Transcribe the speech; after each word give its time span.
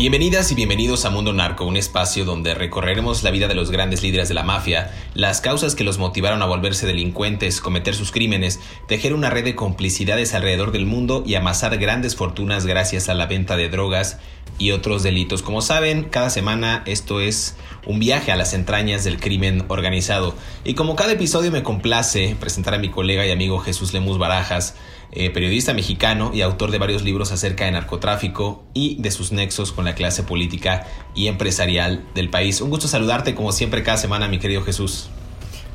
Bienvenidas 0.00 0.50
y 0.50 0.54
bienvenidos 0.54 1.04
a 1.04 1.10
Mundo 1.10 1.34
Narco, 1.34 1.66
un 1.66 1.76
espacio 1.76 2.24
donde 2.24 2.54
recorreremos 2.54 3.22
la 3.22 3.30
vida 3.30 3.48
de 3.48 3.54
los 3.54 3.70
grandes 3.70 4.02
líderes 4.02 4.28
de 4.28 4.34
la 4.34 4.42
mafia, 4.42 4.90
las 5.12 5.42
causas 5.42 5.74
que 5.74 5.84
los 5.84 5.98
motivaron 5.98 6.40
a 6.40 6.46
volverse 6.46 6.86
delincuentes, 6.86 7.60
cometer 7.60 7.94
sus 7.94 8.10
crímenes, 8.10 8.60
tejer 8.88 9.12
una 9.12 9.28
red 9.28 9.44
de 9.44 9.54
complicidades 9.54 10.32
alrededor 10.32 10.72
del 10.72 10.86
mundo 10.86 11.22
y 11.26 11.34
amasar 11.34 11.76
grandes 11.76 12.16
fortunas 12.16 12.64
gracias 12.64 13.10
a 13.10 13.14
la 13.14 13.26
venta 13.26 13.58
de 13.58 13.68
drogas 13.68 14.18
y 14.58 14.70
otros 14.70 15.02
delitos. 15.02 15.42
Como 15.42 15.60
saben, 15.60 16.04
cada 16.04 16.30
semana 16.30 16.82
esto 16.86 17.20
es 17.20 17.56
un 17.86 17.98
viaje 17.98 18.32
a 18.32 18.36
las 18.36 18.54
entrañas 18.54 19.04
del 19.04 19.20
crimen 19.20 19.66
organizado. 19.68 20.34
Y 20.64 20.72
como 20.72 20.96
cada 20.96 21.12
episodio 21.12 21.50
me 21.50 21.62
complace 21.62 22.36
presentar 22.40 22.72
a 22.72 22.78
mi 22.78 22.88
colega 22.88 23.26
y 23.26 23.32
amigo 23.32 23.58
Jesús 23.58 23.92
Lemus 23.92 24.16
Barajas, 24.16 24.76
eh, 25.12 25.30
periodista 25.30 25.74
mexicano 25.74 26.30
y 26.32 26.42
autor 26.42 26.70
de 26.70 26.78
varios 26.78 27.02
libros 27.02 27.32
acerca 27.32 27.64
de 27.64 27.72
narcotráfico 27.72 28.64
y 28.74 29.00
de 29.02 29.10
sus 29.10 29.32
nexos 29.32 29.72
con 29.72 29.84
la 29.84 29.94
clase 29.94 30.22
política 30.22 30.86
y 31.14 31.26
empresarial 31.26 32.04
del 32.14 32.30
país. 32.30 32.60
Un 32.60 32.70
gusto 32.70 32.86
saludarte 32.86 33.34
como 33.34 33.52
siempre 33.52 33.82
cada 33.82 33.96
semana, 33.96 34.28
mi 34.28 34.38
querido 34.38 34.62
Jesús. 34.62 35.10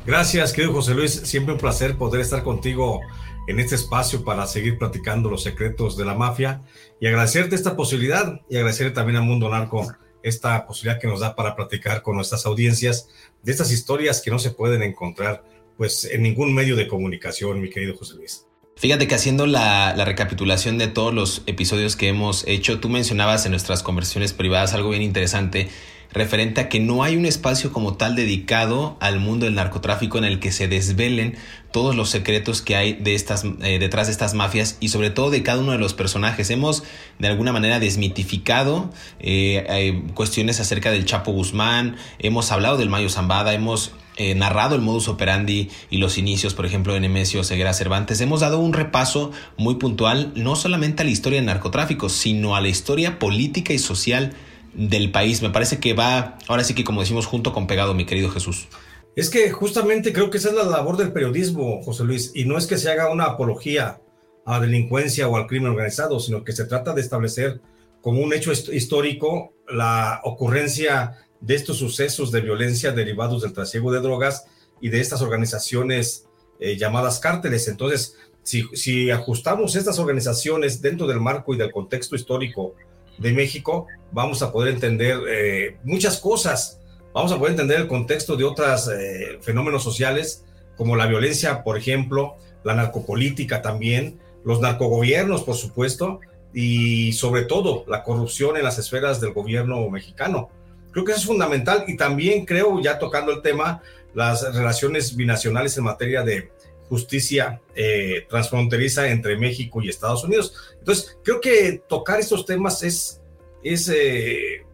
Gracias, 0.06 0.52
querido 0.52 0.72
José 0.72 0.94
Luis. 0.94 1.12
Siempre 1.12 1.52
un 1.52 1.60
placer 1.60 1.96
poder 1.96 2.20
estar 2.20 2.42
contigo 2.42 3.00
en 3.46 3.60
este 3.60 3.74
espacio 3.74 4.24
para 4.24 4.46
seguir 4.46 4.78
platicando 4.78 5.28
los 5.28 5.42
secretos 5.42 5.96
de 5.96 6.04
la 6.04 6.14
mafia 6.14 6.62
y 7.00 7.06
agradecerte 7.06 7.54
esta 7.54 7.76
posibilidad 7.76 8.40
y 8.48 8.56
agradecerle 8.56 8.92
también 8.92 9.16
al 9.16 9.24
Mundo 9.24 9.48
Narco 9.48 9.86
esta 10.22 10.66
posibilidad 10.66 11.00
que 11.00 11.06
nos 11.06 11.20
da 11.20 11.36
para 11.36 11.54
platicar 11.54 12.02
con 12.02 12.16
nuestras 12.16 12.46
audiencias 12.46 13.08
de 13.42 13.52
estas 13.52 13.70
historias 13.70 14.20
que 14.22 14.30
no 14.30 14.38
se 14.38 14.50
pueden 14.50 14.82
encontrar 14.82 15.44
pues 15.76 16.04
en 16.04 16.22
ningún 16.22 16.54
medio 16.54 16.74
de 16.74 16.88
comunicación, 16.88 17.60
mi 17.60 17.68
querido 17.68 17.96
José 17.96 18.14
Luis. 18.14 18.45
Fíjate 18.78 19.08
que 19.08 19.14
haciendo 19.14 19.46
la, 19.46 19.94
recapitulación 20.04 20.76
de 20.76 20.86
todos 20.86 21.14
los 21.14 21.42
episodios 21.46 21.96
que 21.96 22.08
hemos 22.08 22.46
hecho, 22.46 22.78
tú 22.78 22.90
mencionabas 22.90 23.46
en 23.46 23.52
nuestras 23.52 23.82
conversaciones 23.82 24.34
privadas 24.34 24.74
algo 24.74 24.90
bien 24.90 25.00
interesante 25.00 25.70
referente 26.12 26.60
a 26.60 26.68
que 26.68 26.78
no 26.78 27.02
hay 27.02 27.16
un 27.16 27.24
espacio 27.24 27.72
como 27.72 27.96
tal 27.96 28.16
dedicado 28.16 28.98
al 29.00 29.18
mundo 29.18 29.46
del 29.46 29.54
narcotráfico 29.54 30.18
en 30.18 30.24
el 30.24 30.40
que 30.40 30.52
se 30.52 30.68
desvelen 30.68 31.36
todos 31.72 31.96
los 31.96 32.10
secretos 32.10 32.60
que 32.60 32.76
hay 32.76 32.92
de 32.92 33.14
estas, 33.14 33.44
eh, 33.62 33.78
detrás 33.78 34.08
de 34.08 34.12
estas 34.12 34.34
mafias 34.34 34.76
y 34.78 34.90
sobre 34.90 35.08
todo 35.08 35.30
de 35.30 35.42
cada 35.42 35.60
uno 35.60 35.72
de 35.72 35.78
los 35.78 35.94
personajes. 35.94 36.50
Hemos 36.50 36.84
de 37.18 37.28
alguna 37.28 37.54
manera 37.54 37.80
desmitificado 37.80 38.90
eh, 39.20 40.02
cuestiones 40.14 40.60
acerca 40.60 40.90
del 40.90 41.06
Chapo 41.06 41.32
Guzmán, 41.32 41.96
hemos 42.18 42.52
hablado 42.52 42.76
del 42.76 42.90
Mayo 42.90 43.08
Zambada, 43.08 43.54
hemos 43.54 43.92
eh, 44.16 44.34
narrado 44.34 44.74
el 44.74 44.80
modus 44.80 45.08
operandi 45.08 45.68
y 45.90 45.98
los 45.98 46.18
inicios, 46.18 46.54
por 46.54 46.66
ejemplo, 46.66 46.94
de 46.94 47.00
Nemesio 47.00 47.44
Ceguera 47.44 47.74
Cervantes, 47.74 48.20
hemos 48.20 48.40
dado 48.40 48.58
un 48.58 48.72
repaso 48.72 49.30
muy 49.56 49.76
puntual 49.76 50.32
no 50.34 50.56
solamente 50.56 51.02
a 51.02 51.04
la 51.04 51.10
historia 51.10 51.38
del 51.38 51.46
narcotráfico, 51.46 52.08
sino 52.08 52.56
a 52.56 52.60
la 52.60 52.68
historia 52.68 53.18
política 53.18 53.72
y 53.72 53.78
social 53.78 54.32
del 54.74 55.10
país. 55.10 55.42
Me 55.42 55.50
parece 55.50 55.78
que 55.80 55.94
va, 55.94 56.38
ahora 56.48 56.64
sí 56.64 56.74
que 56.74 56.84
como 56.84 57.00
decimos, 57.00 57.26
junto 57.26 57.52
con 57.52 57.66
pegado, 57.66 57.94
mi 57.94 58.06
querido 58.06 58.30
Jesús. 58.30 58.68
Es 59.16 59.30
que 59.30 59.50
justamente 59.50 60.12
creo 60.12 60.30
que 60.30 60.38
esa 60.38 60.50
es 60.50 60.54
la 60.54 60.64
labor 60.64 60.96
del 60.96 61.12
periodismo, 61.12 61.82
José 61.82 62.04
Luis, 62.04 62.32
y 62.34 62.44
no 62.44 62.58
es 62.58 62.66
que 62.66 62.76
se 62.76 62.90
haga 62.90 63.10
una 63.10 63.24
apología 63.24 64.00
a 64.44 64.52
la 64.52 64.60
delincuencia 64.60 65.26
o 65.28 65.36
al 65.36 65.46
crimen 65.46 65.72
organizado, 65.72 66.20
sino 66.20 66.44
que 66.44 66.52
se 66.52 66.66
trata 66.66 66.92
de 66.92 67.00
establecer 67.00 67.60
como 68.02 68.20
un 68.20 68.32
hecho 68.32 68.52
histórico 68.52 69.54
la 69.68 70.20
ocurrencia 70.22 71.18
de 71.40 71.54
estos 71.54 71.78
sucesos 71.78 72.30
de 72.32 72.40
violencia 72.40 72.92
derivados 72.92 73.42
del 73.42 73.52
trasiego 73.52 73.92
de 73.92 74.00
drogas 74.00 74.46
y 74.80 74.88
de 74.88 75.00
estas 75.00 75.22
organizaciones 75.22 76.26
eh, 76.58 76.76
llamadas 76.76 77.18
cárteles. 77.18 77.68
Entonces, 77.68 78.16
si, 78.42 78.64
si, 78.74 79.10
ajustamos 79.10 79.76
estas 79.76 79.98
organizaciones 79.98 80.80
dentro 80.80 81.06
del 81.06 81.20
marco 81.20 81.54
y 81.54 81.58
del 81.58 81.72
contexto 81.72 82.16
histórico 82.16 82.74
de 83.18 83.32
México, 83.32 83.86
vamos 84.12 84.42
a 84.42 84.52
poder 84.52 84.74
entender 84.74 85.18
eh, 85.28 85.76
muchas 85.84 86.18
cosas. 86.18 86.80
Vamos 87.12 87.32
a 87.32 87.38
poder 87.38 87.52
entender 87.52 87.80
el 87.80 87.88
contexto 87.88 88.36
de 88.36 88.44
otros 88.44 88.88
eh, 88.88 89.38
fenómenos 89.40 89.82
sociales, 89.82 90.44
como 90.76 90.96
la 90.96 91.06
violencia, 91.06 91.64
por 91.64 91.78
ejemplo, 91.78 92.36
la 92.62 92.74
narcopolítica 92.74 93.62
también, 93.62 94.20
los 94.44 94.60
narcogobiernos, 94.60 95.42
por 95.42 95.56
supuesto, 95.56 96.20
y 96.52 97.12
sobre 97.12 97.42
todo 97.42 97.84
la 97.88 98.02
corrupción 98.02 98.56
en 98.56 98.64
las 98.64 98.78
esferas 98.78 99.20
del 99.20 99.32
gobierno 99.32 99.88
mexicano. 99.90 100.50
Creo 100.96 101.04
que 101.04 101.12
eso 101.12 101.20
es 101.20 101.26
fundamental 101.26 101.84
y 101.86 101.94
también 101.94 102.46
creo, 102.46 102.80
ya 102.80 102.98
tocando 102.98 103.30
el 103.30 103.42
tema, 103.42 103.82
las 104.14 104.54
relaciones 104.54 105.14
binacionales 105.14 105.76
en 105.76 105.84
materia 105.84 106.22
de 106.22 106.50
justicia 106.88 107.60
eh, 107.74 108.24
transfronteriza 108.30 109.06
entre 109.10 109.36
México 109.36 109.82
y 109.82 109.90
Estados 109.90 110.24
Unidos. 110.24 110.74
Entonces, 110.78 111.18
creo 111.22 111.38
que 111.42 111.82
tocar 111.86 112.18
estos 112.18 112.46
temas 112.46 112.82
es, 112.82 113.20
es 113.62 113.90
eh, 113.90 114.64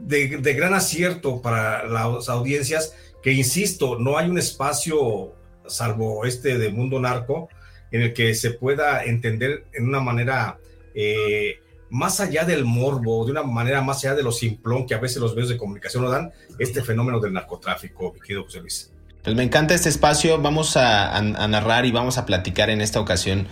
de, 0.00 0.26
gran 0.54 0.74
acierto 0.74 1.40
para 1.40 1.86
las 1.86 2.28
audiencias, 2.28 2.96
que 3.22 3.30
insisto, 3.30 4.00
no 4.00 4.18
hay 4.18 4.28
un 4.28 4.38
espacio, 4.38 5.32
salvo 5.68 6.24
este 6.24 6.58
de 6.58 6.70
mundo 6.70 6.98
narco, 6.98 7.48
en 7.92 8.02
el 8.02 8.12
que 8.14 8.34
se 8.34 8.50
pueda 8.50 9.04
entender 9.04 9.66
en 9.74 9.84
una 9.84 10.00
manera 10.00 10.58
eh, 10.92 11.60
más 11.90 12.20
allá 12.20 12.44
del 12.44 12.64
morbo, 12.64 13.24
de 13.24 13.32
una 13.32 13.42
manera 13.42 13.82
más 13.82 14.04
allá 14.04 14.14
de 14.14 14.22
lo 14.22 14.32
simplón 14.32 14.86
que 14.86 14.94
a 14.94 14.98
veces 14.98 15.18
los 15.18 15.34
medios 15.34 15.48
de 15.48 15.56
comunicación 15.56 16.02
lo 16.02 16.10
dan, 16.10 16.32
este 16.58 16.82
fenómeno 16.82 17.20
del 17.20 17.32
narcotráfico, 17.32 18.12
mi 18.14 18.20
querido 18.20 18.44
José 18.44 18.60
Luis. 18.60 18.90
Pues 19.22 19.34
me 19.34 19.42
encanta 19.42 19.74
este 19.74 19.88
espacio, 19.88 20.40
vamos 20.40 20.76
a, 20.76 21.20
narrar 21.20 21.84
y 21.84 21.90
vamos 21.90 22.16
a 22.16 22.26
platicar 22.26 22.70
en 22.70 22.80
esta 22.80 23.00
ocasión 23.00 23.48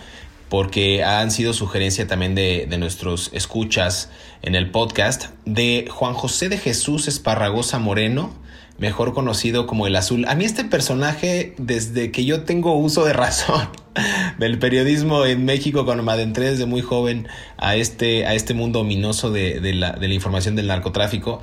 porque 0.47 1.03
han 1.03 1.31
sido 1.31 1.53
sugerencia 1.53 2.07
también 2.07 2.35
de, 2.35 2.65
de, 2.69 2.77
nuestros 2.77 3.29
escuchas 3.33 4.09
en 4.41 4.55
el 4.55 4.71
podcast 4.71 5.31
de 5.43 5.87
Juan 5.91 6.13
José 6.13 6.49
de 6.49 6.57
Jesús 6.57 7.07
Esparragosa 7.07 7.79
Moreno, 7.79 8.33
mejor 8.77 9.13
conocido 9.13 9.67
como 9.67 9.87
el 9.87 9.95
azul. 9.95 10.25
A 10.27 10.35
mí 10.35 10.45
este 10.45 10.65
personaje, 10.65 11.53
desde 11.57 12.11
que 12.11 12.25
yo 12.25 12.43
tengo 12.43 12.75
uso 12.75 13.05
de 13.05 13.13
razón 13.13 13.69
del 14.39 14.59
periodismo 14.59 15.25
en 15.25 15.45
México, 15.45 15.85
cuando 15.85 16.03
me 16.03 16.11
adentré 16.11 16.51
desde 16.51 16.65
muy 16.65 16.81
joven 16.81 17.27
a 17.57 17.75
este, 17.75 18.25
a 18.25 18.33
este 18.33 18.53
mundo 18.53 18.81
ominoso 18.81 19.31
de, 19.31 19.59
de, 19.59 19.73
la, 19.73 19.93
de 19.93 20.07
la 20.07 20.13
información 20.13 20.55
del 20.55 20.67
narcotráfico, 20.67 21.41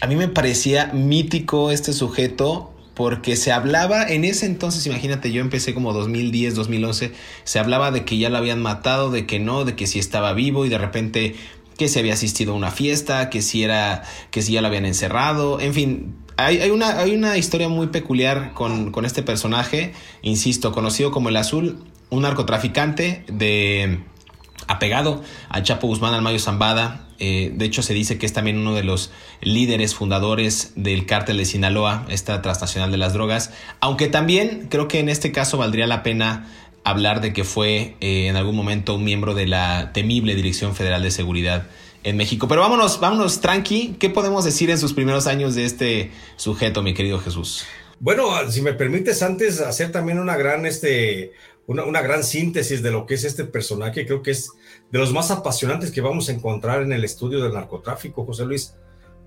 a 0.00 0.06
mí 0.06 0.16
me 0.16 0.28
parecía 0.28 0.86
mítico 0.92 1.70
este 1.70 1.92
sujeto 1.92 2.72
porque 2.94 3.36
se 3.36 3.52
hablaba 3.52 4.02
en 4.06 4.24
ese 4.24 4.46
entonces, 4.46 4.86
imagínate, 4.86 5.32
yo 5.32 5.40
empecé 5.40 5.72
como 5.72 5.92
2010, 5.92 6.54
2011, 6.54 7.12
se 7.44 7.58
hablaba 7.58 7.90
de 7.90 8.04
que 8.04 8.18
ya 8.18 8.28
lo 8.28 8.36
habían 8.36 8.60
matado, 8.60 9.10
de 9.10 9.26
que 9.26 9.38
no, 9.38 9.64
de 9.64 9.74
que 9.74 9.86
sí 9.86 9.98
estaba 9.98 10.34
vivo 10.34 10.66
y 10.66 10.68
de 10.68 10.78
repente 10.78 11.34
que 11.82 11.88
se 11.88 11.98
había 11.98 12.14
asistido 12.14 12.52
a 12.52 12.54
una 12.54 12.70
fiesta, 12.70 13.28
que 13.28 13.42
si 13.42 13.64
era, 13.64 14.04
que 14.30 14.40
si 14.40 14.52
ya 14.52 14.60
lo 14.60 14.68
habían 14.68 14.86
encerrado, 14.86 15.58
en 15.58 15.74
fin, 15.74 16.14
hay, 16.36 16.70
una, 16.70 17.00
hay 17.00 17.12
una 17.12 17.36
historia 17.36 17.68
muy 17.68 17.88
peculiar 17.88 18.52
con, 18.54 18.92
con 18.92 19.04
este 19.04 19.24
personaje, 19.24 19.94
insisto, 20.22 20.70
conocido 20.70 21.10
como 21.10 21.28
el 21.28 21.36
Azul, 21.36 21.82
un 22.08 22.22
narcotraficante 22.22 23.24
de 23.26 23.98
apegado 24.68 25.24
a 25.48 25.60
Chapo 25.64 25.88
Guzmán, 25.88 26.14
al 26.14 26.22
Mayo 26.22 26.38
Zambada. 26.38 27.08
Eh, 27.18 27.52
de 27.52 27.64
hecho, 27.64 27.82
se 27.82 27.94
dice 27.94 28.16
que 28.16 28.26
es 28.26 28.32
también 28.32 28.58
uno 28.58 28.74
de 28.74 28.84
los 28.84 29.10
líderes 29.40 29.96
fundadores 29.96 30.72
del 30.76 31.04
cártel 31.04 31.38
de 31.38 31.46
Sinaloa, 31.46 32.06
esta 32.10 32.42
transnacional 32.42 32.92
de 32.92 32.96
las 32.96 33.12
drogas. 33.12 33.52
Aunque 33.80 34.06
también 34.06 34.68
creo 34.70 34.86
que 34.86 35.00
en 35.00 35.08
este 35.08 35.32
caso 35.32 35.58
valdría 35.58 35.88
la 35.88 36.04
pena 36.04 36.46
hablar 36.84 37.20
de 37.20 37.32
que 37.32 37.44
fue 37.44 37.96
eh, 38.00 38.26
en 38.26 38.36
algún 38.36 38.56
momento 38.56 38.94
un 38.94 39.04
miembro 39.04 39.34
de 39.34 39.46
la 39.46 39.92
temible 39.92 40.34
Dirección 40.34 40.74
Federal 40.74 41.02
de 41.02 41.10
Seguridad 41.10 41.66
en 42.04 42.16
México. 42.16 42.48
Pero 42.48 42.62
vámonos, 42.62 43.00
vámonos 43.00 43.40
tranqui. 43.40 43.96
¿Qué 43.98 44.10
podemos 44.10 44.44
decir 44.44 44.70
en 44.70 44.78
sus 44.78 44.92
primeros 44.92 45.26
años 45.26 45.54
de 45.54 45.64
este 45.64 46.10
sujeto, 46.36 46.82
mi 46.82 46.94
querido 46.94 47.18
Jesús? 47.18 47.64
Bueno, 48.00 48.50
si 48.50 48.62
me 48.62 48.72
permites 48.72 49.22
antes 49.22 49.60
hacer 49.60 49.92
también 49.92 50.18
una 50.18 50.36
gran, 50.36 50.66
este, 50.66 51.32
una, 51.66 51.84
una, 51.84 52.02
gran 52.02 52.24
síntesis 52.24 52.82
de 52.82 52.90
lo 52.90 53.06
que 53.06 53.14
es 53.14 53.22
este 53.22 53.44
personaje, 53.44 54.04
creo 54.06 54.22
que 54.22 54.32
es 54.32 54.50
de 54.90 54.98
los 54.98 55.12
más 55.12 55.30
apasionantes 55.30 55.92
que 55.92 56.00
vamos 56.00 56.28
a 56.28 56.32
encontrar 56.32 56.82
en 56.82 56.92
el 56.92 57.04
estudio 57.04 57.40
del 57.40 57.52
narcotráfico, 57.52 58.26
José 58.26 58.44
Luis, 58.44 58.74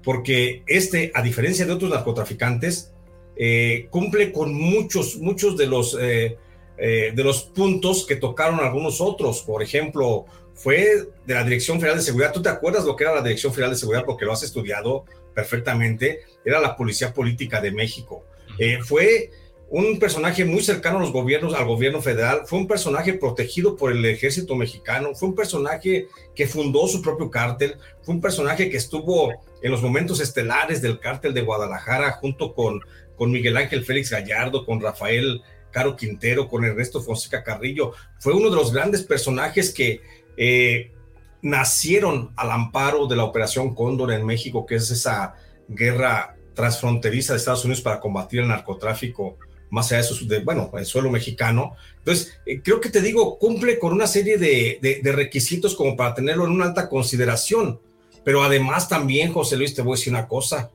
porque 0.04 0.64
este, 0.68 1.12
a 1.16 1.22
diferencia 1.22 1.66
de 1.66 1.72
otros 1.72 1.90
narcotraficantes, 1.90 2.92
eh, 3.38 3.88
cumple 3.90 4.32
con 4.32 4.54
muchos, 4.54 5.18
muchos 5.18 5.58
de 5.58 5.68
los 5.68 5.98
eh, 6.00 6.38
eh, 6.78 7.12
de 7.16 7.24
los 7.24 7.44
puntos 7.44 8.06
que 8.06 8.16
tocaron 8.16 8.60
algunos 8.60 9.02
otros. 9.02 9.42
Por 9.42 9.64
ejemplo, 9.64 10.26
fue 10.54 11.08
de 11.26 11.34
la 11.34 11.44
Dirección 11.44 11.80
Federal 11.80 11.98
de 11.98 12.04
Seguridad. 12.04 12.34
¿Tú 12.34 12.42
te 12.42 12.50
acuerdas 12.50 12.86
lo 12.86 12.96
que 12.96 13.04
era 13.04 13.16
la 13.16 13.22
Dirección 13.22 13.54
Federal 13.54 13.72
de 13.72 13.78
Seguridad? 13.78 14.06
Porque 14.06 14.26
lo 14.26 14.34
has 14.34 14.44
estudiado 14.44 15.06
perfectamente. 15.34 16.22
Era 16.44 16.60
la 16.60 16.76
Policía 16.76 17.14
Política 17.14 17.62
de 17.62 17.72
México. 17.72 18.24
Eh, 18.58 18.80
fue 18.84 19.30
un 19.70 20.00
personaje 20.00 20.46
muy 20.46 20.62
cercano 20.62 20.98
a 20.98 21.02
los 21.02 21.12
gobiernos, 21.12 21.54
al 21.54 21.66
gobierno 21.66 22.02
federal. 22.02 22.42
Fue 22.46 22.60
un 22.60 22.68
personaje 22.68 23.14
protegido 23.14 23.76
por 23.76 23.92
el 23.92 24.06
ejército 24.06 24.56
mexicano. 24.56 25.16
Fue 25.16 25.30
un 25.30 25.36
personaje 25.36 26.08
que 26.36 26.48
fundó 26.48 26.88
su 26.88 27.02
propio 27.02 27.30
cártel. 27.30 27.76
Fue 28.02 28.16
un 28.16 28.22
personaje 28.22 28.70
que 28.70 28.78
estuvo 28.78 29.34
en 29.62 29.72
los 29.72 29.82
momentos 29.82 30.20
estelares 30.20 30.82
del 30.82 31.00
cártel 31.00 31.34
de 31.34 31.42
Guadalajara 31.42 32.12
junto 32.14 32.54
con, 32.54 32.80
con 33.18 33.32
Miguel 33.32 33.58
Ángel 33.58 33.84
Félix 33.84 34.12
Gallardo, 34.12 34.66
con 34.66 34.80
Rafael 34.80 35.42
Caro 35.76 35.98
Quintero, 35.98 36.48
con 36.48 36.64
Ernesto 36.64 37.02
Fonseca 37.02 37.44
Carrillo. 37.44 37.92
Fue 38.20 38.32
uno 38.32 38.50
de 38.50 38.56
los 38.56 38.72
grandes 38.72 39.04
personajes 39.04 39.74
que 39.74 40.00
eh, 40.38 40.94
nacieron 41.42 42.32
al 42.38 42.52
amparo 42.52 43.08
de 43.08 43.18
la 43.18 43.26
Operación 43.26 43.76
Cóndor 43.76 44.14
en 44.14 44.26
México, 44.26 44.66
que 44.66 44.76
es 44.76 44.90
esa 44.90 45.36
guerra 45.68 46.38
transfronteriza 46.54 47.34
de 47.34 47.40
Estados 47.40 47.66
Unidos 47.66 47.82
para 47.82 48.00
combatir 48.00 48.40
el 48.40 48.48
narcotráfico 48.48 49.38
más 49.70 49.92
allá 49.92 50.02
de, 50.02 50.08
eso, 50.08 50.26
de 50.26 50.40
bueno, 50.40 50.72
el 50.78 50.86
suelo 50.86 51.12
mexicano. 51.12 51.76
Entonces, 51.98 52.40
eh, 52.46 52.62
creo 52.64 52.80
que 52.80 52.90
te 52.90 53.02
digo, 53.02 53.38
cumple 53.38 53.78
con 53.78 53.92
una 53.92 54.08
serie 54.08 54.38
de, 54.38 54.80
de, 54.82 55.12
requisitos 55.12 55.76
como 55.76 55.98
para 55.98 56.14
tenerlo 56.14 56.46
en 56.46 56.52
una 56.52 56.68
alta 56.68 56.88
consideración. 56.88 57.82
Pero 58.24 58.44
además 58.44 58.88
también, 58.88 59.34
José 59.34 59.58
Luis, 59.58 59.76
te 59.76 59.82
voy 59.82 59.96
a 59.96 59.98
decir 59.98 60.14
una 60.14 60.30
cosa. 60.30 60.72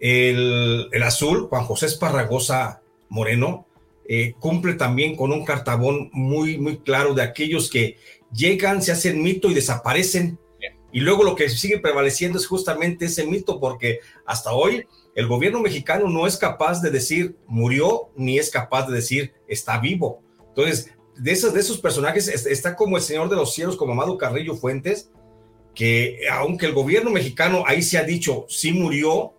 El, 0.00 0.88
el 0.92 1.02
azul, 1.02 1.46
Juan 1.48 1.64
José 1.64 1.84
Esparragosa 1.84 2.80
Moreno, 3.10 3.66
eh, 4.08 4.34
cumple 4.38 4.74
también 4.74 5.16
con 5.16 5.32
un 5.32 5.44
cartabón 5.44 6.10
muy, 6.12 6.58
muy 6.58 6.78
claro 6.78 7.14
de 7.14 7.22
aquellos 7.22 7.70
que 7.70 7.96
llegan, 8.32 8.82
se 8.82 8.92
hacen 8.92 9.22
mito 9.22 9.50
y 9.50 9.54
desaparecen. 9.54 10.38
Y 10.92 11.00
luego 11.00 11.24
lo 11.24 11.34
que 11.34 11.48
sigue 11.50 11.80
prevaleciendo 11.80 12.38
es 12.38 12.46
justamente 12.46 13.06
ese 13.06 13.26
mito, 13.26 13.58
porque 13.58 13.98
hasta 14.24 14.52
hoy 14.52 14.86
el 15.16 15.26
gobierno 15.26 15.60
mexicano 15.60 16.08
no 16.08 16.26
es 16.26 16.36
capaz 16.36 16.80
de 16.82 16.90
decir 16.90 17.36
murió, 17.48 18.10
ni 18.16 18.38
es 18.38 18.50
capaz 18.50 18.86
de 18.86 18.94
decir 18.94 19.34
está 19.48 19.78
vivo. 19.78 20.22
Entonces, 20.48 20.92
de 21.16 21.32
esos, 21.32 21.52
de 21.52 21.60
esos 21.60 21.78
personajes 21.78 22.28
está 22.28 22.76
como 22.76 22.96
el 22.96 23.02
Señor 23.02 23.28
de 23.28 23.36
los 23.36 23.54
Cielos, 23.54 23.76
como 23.76 23.92
Amado 23.92 24.18
Carrillo 24.18 24.54
Fuentes, 24.54 25.10
que 25.74 26.20
aunque 26.30 26.66
el 26.66 26.72
gobierno 26.72 27.10
mexicano 27.10 27.64
ahí 27.66 27.82
se 27.82 27.98
ha 27.98 28.04
dicho 28.04 28.46
sí 28.48 28.72
murió, 28.72 29.34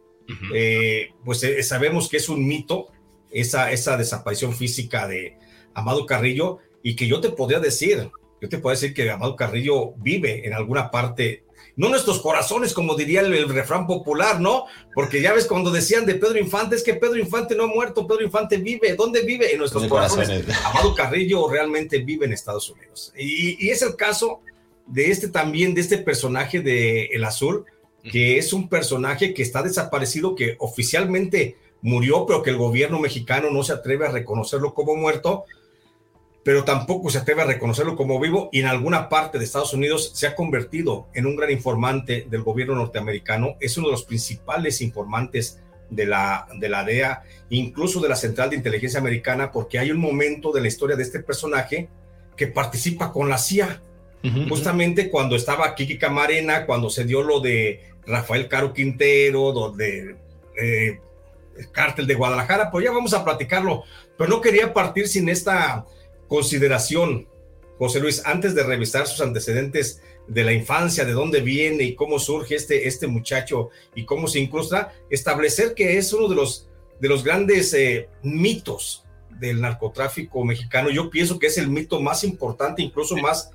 eh, 0.53 1.09
pues 1.23 1.43
eh, 1.43 1.61
sabemos 1.63 2.09
que 2.09 2.17
es 2.17 2.29
un 2.29 2.45
mito, 2.45 2.87
esa, 3.35 3.71
esa 3.71 3.97
desaparición 3.97 4.55
física 4.55 5.07
de 5.07 5.37
Amado 5.73 6.05
Carrillo 6.05 6.59
y 6.81 6.95
que 6.95 7.05
yo 7.05 7.19
te 7.19 7.29
podría 7.29 7.59
decir, 7.59 8.09
yo 8.41 8.47
te 8.49 8.57
puedo 8.59 8.73
decir 8.73 8.93
que 8.93 9.11
Amado 9.11 9.35
Carrillo 9.35 9.91
vive 9.97 10.47
en 10.47 10.53
alguna 10.53 10.89
parte, 10.89 11.43
no 11.75 11.89
nuestros 11.89 12.21
corazones, 12.21 12.73
como 12.73 12.95
diría 12.95 13.19
el, 13.19 13.49
refrán 13.49 13.85
popular, 13.87 14.39
¿no? 14.39 14.67
Porque 14.93 15.21
ya 15.21 15.33
ves 15.33 15.47
cuando 15.47 15.69
decían 15.69 16.05
de 16.05 16.15
Pedro 16.15 16.39
Infante, 16.39 16.77
es 16.77 16.83
que 16.83 16.93
Pedro 16.93 17.17
Infante 17.17 17.55
no 17.55 17.63
ha 17.63 17.67
muerto, 17.67 18.07
Pedro 18.07 18.23
Infante 18.23 18.55
vive, 18.55 18.95
¿dónde 18.95 19.21
vive? 19.23 19.51
En 19.51 19.59
nuestros 19.59 19.85
corazones. 19.87 20.45
Amado 20.63 20.95
Carrillo 20.95 21.49
realmente 21.49 21.99
vive 21.99 22.25
en 22.25 22.31
Estados 22.31 22.69
Unidos. 22.69 23.11
Y, 23.17 23.65
y, 23.65 23.69
es 23.69 23.81
el 23.81 23.97
caso 23.97 24.39
de 24.87 25.11
este 25.11 25.27
también, 25.27 25.73
de 25.73 25.81
este 25.81 25.97
personaje 25.97 26.61
de 26.61 27.07
El 27.07 27.25
Azul, 27.25 27.65
que 28.09 28.37
es 28.37 28.53
un 28.53 28.69
personaje 28.69 29.33
que 29.33 29.41
está 29.41 29.61
desaparecido, 29.61 30.35
que 30.35 30.55
oficialmente 30.59 31.57
murió, 31.85 32.25
pero 32.25 32.41
que 32.41 32.49
el 32.49 32.57
gobierno 32.57 32.99
mexicano 32.99 33.51
no 33.51 33.63
se 33.63 33.71
atreve 33.71 34.07
a 34.07 34.11
reconocerlo 34.11 34.73
como 34.73 34.95
muerto, 34.95 35.45
pero 36.43 36.63
tampoco 36.63 37.11
se 37.11 37.19
atreve 37.19 37.43
a 37.43 37.45
reconocerlo 37.45 37.95
como 37.95 38.19
vivo 38.19 38.49
y 38.51 38.61
en 38.61 38.65
alguna 38.65 39.07
parte 39.07 39.37
de 39.37 39.45
Estados 39.45 39.71
Unidos 39.71 40.11
se 40.15 40.25
ha 40.25 40.35
convertido 40.35 41.07
en 41.13 41.27
un 41.27 41.35
gran 41.35 41.51
informante 41.51 42.25
del 42.27 42.41
gobierno 42.41 42.73
norteamericano, 42.73 43.55
es 43.59 43.77
uno 43.77 43.87
de 43.87 43.91
los 43.91 44.03
principales 44.03 44.81
informantes 44.81 45.61
de 45.91 46.07
la, 46.07 46.47
de 46.59 46.69
la 46.69 46.83
DEA, 46.83 47.21
incluso 47.51 48.01
de 48.01 48.09
la 48.09 48.15
Central 48.15 48.49
de 48.49 48.55
Inteligencia 48.55 48.99
Americana, 48.99 49.51
porque 49.51 49.77
hay 49.77 49.91
un 49.91 49.99
momento 49.99 50.51
de 50.51 50.61
la 50.61 50.67
historia 50.67 50.95
de 50.95 51.03
este 51.03 51.19
personaje 51.19 51.87
que 52.35 52.47
participa 52.47 53.11
con 53.11 53.29
la 53.29 53.37
CIA. 53.37 53.81
Justamente 54.49 55.11
cuando 55.11 55.35
estaba 55.35 55.75
Kiki 55.75 55.99
Camarena, 55.99 56.65
cuando 56.65 56.89
se 56.89 57.03
dio 57.03 57.21
lo 57.21 57.41
de 57.41 57.83
Rafael 58.07 58.47
Caro 58.47 58.73
Quintero, 58.73 59.51
donde 59.51 60.15
eh, 60.59 60.99
cártel 61.71 62.07
de 62.07 62.15
Guadalajara, 62.15 62.71
pues 62.71 62.85
ya 62.85 62.91
vamos 62.91 63.13
a 63.13 63.23
platicarlo, 63.23 63.83
pero 64.17 64.29
no 64.29 64.41
quería 64.41 64.73
partir 64.73 65.07
sin 65.07 65.29
esta 65.29 65.85
consideración, 66.27 67.27
José 67.77 67.99
Luis, 67.99 68.21
antes 68.25 68.55
de 68.55 68.63
revisar 68.63 69.07
sus 69.07 69.21
antecedentes 69.21 70.01
de 70.27 70.43
la 70.43 70.53
infancia, 70.53 71.05
de 71.05 71.13
dónde 71.13 71.41
viene 71.41 71.83
y 71.83 71.95
cómo 71.95 72.19
surge 72.19 72.55
este, 72.55 72.87
este 72.87 73.07
muchacho 73.07 73.69
y 73.93 74.05
cómo 74.05 74.27
se 74.27 74.39
incrusta, 74.39 74.93
establecer 75.09 75.73
que 75.73 75.97
es 75.97 76.11
uno 76.13 76.27
de 76.27 76.35
los, 76.35 76.69
de 76.99 77.09
los 77.09 77.23
grandes 77.23 77.73
eh, 77.73 78.09
mitos 78.23 79.05
del 79.29 79.61
narcotráfico 79.61 80.43
mexicano. 80.43 80.89
Yo 80.89 81.09
pienso 81.09 81.37
que 81.37 81.47
es 81.47 81.57
el 81.57 81.69
mito 81.69 81.99
más 82.01 82.23
importante, 82.23 82.81
incluso 82.81 83.15
más 83.17 83.51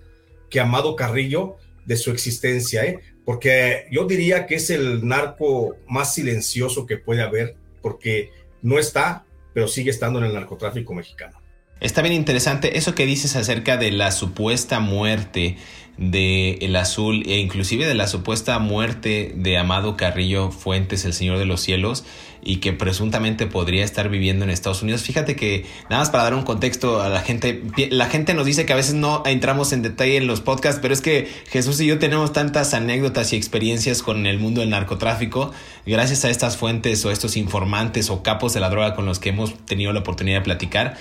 que 0.49 0.61
Amado 0.61 0.95
Carrillo, 0.95 1.57
de 1.87 1.97
su 1.97 2.11
existencia, 2.11 2.85
¿eh? 2.85 3.01
porque 3.25 3.87
yo 3.91 4.05
diría 4.05 4.47
que 4.47 4.57
es 4.57 4.71
el 4.71 5.07
narco 5.07 5.77
más 5.89 6.15
silencioso 6.15 6.87
que 6.87 6.99
puede 6.99 7.23
haber 7.23 7.57
porque 7.81 8.31
no 8.63 8.79
está, 8.79 9.25
pero 9.53 9.69
sigue 9.69 9.91
estando 9.91 10.19
en 10.19 10.27
el 10.27 10.35
narcotráfico 10.35 10.95
mexicano. 10.95 11.40
Está 11.81 12.03
bien 12.03 12.15
interesante 12.15 12.77
eso 12.77 12.95
que 12.95 13.07
dices 13.07 13.37
acerca 13.37 13.79
de 13.79 13.91
la 13.91 14.13
supuesta 14.13 14.81
muerte 14.81 15.57
de 15.97 16.59
El 16.63 16.77
Azul 16.77 17.23
e 17.27 17.39
inclusive 17.39 17.87
de 17.87 17.95
la 17.95 18.07
supuesta 18.07 18.59
muerte 18.59 19.33
de 19.35 19.57
Amado 19.57 19.97
Carrillo 19.97 20.51
Fuentes, 20.51 21.05
el 21.05 21.15
Señor 21.15 21.39
de 21.39 21.47
los 21.47 21.61
Cielos, 21.63 22.05
y 22.43 22.57
que 22.57 22.73
presuntamente 22.73 23.47
podría 23.47 23.85
estar 23.85 24.09
viviendo 24.09 24.45
en 24.45 24.51
Estados 24.51 24.83
Unidos. 24.83 25.03
Fíjate 25.03 25.37
que, 25.37 25.67
nada 25.89 26.03
más 26.03 26.11
para 26.11 26.25
dar 26.25 26.35
un 26.35 26.43
contexto 26.43 27.03
a 27.03 27.09
la 27.09 27.21
gente, 27.21 27.63
la 27.91 28.07
gente 28.07 28.33
nos 28.35 28.47
dice 28.47 28.65
que 28.65 28.73
a 28.73 28.77
veces 28.77 28.95
no 28.95 29.23
entramos 29.27 29.73
en 29.73 29.83
detalle 29.83 30.17
en 30.17 30.27
los 30.27 30.41
podcasts, 30.41 30.81
pero 30.81 30.93
es 30.93 31.01
que 31.03 31.29
Jesús 31.49 31.81
y 31.81 31.87
yo 31.87 31.99
tenemos 31.99 32.33
tantas 32.33 32.73
anécdotas 32.73 33.33
y 33.33 33.37
experiencias 33.37 34.03
con 34.03 34.27
el 34.27 34.39
mundo 34.39 34.63
del 34.63 34.71
narcotráfico, 34.71 35.53
gracias 35.85 36.25
a 36.25 36.31
estas 36.31 36.57
fuentes 36.57 37.05
o 37.05 37.11
estos 37.11 37.37
informantes 37.37 38.11
o 38.11 38.23
capos 38.23 38.55
de 38.55 38.61
la 38.61 38.71
droga 38.71 38.95
con 38.95 39.07
los 39.07 39.19
que 39.19 39.31
hemos 39.31 39.55
tenido 39.67 39.93
la 39.93 40.01
oportunidad 40.01 40.39
de 40.39 40.45
platicar. 40.45 40.97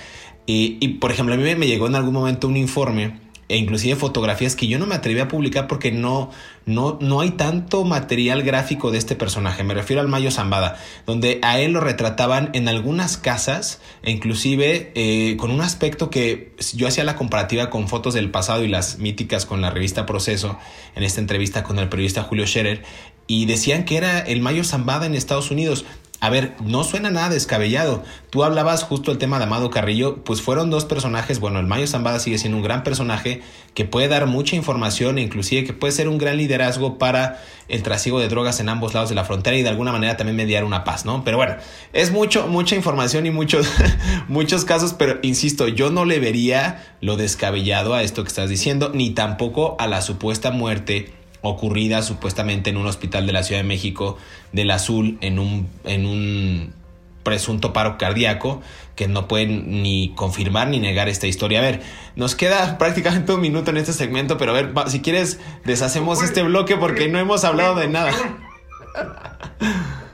Y, 0.46 0.78
y 0.80 0.88
por 0.94 1.12
ejemplo, 1.12 1.34
a 1.34 1.38
mí 1.38 1.54
me 1.54 1.66
llegó 1.66 1.86
en 1.86 1.94
algún 1.94 2.14
momento 2.14 2.48
un 2.48 2.56
informe 2.56 3.30
e 3.50 3.56
inclusive 3.56 3.96
fotografías 3.96 4.54
que 4.54 4.68
yo 4.68 4.78
no 4.78 4.86
me 4.86 4.94
atreví 4.94 5.18
a 5.18 5.26
publicar 5.26 5.66
porque 5.66 5.90
no, 5.90 6.30
no, 6.66 6.98
no 7.00 7.20
hay 7.20 7.32
tanto 7.32 7.82
material 7.82 8.44
gráfico 8.44 8.92
de 8.92 8.98
este 8.98 9.16
personaje. 9.16 9.64
Me 9.64 9.74
refiero 9.74 10.00
al 10.00 10.06
Mayo 10.06 10.30
Zambada, 10.30 10.78
donde 11.04 11.40
a 11.42 11.58
él 11.58 11.72
lo 11.72 11.80
retrataban 11.80 12.50
en 12.52 12.68
algunas 12.68 13.16
casas, 13.16 13.80
e 14.04 14.12
inclusive 14.12 14.92
eh, 14.94 15.36
con 15.36 15.50
un 15.50 15.62
aspecto 15.62 16.10
que 16.10 16.54
yo 16.74 16.86
hacía 16.86 17.02
la 17.02 17.16
comparativa 17.16 17.70
con 17.70 17.88
fotos 17.88 18.14
del 18.14 18.30
pasado 18.30 18.62
y 18.64 18.68
las 18.68 19.00
míticas 19.00 19.46
con 19.46 19.60
la 19.60 19.70
revista 19.70 20.06
Proceso, 20.06 20.56
en 20.94 21.02
esta 21.02 21.20
entrevista 21.20 21.64
con 21.64 21.80
el 21.80 21.88
periodista 21.88 22.22
Julio 22.22 22.46
Scherer, 22.46 22.84
y 23.26 23.46
decían 23.46 23.84
que 23.84 23.96
era 23.96 24.20
el 24.20 24.40
Mayo 24.42 24.62
Zambada 24.62 25.06
en 25.06 25.16
Estados 25.16 25.50
Unidos. 25.50 25.84
A 26.20 26.28
ver, 26.28 26.54
no 26.62 26.84
suena 26.84 27.10
nada 27.10 27.30
descabellado. 27.30 28.02
Tú 28.28 28.44
hablabas 28.44 28.82
justo 28.82 29.10
el 29.10 29.16
tema 29.16 29.38
de 29.38 29.44
Amado 29.44 29.70
Carrillo, 29.70 30.22
pues 30.22 30.42
fueron 30.42 30.68
dos 30.68 30.84
personajes, 30.84 31.40
bueno, 31.40 31.58
el 31.58 31.66
Mayo 31.66 31.86
Zambada 31.86 32.20
sigue 32.20 32.36
siendo 32.36 32.58
un 32.58 32.62
gran 32.62 32.84
personaje 32.84 33.40
que 33.72 33.86
puede 33.86 34.08
dar 34.08 34.26
mucha 34.26 34.54
información 34.54 35.16
e 35.16 35.22
inclusive 35.22 35.64
que 35.64 35.72
puede 35.72 35.92
ser 35.92 36.08
un 36.08 36.18
gran 36.18 36.36
liderazgo 36.36 36.98
para 36.98 37.40
el 37.68 37.82
trasiego 37.82 38.20
de 38.20 38.28
drogas 38.28 38.60
en 38.60 38.68
ambos 38.68 38.92
lados 38.92 39.08
de 39.08 39.14
la 39.14 39.24
frontera 39.24 39.56
y 39.56 39.62
de 39.62 39.70
alguna 39.70 39.92
manera 39.92 40.18
también 40.18 40.36
mediar 40.36 40.64
una 40.64 40.84
paz, 40.84 41.06
¿no? 41.06 41.24
Pero 41.24 41.38
bueno, 41.38 41.56
es 41.94 42.10
mucho, 42.10 42.48
mucha 42.48 42.76
información 42.76 43.24
y 43.24 43.30
muchos, 43.30 43.66
muchos 44.28 44.66
casos, 44.66 44.92
pero 44.92 45.18
insisto, 45.22 45.68
yo 45.68 45.90
no 45.90 46.04
le 46.04 46.20
vería 46.20 46.96
lo 47.00 47.16
descabellado 47.16 47.94
a 47.94 48.02
esto 48.02 48.24
que 48.24 48.28
estás 48.28 48.50
diciendo, 48.50 48.90
ni 48.92 49.10
tampoco 49.10 49.76
a 49.78 49.86
la 49.86 50.02
supuesta 50.02 50.50
muerte 50.50 51.19
ocurrida 51.42 52.02
supuestamente 52.02 52.70
en 52.70 52.76
un 52.76 52.86
hospital 52.86 53.26
de 53.26 53.32
la 53.32 53.42
Ciudad 53.42 53.60
de 53.60 53.68
México 53.68 54.18
del 54.52 54.70
Azul 54.70 55.18
en 55.20 55.38
un, 55.38 55.68
en 55.84 56.06
un 56.06 56.74
presunto 57.22 57.72
paro 57.72 57.98
cardíaco 57.98 58.60
que 58.96 59.08
no 59.08 59.28
pueden 59.28 59.82
ni 59.82 60.12
confirmar 60.14 60.68
ni 60.68 60.78
negar 60.78 61.08
esta 61.08 61.26
historia. 61.26 61.60
A 61.60 61.62
ver, 61.62 61.82
nos 62.16 62.34
queda 62.34 62.78
prácticamente 62.78 63.32
un 63.32 63.40
minuto 63.40 63.70
en 63.70 63.78
este 63.78 63.92
segmento, 63.92 64.36
pero 64.36 64.52
a 64.52 64.54
ver, 64.54 64.72
si 64.88 65.00
quieres 65.00 65.38
deshacemos 65.64 66.22
este 66.22 66.42
bloque 66.42 66.76
porque 66.76 67.08
no 67.08 67.18
hemos 67.18 67.44
hablado 67.44 67.76
de 67.76 67.88
nada. 67.88 68.12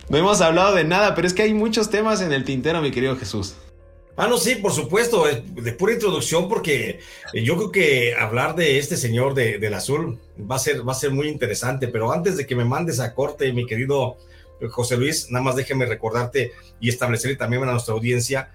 No 0.08 0.18
hemos 0.18 0.40
hablado 0.40 0.72
de 0.72 0.84
nada, 0.84 1.16
pero 1.16 1.26
es 1.26 1.34
que 1.34 1.42
hay 1.42 1.52
muchos 1.52 1.90
temas 1.90 2.20
en 2.20 2.32
el 2.32 2.44
tintero, 2.44 2.80
mi 2.80 2.92
querido 2.92 3.16
Jesús. 3.16 3.56
Ah, 4.18 4.28
no, 4.28 4.38
sí, 4.38 4.54
por 4.54 4.72
supuesto, 4.72 5.24
de 5.26 5.72
pura 5.72 5.92
introducción, 5.92 6.48
porque 6.48 7.00
yo 7.34 7.56
creo 7.56 7.70
que 7.70 8.14
hablar 8.14 8.54
de 8.54 8.78
este 8.78 8.96
señor 8.96 9.34
de, 9.34 9.58
del 9.58 9.74
azul 9.74 10.18
va 10.50 10.56
a, 10.56 10.58
ser, 10.58 10.88
va 10.88 10.92
a 10.92 10.96
ser 10.96 11.10
muy 11.10 11.28
interesante, 11.28 11.88
pero 11.88 12.10
antes 12.10 12.38
de 12.38 12.46
que 12.46 12.56
me 12.56 12.64
mandes 12.64 12.98
a 12.98 13.14
corte, 13.14 13.52
mi 13.52 13.66
querido 13.66 14.16
José 14.70 14.96
Luis, 14.96 15.30
nada 15.30 15.44
más 15.44 15.56
déjeme 15.56 15.84
recordarte 15.84 16.52
y 16.80 16.88
establecer 16.88 17.36
también 17.36 17.62
a 17.64 17.72
nuestra 17.72 17.92
audiencia 17.92 18.50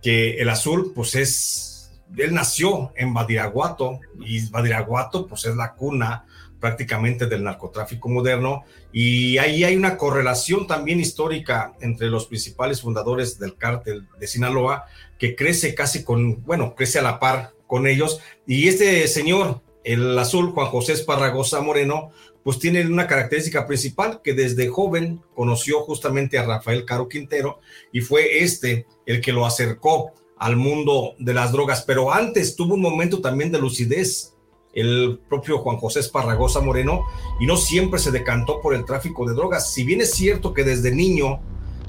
que 0.00 0.40
el 0.40 0.48
azul, 0.48 0.92
pues 0.94 1.16
es, 1.16 1.90
él 2.16 2.32
nació 2.32 2.92
en 2.94 3.12
Badiraguato 3.12 3.98
y 4.20 4.48
Badiraguato, 4.48 5.26
pues 5.26 5.44
es 5.44 5.56
la 5.56 5.74
cuna 5.74 6.24
prácticamente 6.60 7.26
del 7.26 7.42
narcotráfico 7.42 8.08
moderno. 8.08 8.64
Y 8.92 9.38
ahí 9.38 9.64
hay 9.64 9.76
una 9.76 9.96
correlación 9.96 10.66
también 10.66 11.00
histórica 11.00 11.74
entre 11.80 12.08
los 12.08 12.26
principales 12.26 12.82
fundadores 12.82 13.38
del 13.38 13.56
cártel 13.56 14.06
de 14.18 14.26
Sinaloa 14.26 14.84
que 15.18 15.34
crece 15.34 15.74
casi 15.74 16.04
con, 16.04 16.44
bueno, 16.44 16.74
crece 16.74 16.98
a 16.98 17.02
la 17.02 17.18
par 17.18 17.52
con 17.66 17.86
ellos. 17.86 18.20
Y 18.46 18.68
este 18.68 19.06
señor, 19.08 19.62
el 19.84 20.18
azul, 20.18 20.50
Juan 20.50 20.68
José 20.68 20.92
Esparragosa 20.92 21.60
Moreno, 21.60 22.10
pues 22.42 22.58
tiene 22.58 22.86
una 22.86 23.06
característica 23.06 23.66
principal 23.66 24.20
que 24.22 24.34
desde 24.34 24.68
joven 24.68 25.20
conoció 25.34 25.80
justamente 25.80 26.38
a 26.38 26.46
Rafael 26.46 26.84
Caro 26.84 27.08
Quintero 27.08 27.60
y 27.92 28.00
fue 28.00 28.42
este 28.42 28.86
el 29.06 29.20
que 29.20 29.32
lo 29.32 29.44
acercó 29.44 30.12
al 30.38 30.56
mundo 30.56 31.14
de 31.18 31.34
las 31.34 31.52
drogas, 31.52 31.82
pero 31.82 32.14
antes 32.14 32.56
tuvo 32.56 32.74
un 32.74 32.80
momento 32.80 33.20
también 33.20 33.52
de 33.52 33.58
lucidez 33.58 34.32
el 34.72 35.20
propio 35.28 35.58
Juan 35.58 35.78
José 35.78 36.00
Esparragosa 36.00 36.60
Moreno, 36.60 37.04
y 37.40 37.46
no 37.46 37.56
siempre 37.56 37.98
se 37.98 38.10
decantó 38.10 38.60
por 38.60 38.74
el 38.74 38.84
tráfico 38.84 39.26
de 39.26 39.34
drogas. 39.34 39.72
Si 39.72 39.84
bien 39.84 40.00
es 40.00 40.12
cierto 40.12 40.54
que 40.54 40.64
desde 40.64 40.94
niño, 40.94 41.40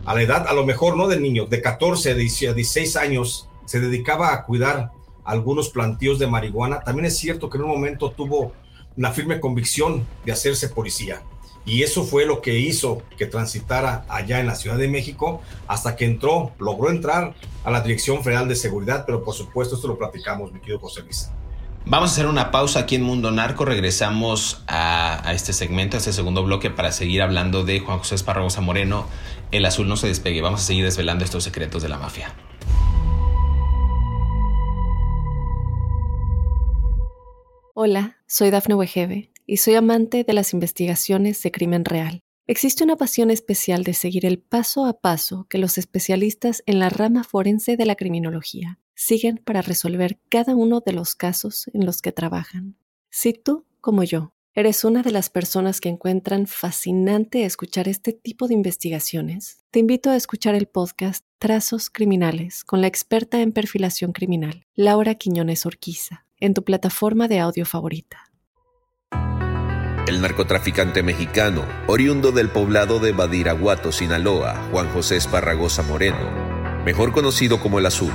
a 0.06 0.16
la 0.16 0.22
edad, 0.24 0.48
a 0.48 0.54
lo 0.54 0.66
mejor 0.66 0.98
no 0.98 1.08
de 1.08 1.20
niño, 1.20 1.46
de 1.46 1.62
14 1.62 2.12
a 2.12 2.16
16 2.16 2.96
años, 2.96 3.48
se 3.66 3.80
dedicaba 3.80 4.34
a 4.34 4.46
cuidar 4.46 4.92
algunos 5.24 5.70
plantíos 5.70 6.20
de 6.20 6.28
marihuana, 6.28 6.82
también 6.82 7.06
es 7.06 7.18
cierto 7.18 7.50
que 7.50 7.58
en 7.58 7.64
un 7.64 7.70
momento 7.70 8.12
tuvo 8.12 8.54
una 8.98 9.12
firme 9.12 9.40
convicción 9.40 10.06
de 10.26 10.32
hacerse 10.32 10.70
policía. 10.70 11.22
Y 11.64 11.84
eso 11.84 12.04
fue 12.04 12.26
lo 12.26 12.42
que 12.42 12.58
hizo 12.58 13.04
que 13.18 13.28
transitara 13.28 14.04
allá 14.10 14.40
en 14.40 14.48
la 14.48 14.56
Ciudad 14.56 14.78
de 14.78 14.88
México 14.88 15.42
hasta 15.68 15.96
que 15.96 16.06
entró, 16.06 16.54
logró 16.58 16.90
entrar 16.90 17.36
a 17.64 17.70
la 17.70 17.82
Dirección 17.82 18.24
Federal 18.24 18.48
de 18.48 18.56
Seguridad, 18.56 19.06
pero 19.06 19.24
por 19.24 19.36
supuesto 19.36 19.76
esto 19.76 19.88
lo 19.88 19.98
platicamos, 19.98 20.52
mi 20.52 20.60
querido 20.60 20.80
José 20.80 21.04
Luis. 21.04 21.30
Vamos 21.86 22.12
a 22.12 22.14
hacer 22.14 22.28
una 22.28 22.52
pausa 22.52 22.82
aquí 22.82 22.96
en 22.96 23.02
Mundo 23.02 23.32
Narco. 23.32 23.66
Regresamos 23.66 24.64
a, 24.68 25.32
este 25.34 25.52
segmento, 25.52 25.98
a 25.98 26.00
este 26.00 26.14
segundo 26.14 26.44
bloque, 26.44 26.70
para 26.70 26.92
seguir 26.92 27.24
hablando 27.24 27.64
de 27.64 27.80
Juan 27.80 27.98
José 27.98 28.16
Esparragosa 28.16 28.62
Moreno. 28.62 29.08
El 29.52 29.66
azul 29.66 29.88
no 29.88 29.98
se 29.98 30.08
despegue. 30.08 30.42
Vamos 30.42 30.62
a 30.62 30.64
seguir 30.64 30.86
desvelando 30.86 31.26
estos 31.26 31.44
secretos 31.44 31.82
de 31.82 31.90
la 31.90 31.98
mafia. 31.98 32.36
Hola, 37.74 38.18
soy 38.28 38.52
Dafne 38.52 38.76
Wegebe 38.76 39.32
y 39.48 39.58
soy 39.58 39.74
amante 39.74 40.24
de 40.24 40.34
las 40.34 40.54
investigaciones 40.54 41.42
de 41.42 41.52
crimen 41.52 41.84
real. 41.84 42.22
Existe 42.46 42.84
una 42.84 42.96
pasión 42.96 43.32
especial 43.32 43.84
de 43.84 43.96
seguir 43.96 44.26
el 44.28 44.38
paso 44.38 44.86
a 44.86 45.00
paso 45.00 45.48
que 45.50 45.58
los 45.58 45.80
especialistas 45.80 46.62
en 46.68 46.78
la 46.78 46.90
rama 46.90 47.24
forense 47.24 47.76
de 47.76 47.86
la 47.86 47.96
criminología 47.96 48.78
siguen 49.02 49.42
para 49.44 49.64
resolver 49.64 50.20
cada 50.30 50.56
uno 50.56 50.80
de 50.86 50.94
los 50.94 51.16
casos 51.16 51.68
en 51.74 51.86
los 51.86 52.02
que 52.02 52.12
trabajan. 52.12 52.76
Si 53.10 53.34
tú, 53.34 53.66
como 53.82 54.04
yo, 54.04 54.34
eres 54.54 54.84
una 54.84 55.02
de 55.02 55.12
las 55.12 55.32
personas 55.32 55.82
que 55.82 55.90
encuentran 55.90 56.46
fascinante 56.46 57.46
escuchar 57.46 57.88
este 57.88 58.14
tipo 58.14 58.48
de 58.48 58.54
investigaciones, 58.54 59.64
te 59.72 59.80
invito 59.80 60.12
a 60.12 60.16
escuchar 60.16 60.54
el 60.54 60.68
podcast 60.68 61.26
Trazos 61.40 61.90
Criminales 61.90 62.64
con 62.64 62.82
la 62.82 62.88
experta 62.88 63.42
en 63.42 63.54
perfilación 63.54 64.12
criminal, 64.12 64.68
Laura 64.76 65.16
Quiñones 65.16 65.66
Orquiza, 65.66 66.28
en 66.40 66.54
tu 66.54 66.64
plataforma 66.64 67.28
de 67.28 67.40
audio 67.40 67.66
favorita. 67.66 68.32
El 70.08 70.22
narcotraficante 70.22 71.02
mexicano, 71.02 71.66
oriundo 71.88 72.32
del 72.32 72.50
poblado 72.50 73.00
de 73.00 73.14
Badiraguato, 73.14 73.92
Sinaloa, 73.92 74.70
Juan 74.72 74.90
José 74.90 75.16
Esparragosa 75.16 75.82
Moreno, 75.82 76.84
mejor 76.86 77.14
conocido 77.14 77.60
como 77.62 77.80
el 77.80 77.86
Azul, 77.86 78.12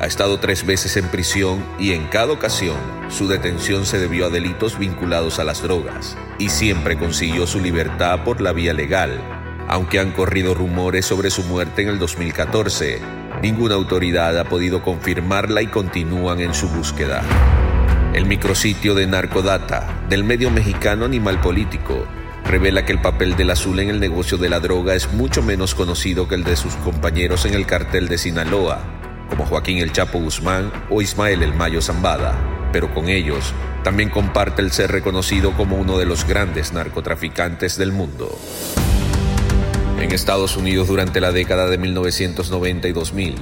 ha 0.00 0.06
estado 0.06 0.38
tres 0.38 0.66
veces 0.66 0.96
en 0.96 1.08
prisión 1.08 1.64
y 1.78 1.92
en 1.92 2.06
cada 2.08 2.32
ocasión 2.32 2.76
su 3.08 3.28
detención 3.28 3.86
se 3.86 3.98
debió 3.98 4.26
a 4.26 4.30
delitos 4.30 4.78
vinculados 4.78 5.38
a 5.38 5.44
las 5.44 5.62
drogas 5.62 6.16
y 6.38 6.48
siempre 6.48 6.98
consiguió 6.98 7.46
su 7.46 7.60
libertad 7.60 8.24
por 8.24 8.40
la 8.40 8.52
vía 8.52 8.72
legal. 8.72 9.20
Aunque 9.68 9.98
han 9.98 10.12
corrido 10.12 10.54
rumores 10.54 11.06
sobre 11.06 11.30
su 11.30 11.42
muerte 11.44 11.82
en 11.82 11.88
el 11.88 11.98
2014, 11.98 13.00
ninguna 13.40 13.76
autoridad 13.76 14.38
ha 14.38 14.44
podido 14.44 14.82
confirmarla 14.82 15.62
y 15.62 15.68
continúan 15.68 16.40
en 16.40 16.54
su 16.54 16.68
búsqueda. 16.68 17.22
El 18.12 18.26
micrositio 18.26 18.94
de 18.94 19.06
Narcodata 19.06 20.04
del 20.08 20.22
medio 20.22 20.50
mexicano 20.50 21.04
Animal 21.04 21.40
Político 21.40 22.06
revela 22.44 22.84
que 22.84 22.92
el 22.92 23.00
papel 23.00 23.36
del 23.36 23.50
azul 23.50 23.78
en 23.80 23.88
el 23.88 24.00
negocio 24.00 24.38
de 24.38 24.48
la 24.48 24.60
droga 24.60 24.94
es 24.94 25.12
mucho 25.12 25.42
menos 25.42 25.74
conocido 25.74 26.28
que 26.28 26.34
el 26.34 26.44
de 26.44 26.56
sus 26.56 26.74
compañeros 26.76 27.46
en 27.46 27.54
el 27.54 27.66
cartel 27.66 28.06
de 28.08 28.18
Sinaloa, 28.18 28.93
como 29.28 29.46
Joaquín 29.46 29.78
el 29.78 29.92
Chapo 29.92 30.18
Guzmán 30.18 30.72
o 30.90 31.02
Ismael 31.02 31.42
el 31.42 31.54
Mayo 31.54 31.80
Zambada, 31.80 32.34
pero 32.72 32.92
con 32.92 33.08
ellos 33.08 33.52
también 33.82 34.10
comparte 34.10 34.62
el 34.62 34.72
ser 34.72 34.90
reconocido 34.90 35.52
como 35.52 35.76
uno 35.76 35.98
de 35.98 36.06
los 36.06 36.26
grandes 36.26 36.72
narcotraficantes 36.72 37.76
del 37.76 37.92
mundo. 37.92 38.38
En 40.00 40.10
Estados 40.12 40.56
Unidos 40.56 40.88
durante 40.88 41.20
la 41.20 41.32
década 41.32 41.66
de 41.66 41.78
1990 41.78 42.88
y 42.88 42.92
2000, 42.92 43.34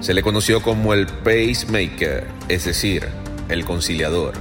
se 0.00 0.14
le 0.14 0.22
conoció 0.22 0.62
como 0.62 0.94
el 0.94 1.06
pacemaker, 1.06 2.26
es 2.48 2.64
decir, 2.64 3.08
el 3.48 3.64
conciliador, 3.64 4.34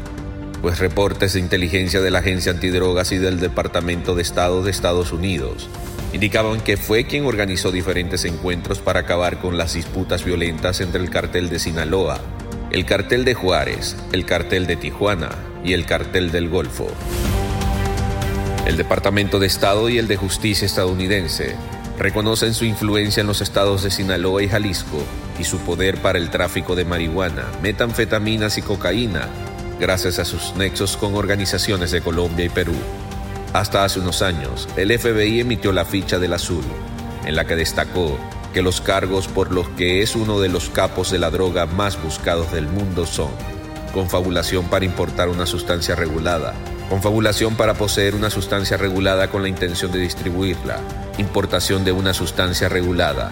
pues 0.61 0.79
reportes 0.79 1.33
de 1.33 1.39
inteligencia 1.39 2.01
de 2.01 2.11
la 2.11 2.19
Agencia 2.19 2.51
Antidrogas 2.51 3.11
y 3.11 3.17
del 3.17 3.39
Departamento 3.39 4.15
de 4.15 4.21
Estado 4.21 4.63
de 4.63 4.71
Estados 4.71 5.11
Unidos 5.11 5.69
indicaban 6.17 6.61
que 6.61 6.77
fue 6.77 7.05
quien 7.05 7.27
organizó 7.27 7.71
diferentes 7.71 8.25
encuentros 8.25 8.79
para 8.79 9.01
acabar 9.01 9.37
con 9.37 9.55
las 9.55 9.75
disputas 9.75 10.25
violentas 10.25 10.81
entre 10.81 10.99
el 10.99 11.11
cartel 11.11 11.47
de 11.47 11.59
Sinaloa, 11.59 12.19
el 12.71 12.87
cartel 12.87 13.23
de 13.23 13.35
Juárez, 13.35 13.95
el 14.11 14.25
cartel 14.25 14.65
de 14.65 14.77
Tijuana 14.77 15.29
y 15.63 15.73
el 15.73 15.85
cartel 15.85 16.31
del 16.31 16.49
Golfo. 16.49 16.87
El 18.65 18.77
Departamento 18.77 19.37
de 19.37 19.45
Estado 19.45 19.89
y 19.89 19.99
el 19.99 20.07
de 20.07 20.17
Justicia 20.17 20.65
estadounidense 20.65 21.55
reconocen 21.99 22.55
su 22.55 22.65
influencia 22.65 23.21
en 23.21 23.27
los 23.27 23.41
estados 23.41 23.83
de 23.83 23.91
Sinaloa 23.91 24.41
y 24.41 24.49
Jalisco 24.49 25.03
y 25.37 25.43
su 25.43 25.59
poder 25.59 26.01
para 26.01 26.17
el 26.17 26.31
tráfico 26.31 26.75
de 26.75 26.83
marihuana, 26.83 27.45
metanfetaminas 27.61 28.57
y 28.57 28.63
cocaína, 28.63 29.29
gracias 29.79 30.17
a 30.17 30.25
sus 30.25 30.55
nexos 30.55 30.97
con 30.97 31.13
organizaciones 31.13 31.91
de 31.91 32.01
Colombia 32.01 32.45
y 32.45 32.49
Perú. 32.49 32.73
Hasta 33.53 33.83
hace 33.83 33.99
unos 33.99 34.21
años, 34.21 34.67
el 34.75 34.97
FBI 34.97 35.39
emitió 35.39 35.71
la 35.71 35.85
ficha 35.85 36.19
del 36.19 36.33
azul, 36.33 36.63
en 37.25 37.35
la 37.35 37.45
que 37.45 37.55
destacó 37.55 38.17
que 38.53 38.61
los 38.61 38.81
cargos 38.81 39.27
por 39.27 39.51
los 39.51 39.67
que 39.69 40.01
es 40.01 40.15
uno 40.15 40.39
de 40.39 40.49
los 40.49 40.69
capos 40.69 41.11
de 41.11 41.19
la 41.19 41.29
droga 41.29 41.65
más 41.65 42.01
buscados 42.01 42.51
del 42.51 42.67
mundo 42.67 43.05
son 43.05 43.29
confabulación 43.93 44.65
para 44.65 44.85
importar 44.85 45.29
una 45.29 45.45
sustancia 45.45 45.95
regulada, 45.95 46.53
confabulación 46.89 47.55
para 47.55 47.73
poseer 47.73 48.15
una 48.15 48.29
sustancia 48.29 48.77
regulada 48.77 49.29
con 49.29 49.41
la 49.41 49.49
intención 49.49 49.91
de 49.91 49.99
distribuirla, 49.99 50.79
importación 51.17 51.83
de 51.83 51.93
una 51.93 52.13
sustancia 52.13 52.69
regulada. 52.69 53.31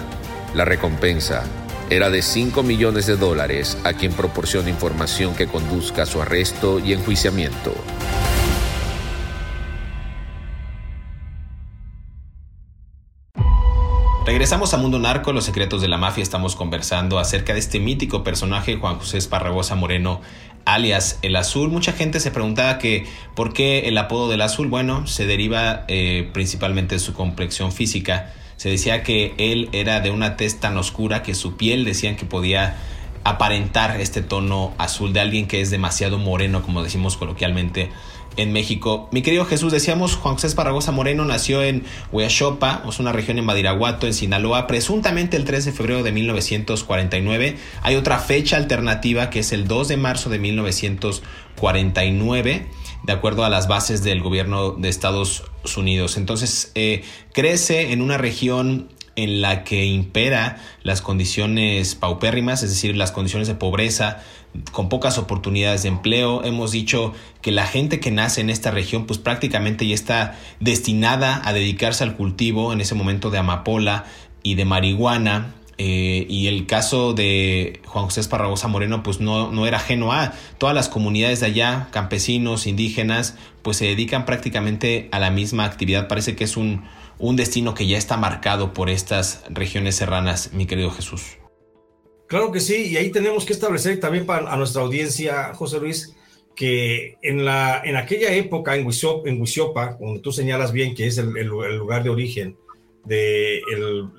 La 0.56 0.66
recompensa 0.66 1.44
era 1.90 2.10
de 2.10 2.22
5 2.22 2.64
millones 2.64 3.06
de 3.06 3.16
dólares 3.16 3.78
a 3.84 3.94
quien 3.94 4.14
proporcione 4.14 4.72
información 4.72 5.36
que 5.36 5.48
conduzca 5.48 6.04
a 6.04 6.08
su 6.08 6.22
arresto 6.22 6.80
y 6.80 6.94
enjuiciamiento. 6.94 7.76
Regresamos 14.25 14.74
a 14.74 14.77
Mundo 14.77 14.98
Narco, 14.98 15.34
los 15.34 15.46
secretos 15.46 15.84
de 15.84 15.88
la 15.88 16.00
mafia. 16.00 16.24
Estamos 16.24 16.55
conversando 16.55 17.20
acerca 17.20 17.53
de 17.53 17.60
este 17.60 17.79
mítico 17.79 18.24
personaje, 18.24 18.75
Juan 18.75 18.98
José 18.98 19.20
Esparragosa 19.20 19.75
Moreno, 19.75 20.20
alias 20.65 21.20
El 21.22 21.36
Azul. 21.36 21.70
Mucha 21.70 21.91
gente 21.91 22.20
se 22.20 22.32
preguntaba 22.32 22.79
que 22.79 23.05
por 23.36 23.53
qué 23.53 23.88
el 23.88 23.96
apodo 24.00 24.27
del 24.27 24.41
Azul. 24.41 24.67
Bueno, 24.67 25.05
se 25.05 25.27
deriva 25.27 25.86
eh, 25.89 26.27
principalmente 26.34 26.96
de 26.96 27.00
su 27.00 27.13
complexión 27.13 27.72
física. 27.72 28.34
Se 28.55 28.67
decía 28.67 29.03
que 29.03 29.36
él 29.38 29.70
era 29.74 30.00
de 30.00 30.10
una 30.10 30.38
tez 30.38 30.60
tan 30.60 30.75
oscura 30.77 31.22
que 31.22 31.36
su 31.36 31.55
piel 31.55 31.86
decían 31.86 32.15
que 32.15 32.25
podía 32.25 32.77
aparentar 33.24 34.01
este 34.01 34.24
tono 34.24 34.74
azul 34.79 35.13
de 35.13 35.20
alguien 35.20 35.48
que 35.48 35.62
es 35.62 35.70
demasiado 35.70 36.17
moreno, 36.17 36.63
como 36.63 36.82
decimos 36.82 37.15
coloquialmente 37.15 37.91
en 38.38 38.54
México. 38.54 39.10
Mi 39.12 39.22
querido 39.22 39.46
Jesús, 39.46 39.72
decíamos, 39.72 40.15
Juan 40.15 40.34
José 40.36 40.48
Esparragosa 40.48 40.92
Moreno 40.92 41.25
nació 41.25 41.63
en 41.63 41.84
Huachopa, 42.12 42.84
es 42.88 43.00
una 43.00 43.12
región 43.12 43.38
en 43.38 43.46
Badiraguato, 43.46 44.08
en 44.08 44.13
Sinaloa, 44.13 44.68
presuntamente 44.68 45.38
el 45.38 45.46
3 45.46 45.65
de 45.65 45.72
febrero 45.72 46.04
de 46.04 46.12
1949. 46.12 47.58
Hay 47.82 47.96
otra 47.96 48.20
fecha 48.20 48.58
alternativa 48.58 49.30
que 49.30 49.39
es 49.39 49.51
el 49.51 49.68
2 49.68 49.88
de 49.88 49.98
marzo 49.98 50.30
de 50.30 50.39
1949, 50.39 52.68
de 53.04 53.13
acuerdo 53.13 53.46
a 53.46 53.50
las 53.50 53.68
bases 53.68 54.04
del 54.04 54.22
gobierno 54.22 54.72
de 54.72 54.89
Estados 54.89 55.44
Unidos. 55.77 56.18
Entonces, 56.18 56.72
eh, 56.75 57.04
crece 57.34 57.92
en 57.92 58.01
una 58.01 58.18
región 58.18 58.89
en 59.15 59.42
la 59.42 59.63
que 59.63 59.86
impera 59.86 60.58
las 60.84 61.01
condiciones 61.01 61.96
paupérrimas, 61.96 62.63
es 62.63 62.70
decir, 62.70 62.98
las 62.98 63.12
condiciones 63.12 63.48
de 63.48 63.56
pobreza, 63.56 64.22
con 64.72 64.90
pocas 64.90 65.18
oportunidades 65.18 65.84
de 65.84 65.90
empleo. 65.90 66.44
Hemos 66.44 66.72
dicho 66.72 67.14
que 67.42 67.52
la 67.52 67.66
gente 67.66 68.00
que 68.00 68.12
nace 68.12 68.42
en 68.42 68.50
esta 68.50 68.72
región 68.72 69.06
pues 69.06 69.20
prácticamente 69.20 69.88
ya 69.88 69.96
está 69.96 70.40
destinada 70.60 71.42
a 71.44 71.54
dedicarse 71.54 72.04
al 72.04 72.16
cultivo 72.16 72.74
en 72.74 72.82
ese 72.82 72.96
momento 72.96 73.30
de 73.30 73.38
amapola 73.38 74.06
y 74.44 74.56
de 74.56 74.66
marihuana. 74.66 75.56
Eh, 75.78 76.26
y 76.30 76.48
el 76.48 76.68
caso 76.68 77.14
de 77.14 77.82
Juan 77.86 78.06
José 78.06 78.22
Esparragosa 78.22 78.70
Moreno 78.70 79.04
pues 79.04 79.20
no, 79.20 79.52
no 79.52 79.68
era 79.68 79.78
ajeno 79.78 80.14
a 80.14 80.32
todas 80.58 80.74
las 80.74 80.88
comunidades 80.88 81.42
de 81.42 81.48
allá, 81.48 81.90
campesinos, 81.92 82.66
indígenas, 82.66 83.36
pues 83.62 83.78
se 83.78 83.86
dedican 83.86 84.26
prácticamente 84.26 85.10
a 85.12 85.20
la 85.20 85.32
misma 85.32 85.66
actividad. 85.66 86.08
Parece 86.08 86.36
que 86.38 86.46
es 86.46 86.56
un, 86.56 86.84
un 87.20 87.36
destino 87.36 87.74
que 87.74 87.88
ya 87.88 87.98
está 87.98 88.16
marcado 88.16 88.74
por 88.74 88.90
estas 88.90 89.44
regiones 89.50 89.96
serranas, 89.96 90.54
mi 90.54 90.66
querido 90.66 90.92
Jesús. 90.92 91.38
Claro 92.27 92.51
que 92.51 92.60
sí, 92.60 92.88
y 92.88 92.98
ahí 92.98 93.12
tenemos 93.12 93.46
que 93.46 93.53
establecer 93.53 94.00
también 94.00 94.25
para 94.25 94.51
a 94.51 94.58
nuestra 94.58 94.82
audiencia, 94.82 95.53
José 95.53 95.79
Luis, 95.79 96.15
que 96.55 97.17
en, 97.22 97.46
la, 97.46 97.82
en 97.84 97.98
aquella 97.98 98.34
época 98.34 98.75
en 98.75 98.86
Huizopa, 98.86 99.98
en 100.00 100.22
tú 100.22 100.32
señalas 100.32 100.72
bien 100.72 100.96
que 100.96 101.05
es 101.05 101.17
el, 101.17 101.29
lugar 101.29 102.03
de 102.03 102.10
origen 102.10 102.58
de 103.03 103.62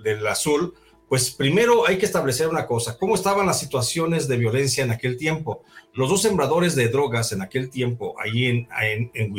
del 0.05 0.25
azul, 0.27 0.75
pues 1.09 1.31
primero 1.31 1.87
hay 1.87 1.99
que 1.99 2.07
establecer 2.07 2.49
una 2.49 2.67
cosa, 2.67 2.97
cómo 2.99 3.15
estaban 3.15 3.47
las 3.47 3.59
situaciones 3.59 4.29
de 4.29 4.37
violencia 4.37 4.85
en 4.85 4.91
aquel 4.91 5.17
tiempo. 5.17 5.63
Los 5.95 6.09
dos 6.11 6.23
sembradores 6.23 6.77
de 6.77 6.89
drogas 6.89 7.33
en 7.33 7.43
aquel 7.43 7.71
tiempo, 7.71 8.15
ahí 8.21 8.47
en, 8.47 8.69
en, 8.83 9.11
en 9.15 9.35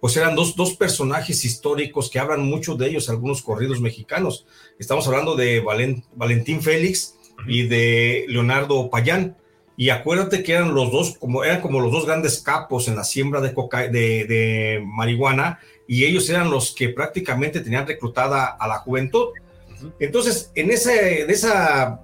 pues 0.00 0.16
eran 0.16 0.34
dos, 0.34 0.56
dos, 0.56 0.74
personajes 0.76 1.44
históricos 1.44 2.10
que 2.10 2.18
hablan 2.18 2.42
mucho 2.42 2.74
de 2.74 2.88
ellos, 2.88 3.10
algunos 3.10 3.42
corridos 3.42 3.80
mexicanos. 3.80 4.46
Estamos 4.78 5.06
hablando 5.06 5.36
de 5.36 5.60
Valentín 5.60 6.62
Félix 6.62 7.19
y 7.46 7.64
de 7.64 8.24
Leonardo 8.28 8.90
Payán. 8.90 9.36
Y 9.76 9.88
acuérdate 9.90 10.42
que 10.42 10.52
eran 10.52 10.74
los 10.74 10.92
dos, 10.92 11.16
como 11.18 11.42
eran 11.42 11.60
como 11.62 11.80
los 11.80 11.90
dos 11.90 12.04
grandes 12.04 12.40
capos 12.40 12.86
en 12.88 12.96
la 12.96 13.04
siembra 13.04 13.40
de, 13.40 13.54
coca, 13.54 13.88
de, 13.88 14.24
de 14.24 14.82
marihuana, 14.84 15.58
y 15.86 16.04
ellos 16.04 16.28
eran 16.28 16.50
los 16.50 16.72
que 16.74 16.90
prácticamente 16.90 17.60
tenían 17.60 17.86
reclutada 17.86 18.46
a 18.46 18.68
la 18.68 18.78
juventud. 18.78 19.28
Entonces, 19.98 20.52
en, 20.54 20.70
ese, 20.70 21.22
en 21.22 21.30
esa 21.30 22.02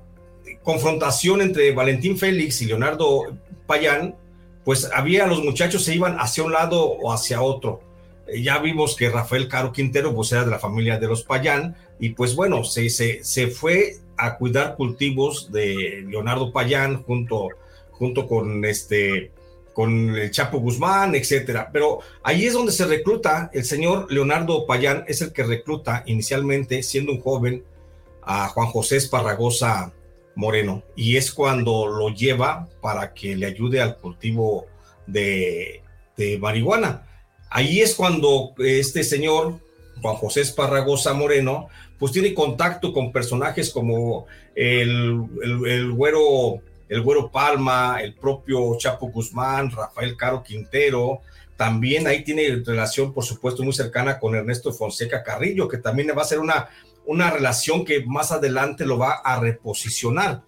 confrontación 0.62 1.40
entre 1.40 1.72
Valentín 1.72 2.18
Félix 2.18 2.62
y 2.62 2.66
Leonardo 2.66 3.36
Payán, 3.66 4.16
pues 4.64 4.90
había 4.92 5.26
los 5.26 5.44
muchachos 5.44 5.84
se 5.84 5.94
iban 5.94 6.16
hacia 6.18 6.42
un 6.42 6.52
lado 6.52 6.82
o 6.84 7.12
hacia 7.12 7.40
otro. 7.40 7.80
Eh, 8.26 8.42
ya 8.42 8.58
vimos 8.58 8.96
que 8.96 9.08
Rafael 9.08 9.48
Caro 9.48 9.72
Quintero 9.72 10.12
pues 10.14 10.32
era 10.32 10.44
de 10.44 10.50
la 10.50 10.58
familia 10.58 10.98
de 10.98 11.06
los 11.06 11.22
Payán 11.22 11.76
y 12.00 12.10
pues 12.10 12.34
bueno, 12.34 12.64
se, 12.64 12.90
se, 12.90 13.22
se 13.22 13.46
fue 13.46 13.98
a 14.16 14.36
cuidar 14.36 14.76
cultivos 14.76 15.50
de 15.52 16.04
Leonardo 16.08 16.52
Payán 16.52 17.02
junto, 17.02 17.48
junto 17.90 18.26
con 18.26 18.64
este 18.64 19.32
con 19.76 20.16
el 20.16 20.30
Chapo 20.30 20.58
Guzmán, 20.58 21.14
etcétera. 21.14 21.68
Pero 21.70 21.98
ahí 22.22 22.46
es 22.46 22.54
donde 22.54 22.72
se 22.72 22.86
recluta, 22.86 23.50
el 23.52 23.64
señor 23.66 24.10
Leonardo 24.10 24.66
Payán 24.66 25.04
es 25.06 25.20
el 25.20 25.34
que 25.34 25.42
recluta 25.42 26.02
inicialmente, 26.06 26.82
siendo 26.82 27.12
un 27.12 27.20
joven, 27.20 27.62
a 28.22 28.48
Juan 28.48 28.68
José 28.68 28.96
Esparragosa 28.96 29.92
Moreno, 30.34 30.82
y 30.96 31.16
es 31.16 31.30
cuando 31.30 31.86
lo 31.86 32.08
lleva 32.08 32.68
para 32.80 33.12
que 33.12 33.36
le 33.36 33.44
ayude 33.44 33.82
al 33.82 33.98
cultivo 33.98 34.66
de, 35.06 35.82
de 36.16 36.38
marihuana. 36.38 37.06
Ahí 37.50 37.80
es 37.80 37.94
cuando 37.94 38.54
este 38.58 39.04
señor, 39.04 39.60
Juan 40.00 40.16
José 40.16 40.40
Esparragosa 40.40 41.12
Moreno, 41.12 41.68
pues 41.98 42.12
tiene 42.12 42.34
contacto 42.34 42.92
con 42.92 43.12
personajes 43.12 43.70
como 43.70 44.26
el, 44.54 45.24
el, 45.42 45.92
güero, 45.92 46.60
el 46.88 47.02
güero 47.02 47.30
Palma, 47.30 47.98
el 48.02 48.14
propio 48.14 48.76
Chapo 48.78 49.08
Guzmán, 49.08 49.70
Rafael 49.70 50.16
Caro 50.16 50.42
Quintero. 50.42 51.20
También 51.56 52.06
ahí 52.06 52.22
tiene 52.22 52.62
relación, 52.64 53.14
por 53.14 53.24
supuesto, 53.24 53.62
muy 53.62 53.72
cercana 53.72 54.18
con 54.18 54.34
Ernesto 54.34 54.72
Fonseca 54.72 55.22
Carrillo, 55.22 55.68
que 55.68 55.78
también 55.78 56.12
va 56.16 56.22
a 56.22 56.26
ser 56.26 56.38
una, 56.38 56.68
una 57.06 57.30
relación 57.30 57.84
que 57.84 58.04
más 58.04 58.30
adelante 58.30 58.84
lo 58.84 58.98
va 58.98 59.12
a 59.12 59.40
reposicionar. 59.40 60.42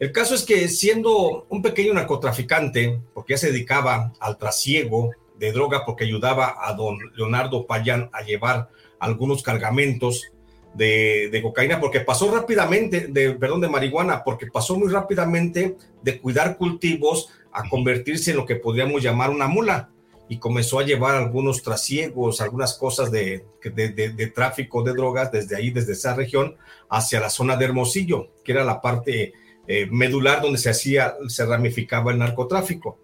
El 0.00 0.12
caso 0.12 0.34
es 0.34 0.44
que 0.44 0.66
siendo 0.68 1.46
un 1.50 1.60
pequeño 1.60 1.92
narcotraficante, 1.92 3.00
porque 3.12 3.34
ya 3.34 3.38
se 3.38 3.52
dedicaba 3.52 4.12
al 4.18 4.38
trasiego 4.38 5.10
de 5.38 5.52
droga, 5.52 5.84
porque 5.84 6.04
ayudaba 6.04 6.56
a 6.58 6.72
don 6.72 6.98
Leonardo 7.14 7.66
Payán 7.66 8.08
a 8.12 8.22
llevar 8.22 8.70
algunos 8.98 9.42
cargamentos, 9.42 10.32
de, 10.74 11.40
cocaína, 11.42 11.80
porque 11.80 12.00
pasó 12.00 12.34
rápidamente, 12.34 13.08
de, 13.08 13.32
perdón, 13.32 13.60
de 13.60 13.68
marihuana, 13.68 14.22
porque 14.24 14.46
pasó 14.46 14.78
muy 14.78 14.90
rápidamente 14.90 15.76
de 16.02 16.20
cuidar 16.20 16.56
cultivos 16.56 17.28
a 17.52 17.68
convertirse 17.68 18.30
en 18.30 18.36
lo 18.36 18.46
que 18.46 18.56
podríamos 18.56 19.02
llamar 19.02 19.30
una 19.30 19.48
mula. 19.48 19.90
Y 20.28 20.38
comenzó 20.38 20.78
a 20.78 20.84
llevar 20.84 21.16
algunos 21.16 21.62
trasiegos, 21.62 22.40
algunas 22.40 22.78
cosas 22.78 23.10
de, 23.10 23.44
de, 23.64 24.32
tráfico 24.32 24.84
de 24.84 24.92
drogas 24.92 25.32
desde 25.32 25.56
ahí, 25.56 25.70
desde 25.70 25.92
esa 25.92 26.14
región, 26.14 26.56
hacia 26.88 27.18
la 27.18 27.30
zona 27.30 27.56
de 27.56 27.64
Hermosillo, 27.64 28.28
que 28.44 28.52
era 28.52 28.62
la 28.62 28.80
parte 28.80 29.32
eh, 29.66 29.88
medular 29.90 30.40
donde 30.40 30.58
se 30.58 30.70
hacía, 30.70 31.14
se 31.26 31.44
ramificaba 31.44 32.12
el 32.12 32.18
narcotráfico. 32.18 32.96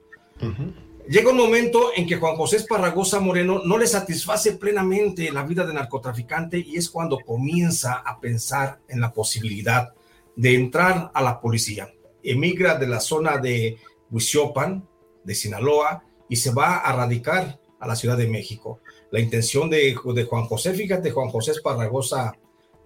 Llega 1.09 1.31
un 1.31 1.37
momento 1.37 1.91
en 1.95 2.05
que 2.05 2.17
Juan 2.17 2.35
José 2.35 2.57
Esparragosa 2.57 3.21
Moreno 3.21 3.63
no 3.65 3.79
le 3.79 3.87
satisface 3.87 4.55
plenamente 4.55 5.31
la 5.31 5.45
vida 5.45 5.65
de 5.65 5.73
narcotraficante 5.73 6.59
y 6.59 6.77
es 6.77 6.91
cuando 6.91 7.21
comienza 7.21 8.03
a 8.05 8.19
pensar 8.19 8.81
en 8.89 9.01
la 9.01 9.13
posibilidad 9.13 9.95
de 10.35 10.57
entrar 10.57 11.13
a 11.15 11.23
la 11.23 11.41
policía. 11.41 11.89
Emigra 12.25 12.75
de 12.75 12.89
la 12.89 12.99
zona 12.99 13.39
de 13.39 13.79
Huichopan, 14.11 14.85
de 15.23 15.35
Sinaloa, 15.37 16.03
y 16.29 16.35
se 16.35 16.51
va 16.51 16.79
a 16.79 16.93
radicar 16.93 17.61
a 17.79 17.87
la 17.87 17.95
Ciudad 17.95 18.17
de 18.17 18.27
México. 18.27 18.81
La 19.13 19.21
intención 19.21 19.71
de, 19.71 19.95
Juan 19.95 20.47
José, 20.47 20.75
fíjate, 20.75 21.13
Juan 21.13 21.29
José 21.29 21.53
Esparragosa, 21.53 22.33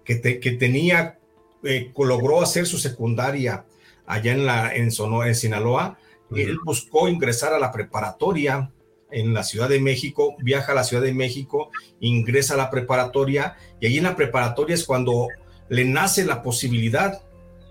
que, 0.05 0.21
que 0.21 0.51
tenía, 0.51 1.17
eh, 1.63 1.91
logró 1.97 2.41
hacer 2.43 2.67
su 2.67 2.77
secundaria 2.77 3.65
allá 4.05 4.35
la, 4.35 4.75
en, 4.75 4.89
en 4.89 5.35
Sinaloa, 5.35 5.97
él 6.35 6.59
buscó 6.63 7.09
ingresar 7.09 7.53
a 7.53 7.59
la 7.59 7.71
preparatoria 7.71 8.71
en 9.11 9.33
la 9.33 9.43
Ciudad 9.43 9.69
de 9.69 9.79
México, 9.79 10.35
viaja 10.39 10.71
a 10.71 10.75
la 10.75 10.83
Ciudad 10.83 11.03
de 11.03 11.13
México, 11.13 11.69
ingresa 11.99 12.53
a 12.53 12.57
la 12.57 12.69
preparatoria 12.69 13.55
y 13.79 13.87
allí 13.87 13.97
en 13.97 14.03
la 14.05 14.15
preparatoria 14.15 14.75
es 14.75 14.85
cuando 14.85 15.27
le 15.69 15.85
nace 15.85 16.25
la 16.25 16.41
posibilidad 16.41 17.21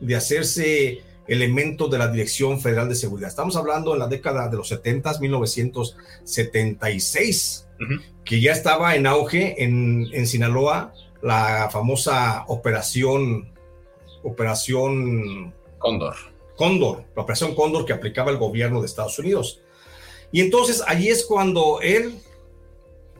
de 0.00 0.16
hacerse 0.16 1.02
elemento 1.26 1.88
de 1.88 1.98
la 1.98 2.08
Dirección 2.08 2.60
Federal 2.60 2.88
de 2.88 2.94
Seguridad. 2.94 3.30
Estamos 3.30 3.56
hablando 3.56 3.92
en 3.92 3.98
la 4.00 4.08
década 4.08 4.48
de 4.48 4.56
los 4.56 4.68
70, 4.68 5.18
1976, 5.20 7.68
que 8.24 8.40
ya 8.40 8.52
estaba 8.52 8.96
en 8.96 9.06
auge 9.06 9.62
en, 9.62 10.08
en 10.12 10.26
Sinaloa 10.26 10.94
la 11.22 11.68
famosa 11.70 12.44
operación, 12.48 13.52
operación 14.22 15.54
Cóndor 15.78 16.29
Cóndor, 16.60 17.04
la 17.16 17.22
operación 17.22 17.54
Cóndor 17.54 17.86
que 17.86 17.94
aplicaba 17.94 18.30
el 18.30 18.36
gobierno 18.36 18.80
de 18.80 18.86
Estados 18.86 19.18
Unidos. 19.18 19.62
Y 20.30 20.42
entonces 20.42 20.82
allí 20.86 21.08
es 21.08 21.24
cuando 21.24 21.80
él, 21.80 22.20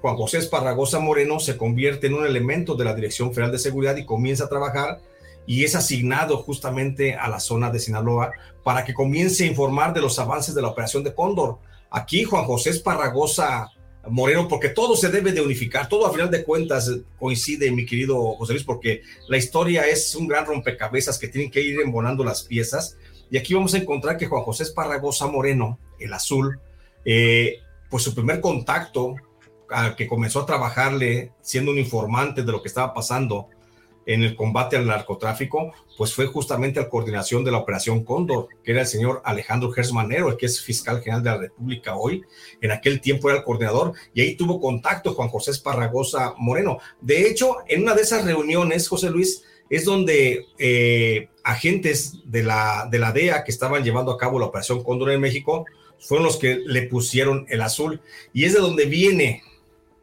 Juan 0.02 0.16
José 0.16 0.36
Esparragosa 0.36 1.00
Moreno, 1.00 1.40
se 1.40 1.56
convierte 1.56 2.08
en 2.08 2.12
un 2.12 2.26
elemento 2.26 2.74
de 2.74 2.84
la 2.84 2.94
Dirección 2.94 3.32
Federal 3.32 3.50
de 3.50 3.58
Seguridad 3.58 3.96
y 3.96 4.04
comienza 4.04 4.44
a 4.44 4.50
trabajar 4.50 5.00
y 5.46 5.64
es 5.64 5.74
asignado 5.74 6.36
justamente 6.36 7.14
a 7.14 7.30
la 7.30 7.40
zona 7.40 7.70
de 7.70 7.78
Sinaloa 7.78 8.30
para 8.62 8.84
que 8.84 8.92
comience 8.92 9.44
a 9.44 9.46
informar 9.46 9.94
de 9.94 10.02
los 10.02 10.18
avances 10.18 10.54
de 10.54 10.60
la 10.60 10.68
operación 10.68 11.02
de 11.02 11.14
Cóndor. 11.14 11.60
Aquí 11.90 12.24
Juan 12.24 12.44
José 12.44 12.68
Esparragosa 12.68 13.70
Moreno, 14.06 14.48
porque 14.48 14.68
todo 14.68 14.96
se 14.96 15.08
debe 15.08 15.32
de 15.32 15.40
unificar, 15.40 15.88
todo 15.88 16.06
a 16.06 16.12
final 16.12 16.30
de 16.30 16.44
cuentas 16.44 16.90
coincide, 17.18 17.70
mi 17.70 17.86
querido 17.86 18.34
José 18.34 18.52
Luis, 18.52 18.64
porque 18.64 19.00
la 19.28 19.38
historia 19.38 19.86
es 19.86 20.14
un 20.14 20.28
gran 20.28 20.44
rompecabezas 20.44 21.18
que 21.18 21.28
tienen 21.28 21.50
que 21.50 21.62
ir 21.62 21.80
embonando 21.80 22.22
las 22.22 22.42
piezas. 22.42 22.98
Y 23.30 23.38
aquí 23.38 23.54
vamos 23.54 23.74
a 23.74 23.78
encontrar 23.78 24.16
que 24.16 24.26
Juan 24.26 24.42
José 24.42 24.64
Esparragosa 24.64 25.26
Moreno, 25.28 25.78
el 25.98 26.12
azul, 26.12 26.60
eh, 27.04 27.58
pues 27.88 28.02
su 28.02 28.14
primer 28.14 28.40
contacto 28.40 29.14
al 29.68 29.94
que 29.94 30.08
comenzó 30.08 30.40
a 30.40 30.46
trabajarle 30.46 31.32
siendo 31.40 31.70
un 31.70 31.78
informante 31.78 32.42
de 32.42 32.52
lo 32.52 32.60
que 32.60 32.68
estaba 32.68 32.92
pasando 32.92 33.48
en 34.06 34.22
el 34.22 34.34
combate 34.34 34.76
al 34.76 34.86
narcotráfico, 34.86 35.72
pues 35.96 36.14
fue 36.14 36.26
justamente 36.26 36.80
la 36.80 36.88
coordinación 36.88 37.44
de 37.44 37.52
la 37.52 37.58
Operación 37.58 38.02
Cóndor, 38.02 38.48
que 38.64 38.72
era 38.72 38.80
el 38.80 38.86
señor 38.86 39.22
Alejandro 39.24 39.70
Gersmanero, 39.70 40.30
el 40.30 40.36
que 40.36 40.46
es 40.46 40.60
fiscal 40.60 41.00
general 41.00 41.22
de 41.22 41.30
la 41.30 41.36
República 41.36 41.94
hoy. 41.94 42.22
En 42.60 42.72
aquel 42.72 43.00
tiempo 43.00 43.28
era 43.28 43.38
el 43.38 43.44
coordinador 43.44 43.92
y 44.12 44.22
ahí 44.22 44.36
tuvo 44.36 44.60
contacto 44.60 45.14
Juan 45.14 45.28
José 45.28 45.52
Esparragosa 45.52 46.34
Moreno. 46.38 46.78
De 47.00 47.28
hecho, 47.28 47.58
en 47.68 47.82
una 47.82 47.94
de 47.94 48.02
esas 48.02 48.24
reuniones, 48.24 48.88
José 48.88 49.10
Luis, 49.10 49.44
es 49.68 49.84
donde 49.84 50.46
eh, 50.58 51.28
agentes 51.44 52.18
de 52.24 52.42
la, 52.42 52.88
de 52.90 52.98
la 52.98 53.12
DEA 53.12 53.44
que 53.44 53.50
estaban 53.50 53.82
llevando 53.84 54.12
a 54.12 54.18
cabo 54.18 54.38
la 54.38 54.46
Operación 54.46 54.82
Cóndor 54.82 55.10
en 55.10 55.20
México 55.20 55.64
fueron 55.98 56.26
los 56.26 56.36
que 56.36 56.60
le 56.64 56.82
pusieron 56.82 57.46
el 57.48 57.62
azul. 57.62 58.00
Y 58.32 58.44
es 58.44 58.54
de 58.54 58.60
donde 58.60 58.86
viene, 58.86 59.42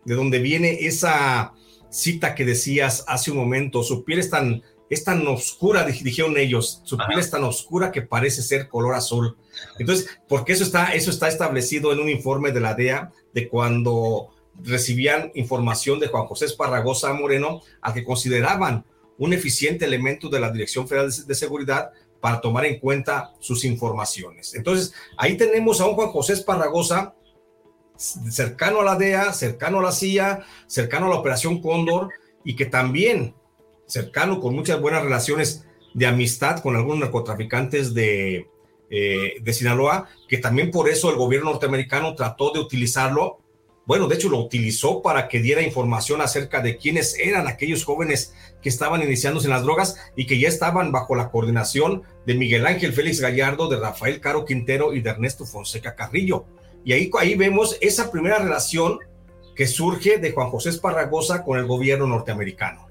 de 0.05 0.15
donde 0.15 0.39
viene 0.39 0.85
esa 0.85 1.53
cita 1.89 2.35
que 2.35 2.45
decías 2.45 3.03
hace 3.07 3.31
un 3.31 3.37
momento, 3.37 3.83
su 3.83 4.03
piel 4.03 4.19
es 4.19 4.29
tan, 4.29 4.61
es 4.89 5.03
tan 5.03 5.25
oscura, 5.27 5.83
dijeron 5.85 6.37
ellos, 6.37 6.81
su 6.83 6.97
piel 6.97 7.19
es 7.19 7.31
tan 7.31 7.43
oscura 7.43 7.91
que 7.91 8.01
parece 8.01 8.41
ser 8.41 8.67
color 8.67 8.95
azul. 8.95 9.37
Entonces, 9.79 10.19
porque 10.27 10.53
eso 10.53 10.63
está, 10.63 10.93
eso 10.93 11.09
está 11.09 11.27
establecido 11.27 11.91
en 11.91 11.99
un 11.99 12.09
informe 12.09 12.51
de 12.51 12.59
la 12.59 12.73
DEA 12.73 13.11
de 13.33 13.47
cuando 13.47 14.29
recibían 14.63 15.31
información 15.35 15.99
de 15.99 16.07
Juan 16.07 16.25
José 16.25 16.45
Esparragosa 16.45 17.13
Moreno, 17.13 17.61
al 17.81 17.93
que 17.93 18.03
consideraban 18.03 18.85
un 19.17 19.33
eficiente 19.33 19.85
elemento 19.85 20.29
de 20.29 20.39
la 20.39 20.51
Dirección 20.51 20.87
Federal 20.87 21.11
de 21.25 21.35
Seguridad 21.35 21.91
para 22.19 22.41
tomar 22.41 22.65
en 22.65 22.79
cuenta 22.79 23.33
sus 23.39 23.63
informaciones. 23.65 24.55
Entonces, 24.55 24.93
ahí 25.17 25.37
tenemos 25.37 25.81
a 25.81 25.87
un 25.87 25.95
Juan 25.95 26.09
José 26.09 26.33
Esparragosa 26.33 27.15
cercano 27.97 28.81
a 28.81 28.83
la 28.83 28.95
DEA, 28.95 29.33
cercano 29.33 29.79
a 29.79 29.83
la 29.83 29.91
CIA, 29.91 30.45
cercano 30.67 31.07
a 31.07 31.09
la 31.09 31.15
Operación 31.15 31.61
Cóndor 31.61 32.09
y 32.43 32.55
que 32.55 32.65
también 32.65 33.35
cercano 33.87 34.39
con 34.39 34.55
muchas 34.55 34.79
buenas 34.79 35.03
relaciones 35.03 35.65
de 35.93 36.05
amistad 36.05 36.61
con 36.61 36.75
algunos 36.75 36.99
narcotraficantes 36.99 37.93
de, 37.93 38.47
eh, 38.89 39.33
de 39.41 39.53
Sinaloa, 39.53 40.07
que 40.27 40.37
también 40.37 40.71
por 40.71 40.89
eso 40.89 41.09
el 41.09 41.17
gobierno 41.17 41.51
norteamericano 41.51 42.15
trató 42.15 42.51
de 42.51 42.59
utilizarlo. 42.59 43.39
Bueno, 43.87 44.09
de 44.09 44.15
hecho 44.15 44.27
lo 44.27 44.39
utilizó 44.39 45.01
para 45.01 45.29
que 45.29 45.39
diera 45.39 45.61
información 45.61 46.19
acerca 46.19 46.61
de 46.61 46.75
quiénes 46.75 47.17
eran 47.17 47.47
aquellos 47.47 47.85
jóvenes 47.85 48.33
que 48.61 48.67
estaban 48.67 49.01
iniciándose 49.01 49.47
en 49.47 49.53
las 49.53 49.63
drogas 49.63 49.95
y 50.17 50.27
que 50.27 50.37
ya 50.37 50.49
estaban 50.49 50.91
bajo 50.91 51.15
la 51.15 51.29
coordinación 51.29 52.03
de 52.25 52.35
Miguel 52.35 52.65
Ángel 52.65 52.91
Félix 52.91 53.21
Gallardo, 53.21 53.69
de 53.69 53.79
Rafael 53.79 54.19
Caro 54.19 54.43
Quintero 54.43 54.93
y 54.93 54.99
de 54.99 55.11
Ernesto 55.11 55.45
Fonseca 55.45 55.95
Carrillo. 55.95 56.45
Y 56.83 56.91
ahí, 56.91 57.09
ahí 57.17 57.35
vemos 57.35 57.77
esa 57.79 58.11
primera 58.11 58.39
relación 58.39 58.99
que 59.55 59.67
surge 59.67 60.17
de 60.17 60.33
Juan 60.33 60.49
José 60.49 60.69
Esparragosa 60.69 61.45
con 61.45 61.57
el 61.57 61.65
gobierno 61.65 62.07
norteamericano. 62.07 62.86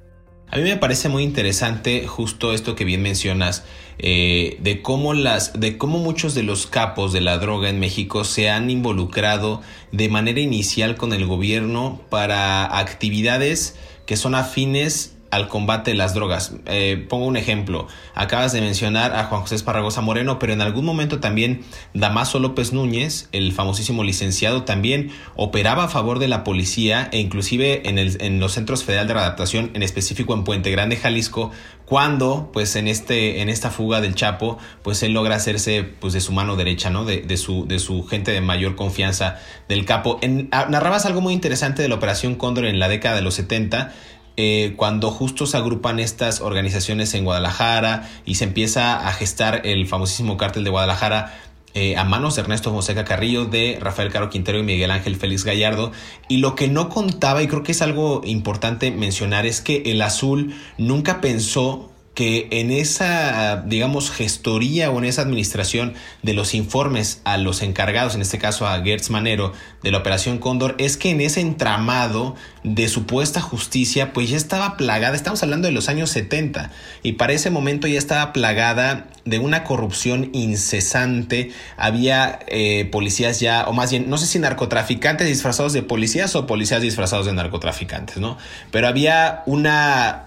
A 0.48 0.58
mí 0.58 0.62
me 0.62 0.76
parece 0.76 1.08
muy 1.08 1.24
interesante 1.24 2.06
justo 2.06 2.52
esto 2.52 2.76
que 2.76 2.84
bien 2.84 3.02
mencionas, 3.02 3.64
eh, 3.98 4.56
de, 4.60 4.80
cómo 4.80 5.12
las, 5.12 5.58
de 5.58 5.76
cómo 5.76 5.98
muchos 5.98 6.34
de 6.34 6.44
los 6.44 6.66
capos 6.66 7.12
de 7.12 7.20
la 7.20 7.38
droga 7.38 7.68
en 7.68 7.80
México 7.80 8.24
se 8.24 8.48
han 8.48 8.70
involucrado 8.70 9.60
de 9.90 10.08
manera 10.08 10.40
inicial 10.40 10.96
con 10.96 11.12
el 11.12 11.26
gobierno 11.26 12.00
para 12.10 12.78
actividades 12.78 13.76
que 14.06 14.16
son 14.16 14.36
afines 14.36 15.15
al 15.36 15.48
combate 15.48 15.92
de 15.92 15.96
las 15.96 16.14
drogas. 16.14 16.54
Eh, 16.66 17.06
pongo 17.08 17.26
un 17.26 17.36
ejemplo. 17.36 17.86
Acabas 18.14 18.52
de 18.52 18.60
mencionar 18.60 19.14
a 19.14 19.24
Juan 19.24 19.42
José 19.42 19.54
Esparragosa 19.54 20.00
Moreno, 20.00 20.38
pero 20.38 20.52
en 20.52 20.60
algún 20.60 20.84
momento 20.84 21.20
también 21.20 21.62
Damaso 21.94 22.38
López 22.38 22.72
Núñez, 22.72 23.28
el 23.32 23.52
famosísimo 23.52 24.02
licenciado, 24.02 24.64
también 24.64 25.10
operaba 25.36 25.84
a 25.84 25.88
favor 25.88 26.18
de 26.18 26.28
la 26.28 26.42
policía 26.42 27.08
e 27.12 27.20
inclusive 27.20 27.88
en, 27.88 27.98
el, 27.98 28.16
en 28.20 28.40
los 28.40 28.52
centros 28.52 28.82
federal 28.84 29.06
de 29.06 29.14
readaptación, 29.14 29.70
en 29.74 29.82
específico 29.82 30.34
en 30.34 30.44
Puente 30.44 30.70
Grande, 30.70 30.96
Jalisco, 30.96 31.52
cuando 31.86 32.50
pues 32.52 32.76
en 32.76 32.88
este 32.88 33.40
en 33.40 33.48
esta 33.48 33.70
fuga 33.70 34.00
del 34.00 34.14
Chapo 34.14 34.58
pues 34.82 35.02
él 35.02 35.12
logra 35.12 35.36
hacerse 35.36 35.84
pues 35.84 36.12
de 36.12 36.20
su 36.20 36.32
mano 36.32 36.56
derecha 36.56 36.90
no 36.90 37.04
de, 37.04 37.22
de 37.22 37.36
su 37.36 37.66
de 37.66 37.78
su 37.78 38.04
gente 38.04 38.32
de 38.32 38.40
mayor 38.40 38.74
confianza 38.74 39.38
del 39.68 39.84
capo 39.84 40.18
en, 40.20 40.50
narrabas 40.50 41.06
algo 41.06 41.20
muy 41.20 41.32
interesante 41.32 41.82
de 41.82 41.88
la 41.88 41.94
operación 41.94 42.34
Cóndor 42.34 42.66
en 42.66 42.80
la 42.80 42.88
década 42.88 43.14
de 43.14 43.22
los 43.22 43.34
70 43.34 43.94
eh, 44.36 44.74
cuando 44.76 45.10
justo 45.10 45.46
se 45.46 45.56
agrupan 45.56 45.98
estas 45.98 46.40
organizaciones 46.40 47.14
en 47.14 47.24
Guadalajara 47.24 48.08
y 48.24 48.34
se 48.34 48.44
empieza 48.44 49.08
a 49.08 49.12
gestar 49.12 49.62
el 49.64 49.86
famosísimo 49.86 50.36
cártel 50.36 50.64
de 50.64 50.70
Guadalajara 50.70 51.34
eh, 51.78 51.96
a 51.96 52.04
manos 52.04 52.36
de 52.36 52.42
Ernesto 52.42 52.70
José 52.70 52.94
Carrillo, 52.94 53.44
de 53.44 53.78
Rafael 53.80 54.10
Caro 54.10 54.30
Quintero 54.30 54.58
y 54.58 54.62
Miguel 54.62 54.90
Ángel 54.90 55.16
Félix 55.16 55.44
Gallardo. 55.44 55.92
Y 56.26 56.38
lo 56.38 56.54
que 56.54 56.68
no 56.68 56.88
contaba, 56.88 57.42
y 57.42 57.48
creo 57.48 57.62
que 57.62 57.72
es 57.72 57.82
algo 57.82 58.22
importante 58.24 58.90
mencionar, 58.90 59.44
es 59.44 59.60
que 59.60 59.82
el 59.84 60.00
azul 60.00 60.54
nunca 60.78 61.20
pensó 61.20 61.90
que 62.16 62.48
en 62.50 62.70
esa, 62.70 63.62
digamos, 63.66 64.10
gestoría 64.10 64.90
o 64.90 64.96
en 64.96 65.04
esa 65.04 65.20
administración 65.20 65.92
de 66.22 66.32
los 66.32 66.54
informes 66.54 67.20
a 67.24 67.36
los 67.36 67.60
encargados, 67.60 68.14
en 68.14 68.22
este 68.22 68.38
caso 68.38 68.66
a 68.66 68.82
Gertz 68.82 69.10
Manero, 69.10 69.52
de 69.82 69.90
la 69.90 69.98
Operación 69.98 70.38
Cóndor, 70.38 70.76
es 70.78 70.96
que 70.96 71.10
en 71.10 71.20
ese 71.20 71.42
entramado 71.42 72.34
de 72.64 72.88
supuesta 72.88 73.42
justicia, 73.42 74.14
pues 74.14 74.30
ya 74.30 74.38
estaba 74.38 74.78
plagada, 74.78 75.14
estamos 75.14 75.42
hablando 75.42 75.68
de 75.68 75.72
los 75.72 75.90
años 75.90 76.08
70, 76.08 76.70
y 77.02 77.12
para 77.12 77.34
ese 77.34 77.50
momento 77.50 77.86
ya 77.86 77.98
estaba 77.98 78.32
plagada 78.32 79.08
de 79.26 79.38
una 79.38 79.62
corrupción 79.62 80.30
incesante, 80.32 81.50
había 81.76 82.38
eh, 82.46 82.88
policías 82.90 83.40
ya, 83.40 83.66
o 83.68 83.74
más 83.74 83.90
bien, 83.90 84.08
no 84.08 84.16
sé 84.16 84.26
si 84.26 84.38
narcotraficantes 84.38 85.28
disfrazados 85.28 85.74
de 85.74 85.82
policías 85.82 86.34
o 86.34 86.46
policías 86.46 86.80
disfrazados 86.80 87.26
de 87.26 87.34
narcotraficantes, 87.34 88.16
¿no? 88.16 88.38
Pero 88.70 88.88
había 88.88 89.42
una 89.44 90.25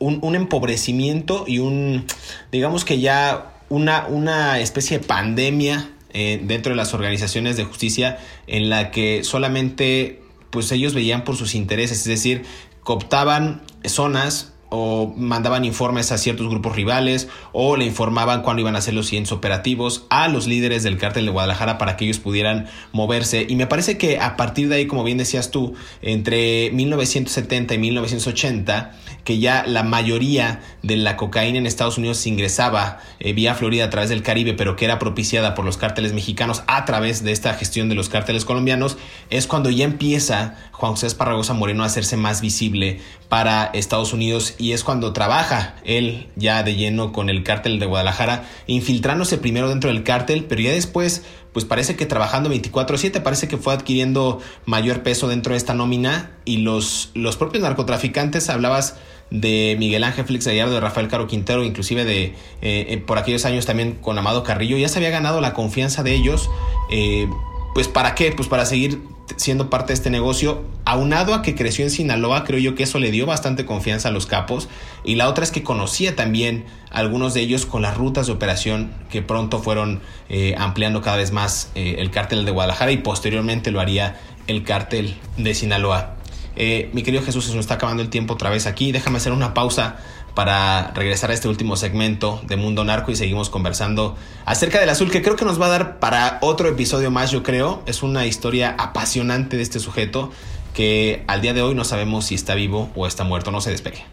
un, 0.00 0.34
empobrecimiento 0.34 1.44
y 1.46 1.58
un, 1.60 2.06
digamos 2.50 2.84
que 2.84 3.00
ya 3.00 3.52
una, 3.68 4.06
una 4.08 4.58
especie 4.58 4.98
de 4.98 5.04
pandemia 5.06 5.90
eh, 6.12 6.40
dentro 6.42 6.70
de 6.70 6.76
las 6.76 6.92
organizaciones 6.94 7.56
de 7.56 7.64
justicia 7.64 8.18
en 8.46 8.68
la 8.68 8.90
que 8.90 9.22
solamente 9.22 10.22
pues 10.50 10.72
ellos 10.72 10.94
veían 10.94 11.22
por 11.22 11.36
sus 11.36 11.54
intereses, 11.54 11.98
es 11.98 12.04
decir, 12.06 12.42
cooptaban 12.82 13.62
zonas 13.84 14.49
o 14.70 15.12
mandaban 15.16 15.64
informes 15.64 16.12
a 16.12 16.18
ciertos 16.18 16.48
grupos 16.48 16.74
rivales 16.74 17.28
o 17.52 17.76
le 17.76 17.84
informaban 17.84 18.42
cuándo 18.42 18.60
iban 18.62 18.76
a 18.76 18.80
ser 18.80 18.94
los 18.94 19.06
siguientes 19.06 19.32
operativos 19.32 20.06
a 20.10 20.28
los 20.28 20.46
líderes 20.46 20.82
del 20.82 20.96
cártel 20.96 21.26
de 21.26 21.32
Guadalajara 21.32 21.76
para 21.76 21.96
que 21.96 22.04
ellos 22.04 22.18
pudieran 22.18 22.66
moverse. 22.92 23.46
Y 23.48 23.56
me 23.56 23.66
parece 23.66 23.98
que 23.98 24.18
a 24.18 24.36
partir 24.36 24.68
de 24.68 24.76
ahí, 24.76 24.86
como 24.86 25.04
bien 25.04 25.18
decías 25.18 25.50
tú, 25.50 25.74
entre 26.02 26.70
1970 26.70 27.74
y 27.74 27.78
1980, 27.78 28.92
que 29.24 29.38
ya 29.38 29.64
la 29.66 29.82
mayoría 29.82 30.60
de 30.82 30.96
la 30.96 31.16
cocaína 31.16 31.58
en 31.58 31.66
Estados 31.66 31.98
Unidos 31.98 32.18
se 32.18 32.28
ingresaba 32.28 33.00
eh, 33.18 33.32
vía 33.32 33.54
Florida 33.54 33.84
a 33.84 33.90
través 33.90 34.08
del 34.08 34.22
Caribe, 34.22 34.54
pero 34.54 34.76
que 34.76 34.84
era 34.84 34.98
propiciada 34.98 35.54
por 35.54 35.64
los 35.64 35.76
cárteles 35.76 36.12
mexicanos 36.12 36.62
a 36.66 36.84
través 36.84 37.22
de 37.22 37.32
esta 37.32 37.54
gestión 37.54 37.88
de 37.88 37.94
los 37.94 38.08
cárteles 38.08 38.44
colombianos, 38.44 38.96
es 39.30 39.46
cuando 39.46 39.70
ya 39.70 39.84
empieza 39.84 40.56
Juan 40.72 40.92
José 40.92 41.08
Esparragosa 41.08 41.54
Moreno 41.54 41.82
a 41.82 41.86
hacerse 41.86 42.16
más 42.16 42.40
visible 42.40 43.00
para 43.28 43.66
Estados 43.74 44.12
Unidos 44.12 44.54
y 44.60 44.72
es 44.72 44.84
cuando 44.84 45.12
trabaja 45.12 45.74
él 45.84 46.28
ya 46.36 46.62
de 46.62 46.76
lleno 46.76 47.12
con 47.12 47.30
el 47.30 47.42
cártel 47.42 47.78
de 47.78 47.86
Guadalajara, 47.86 48.44
infiltrándose 48.66 49.38
primero 49.38 49.68
dentro 49.68 49.90
del 49.90 50.04
cártel, 50.04 50.44
pero 50.44 50.60
ya 50.60 50.72
después, 50.72 51.24
pues 51.52 51.64
parece 51.64 51.96
que 51.96 52.06
trabajando 52.06 52.50
24/7, 52.50 53.22
parece 53.22 53.48
que 53.48 53.56
fue 53.56 53.72
adquiriendo 53.72 54.40
mayor 54.66 55.02
peso 55.02 55.28
dentro 55.28 55.52
de 55.52 55.56
esta 55.56 55.74
nómina 55.74 56.32
y 56.44 56.58
los, 56.58 57.10
los 57.14 57.36
propios 57.36 57.62
narcotraficantes, 57.62 58.50
hablabas 58.50 58.96
de 59.30 59.76
Miguel 59.78 60.04
Ángel 60.04 60.24
Félix 60.24 60.46
Gallardo, 60.46 60.74
de 60.74 60.80
Rafael 60.80 61.08
Caro 61.08 61.26
Quintero, 61.26 61.64
inclusive 61.64 62.04
de 62.04 62.24
eh, 62.24 62.34
eh, 62.60 62.98
por 62.98 63.16
aquellos 63.16 63.44
años 63.44 63.64
también 63.64 63.92
con 63.94 64.18
Amado 64.18 64.42
Carrillo, 64.42 64.76
ya 64.76 64.88
se 64.88 64.98
había 64.98 65.10
ganado 65.10 65.40
la 65.40 65.54
confianza 65.54 66.02
de 66.02 66.14
ellos. 66.14 66.50
Eh, 66.90 67.28
pues 67.74 67.88
para 67.88 68.14
qué? 68.14 68.32
Pues 68.32 68.48
para 68.48 68.66
seguir 68.66 69.00
siendo 69.36 69.70
parte 69.70 69.88
de 69.88 69.94
este 69.94 70.10
negocio, 70.10 70.64
aunado 70.84 71.34
a 71.34 71.42
que 71.42 71.54
creció 71.54 71.84
en 71.84 71.90
Sinaloa, 71.90 72.44
creo 72.44 72.58
yo 72.58 72.74
que 72.74 72.82
eso 72.82 72.98
le 72.98 73.10
dio 73.10 73.26
bastante 73.26 73.64
confianza 73.64 74.08
a 74.08 74.12
los 74.12 74.26
capos. 74.26 74.68
Y 75.04 75.14
la 75.14 75.28
otra 75.28 75.44
es 75.44 75.50
que 75.50 75.62
conocía 75.62 76.16
también 76.16 76.64
algunos 76.90 77.34
de 77.34 77.40
ellos 77.40 77.66
con 77.66 77.82
las 77.82 77.96
rutas 77.96 78.26
de 78.26 78.32
operación 78.32 78.92
que 79.10 79.22
pronto 79.22 79.60
fueron 79.60 80.00
eh, 80.28 80.54
ampliando 80.58 81.00
cada 81.02 81.16
vez 81.16 81.32
más 81.32 81.70
eh, 81.74 81.96
el 81.98 82.10
cártel 82.10 82.44
de 82.44 82.50
Guadalajara 82.50 82.92
y 82.92 82.98
posteriormente 82.98 83.70
lo 83.70 83.80
haría 83.80 84.20
el 84.46 84.64
cártel 84.64 85.16
de 85.36 85.54
Sinaloa. 85.54 86.16
Eh, 86.56 86.90
mi 86.92 87.02
querido 87.02 87.22
Jesús, 87.22 87.44
se 87.46 87.54
nos 87.54 87.60
está 87.60 87.74
acabando 87.74 88.02
el 88.02 88.10
tiempo 88.10 88.34
otra 88.34 88.50
vez 88.50 88.66
aquí. 88.66 88.92
Déjame 88.92 89.18
hacer 89.18 89.32
una 89.32 89.54
pausa 89.54 89.96
para 90.34 90.92
regresar 90.92 91.30
a 91.30 91.34
este 91.34 91.48
último 91.48 91.76
segmento 91.76 92.40
de 92.44 92.56
Mundo 92.56 92.84
Narco 92.84 93.10
y 93.10 93.16
seguimos 93.16 93.50
conversando 93.50 94.16
acerca 94.44 94.80
del 94.80 94.88
azul 94.88 95.10
que 95.10 95.22
creo 95.22 95.36
que 95.36 95.44
nos 95.44 95.60
va 95.60 95.66
a 95.66 95.70
dar 95.70 95.98
para 95.98 96.38
otro 96.42 96.68
episodio 96.68 97.10
más, 97.10 97.30
yo 97.30 97.42
creo. 97.42 97.82
Es 97.86 98.02
una 98.02 98.26
historia 98.26 98.74
apasionante 98.78 99.56
de 99.56 99.62
este 99.62 99.80
sujeto 99.80 100.30
que 100.74 101.24
al 101.26 101.40
día 101.40 101.52
de 101.52 101.62
hoy 101.62 101.74
no 101.74 101.84
sabemos 101.84 102.26
si 102.26 102.34
está 102.34 102.54
vivo 102.54 102.90
o 102.94 103.06
está 103.06 103.24
muerto. 103.24 103.50
No 103.50 103.60
se 103.60 103.70
despegue. 103.70 104.04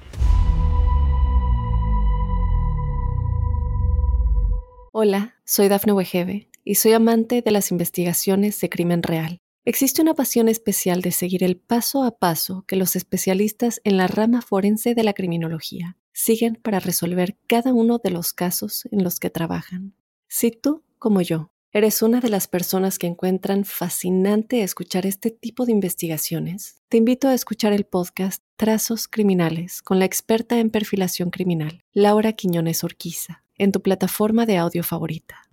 Hola, 4.92 5.36
soy 5.46 5.68
Dafne 5.68 5.94
Wegebe 5.94 6.50
y 6.64 6.76
soy 6.76 6.94
amante 6.94 7.44
de 7.44 7.52
las 7.52 7.72
investigaciones 7.72 8.60
de 8.60 8.70
crimen 8.70 9.04
real. 9.04 9.38
Existe 9.64 10.02
una 10.02 10.14
pasión 10.14 10.50
especial 10.50 11.02
de 11.02 11.12
seguir 11.12 11.44
el 11.44 11.58
paso 11.58 12.04
a 12.04 12.18
paso 12.18 12.64
que 12.68 12.78
los 12.78 12.96
especialistas 12.96 13.80
en 13.84 13.98
la 13.98 14.08
rama 14.08 14.42
forense 14.42 14.96
de 14.96 15.04
la 15.04 15.14
criminología 15.14 15.98
siguen 16.18 16.56
para 16.56 16.80
resolver 16.80 17.38
cada 17.46 17.74
uno 17.74 18.00
de 18.04 18.10
los 18.10 18.34
casos 18.34 18.88
en 18.92 19.04
los 19.04 19.20
que 19.20 19.30
trabajan. 19.30 19.94
Si 20.28 20.50
tú, 20.50 20.84
como 20.98 21.22
yo, 21.22 21.52
eres 21.72 22.02
una 22.02 22.22
de 22.22 22.30
las 22.30 22.48
personas 22.48 22.98
que 22.98 23.06
encuentran 23.06 23.66
fascinante 23.66 24.64
escuchar 24.64 25.06
este 25.06 25.30
tipo 25.30 25.68
de 25.68 25.74
investigaciones, 25.74 26.82
te 26.90 26.98
invito 26.98 27.28
a 27.28 27.36
escuchar 27.36 27.72
el 27.72 27.86
podcast 27.86 28.42
Trazos 28.56 29.08
Criminales 29.08 29.84
con 29.84 30.00
la 30.00 30.06
experta 30.06 30.58
en 30.58 30.72
perfilación 30.72 31.30
criminal, 31.30 31.84
Laura 31.94 32.34
Quiñones 32.34 32.84
Orquiza 32.84 33.44
en 33.60 33.72
tu 33.72 33.84
plataforma 33.84 34.48
de 34.48 34.58
audio 34.58 34.84
favorita. 34.84 35.44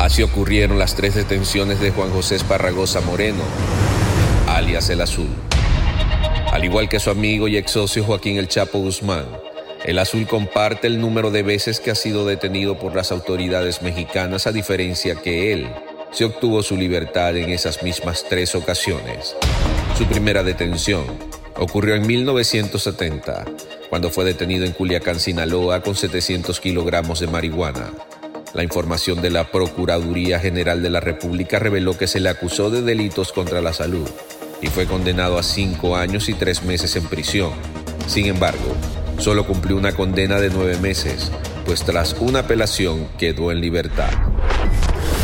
Así 0.00 0.24
ocurrieron 0.24 0.80
las 0.80 0.96
tres 0.96 1.14
detenciones 1.14 1.80
de 1.80 1.92
Juan 1.92 2.10
José 2.10 2.34
Esparragosa 2.34 3.00
Moreno, 3.00 3.44
alias 4.48 4.90
El 4.90 5.02
Azul. 5.02 5.28
Al 6.52 6.66
igual 6.66 6.86
que 6.86 7.00
su 7.00 7.08
amigo 7.08 7.48
y 7.48 7.56
ex 7.56 7.70
socio 7.70 8.04
Joaquín 8.04 8.36
El 8.36 8.46
Chapo 8.46 8.78
Guzmán, 8.78 9.24
El 9.86 9.98
Azul 9.98 10.26
comparte 10.26 10.86
el 10.86 11.00
número 11.00 11.30
de 11.30 11.42
veces 11.42 11.80
que 11.80 11.90
ha 11.90 11.94
sido 11.94 12.26
detenido 12.26 12.78
por 12.78 12.94
las 12.94 13.10
autoridades 13.10 13.80
mexicanas 13.80 14.46
a 14.46 14.52
diferencia 14.52 15.14
que 15.14 15.54
él 15.54 15.70
se 16.10 16.26
obtuvo 16.26 16.62
su 16.62 16.76
libertad 16.76 17.34
en 17.38 17.48
esas 17.48 17.82
mismas 17.82 18.26
tres 18.28 18.54
ocasiones. 18.54 19.34
Su 19.96 20.04
primera 20.04 20.42
detención 20.42 21.06
ocurrió 21.56 21.94
en 21.94 22.06
1970 22.06 23.46
cuando 23.88 24.10
fue 24.10 24.26
detenido 24.26 24.66
en 24.66 24.72
Culiacán, 24.72 25.20
Sinaloa, 25.20 25.80
con 25.80 25.96
700 25.96 26.60
kilogramos 26.60 27.20
de 27.20 27.28
marihuana. 27.28 27.92
La 28.52 28.62
información 28.62 29.22
de 29.22 29.30
la 29.30 29.50
Procuraduría 29.50 30.38
General 30.38 30.82
de 30.82 30.90
la 30.90 31.00
República 31.00 31.58
reveló 31.58 31.96
que 31.96 32.06
se 32.06 32.20
le 32.20 32.28
acusó 32.28 32.68
de 32.68 32.82
delitos 32.82 33.32
contra 33.32 33.62
la 33.62 33.72
salud 33.72 34.06
y 34.62 34.68
fue 34.68 34.86
condenado 34.86 35.38
a 35.38 35.42
cinco 35.42 35.96
años 35.96 36.28
y 36.28 36.34
tres 36.34 36.62
meses 36.62 36.96
en 36.96 37.04
prisión. 37.04 37.50
Sin 38.06 38.26
embargo, 38.26 38.74
solo 39.18 39.46
cumplió 39.46 39.76
una 39.76 39.92
condena 39.92 40.38
de 40.38 40.48
nueve 40.48 40.78
meses, 40.78 41.30
pues 41.66 41.84
tras 41.84 42.14
una 42.20 42.40
apelación 42.40 43.08
quedó 43.18 43.52
en 43.52 43.60
libertad. 43.60 44.10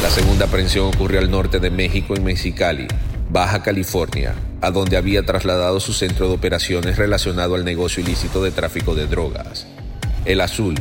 La 0.03 0.11
segunda 0.11 0.47
aprehensión 0.47 0.89
ocurrió 0.89 1.21
al 1.21 1.31
norte 1.31 1.59
de 1.61 1.71
México, 1.71 2.15
en 2.15 2.25
Mexicali, 2.25 2.87
Baja 3.31 3.63
California, 3.63 4.35
a 4.61 4.71
donde 4.71 4.97
había 4.97 5.25
trasladado 5.25 5.81
su 5.81 5.93
centro 5.93 6.29
de 6.29 6.35
operaciones 6.35 6.97
relacionado 6.97 7.55
al 7.55 7.65
negocio 7.65 8.03
ilícito 8.03 8.43
de 8.43 8.51
tráfico 8.51 8.95
de 8.95 9.07
drogas. 9.07 9.67
El 10.25 10.41
Azul 10.41 10.75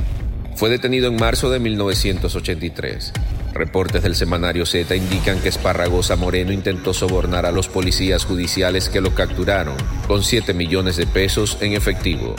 fue 0.55 0.69
detenido 0.69 1.07
en 1.07 1.15
marzo 1.15 1.49
de 1.49 1.59
1983. 1.59 3.13
Reportes 3.53 4.03
del 4.03 4.15
semanario 4.15 4.65
Z 4.65 4.95
indican 4.95 5.39
que 5.39 5.49
Esparragosa 5.49 6.15
Moreno 6.15 6.51
intentó 6.51 6.93
sobornar 6.93 7.45
a 7.45 7.51
los 7.51 7.67
policías 7.67 8.25
judiciales 8.25 8.89
que 8.89 9.01
lo 9.01 9.15
capturaron 9.15 9.75
con 10.07 10.23
7 10.23 10.53
millones 10.53 10.97
de 10.97 11.07
pesos 11.07 11.57
en 11.61 11.73
efectivo. 11.73 12.35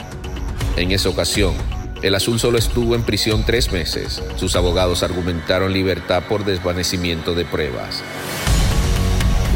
En 0.77 0.91
esa 0.91 1.09
ocasión, 1.09 1.53
el 2.01 2.15
Azul 2.15 2.39
solo 2.39 2.57
estuvo 2.57 2.95
en 2.95 3.03
prisión 3.03 3.43
tres 3.45 3.73
meses. 3.73 4.23
Sus 4.37 4.55
abogados 4.55 5.03
argumentaron 5.03 5.73
libertad 5.73 6.23
por 6.29 6.45
desvanecimiento 6.45 7.35
de 7.35 7.43
pruebas. 7.43 8.01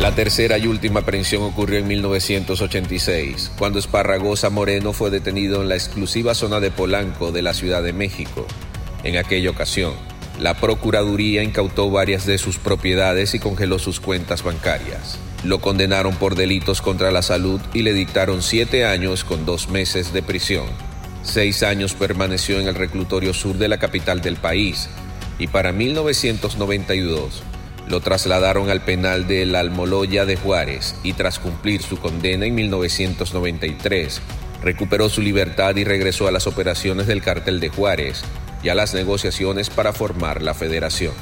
La 0.02 0.14
tercera 0.14 0.58
y 0.58 0.68
última 0.68 1.00
aprehensión 1.02 1.44
ocurrió 1.44 1.80
en 1.80 1.88
1986, 1.88 3.52
cuando 3.58 3.80
Esparragosa 3.80 4.50
Moreno 4.50 4.92
fue 4.92 5.10
detenido 5.12 5.62
en 5.62 5.70
la 5.70 5.76
exclusiva 5.76 6.34
zona 6.34 6.60
de 6.60 6.72
Polanco 6.72 7.32
de 7.32 7.42
la 7.42 7.54
Ciudad 7.54 7.82
de 7.82 7.94
México. 7.94 8.46
En 9.06 9.16
aquella 9.16 9.52
ocasión, 9.52 9.94
la 10.40 10.56
Procuraduría 10.56 11.44
incautó 11.44 11.92
varias 11.92 12.26
de 12.26 12.38
sus 12.38 12.58
propiedades 12.58 13.36
y 13.36 13.40
congeló 13.40 13.78
sus 13.80 14.00
cuentas 14.00 14.44
bancarias. 14.44 15.20
Lo 15.44 15.60
condenaron 15.60 16.16
por 16.16 16.36
delitos 16.36 16.82
contra 16.82 17.12
la 17.12 17.22
salud 17.22 17.62
y 17.74 17.84
le 17.84 17.94
dictaron 17.94 18.42
siete 18.42 18.86
años 18.86 19.24
con 19.24 19.46
dos 19.46 19.70
meses 19.70 20.12
de 20.12 20.24
prisión. 20.24 20.66
Seis 21.22 21.64
años 21.64 21.94
permaneció 21.94 22.60
en 22.60 22.68
el 22.68 22.76
reclutorio 22.76 23.34
sur 23.34 23.58
de 23.58 23.68
la 23.68 23.78
capital 23.78 24.22
del 24.22 24.38
país 24.38 24.90
y 25.38 25.48
para 25.48 25.72
1992 25.72 27.44
lo 27.88 28.00
trasladaron 28.00 28.70
al 28.70 28.82
penal 28.82 29.28
de 29.28 29.46
la 29.46 29.60
Almoloya 29.60 30.26
de 30.26 30.38
Juárez 30.38 30.96
y 31.04 31.14
tras 31.14 31.40
cumplir 31.40 31.82
su 31.82 31.98
condena 31.98 32.46
en 32.46 32.56
1993, 32.56 34.22
recuperó 34.64 35.10
su 35.10 35.22
libertad 35.22 35.76
y 35.76 35.84
regresó 35.84 36.28
a 36.28 36.32
las 36.32 36.48
operaciones 36.48 37.08
del 37.08 37.22
cartel 37.22 37.60
de 37.60 37.70
Juárez 37.70 38.24
y 38.64 38.70
a 38.70 38.76
las 38.76 38.94
negociaciones 38.94 39.70
para 39.70 39.94
formar 39.94 40.42
la 40.42 40.54
federación. 40.54 41.14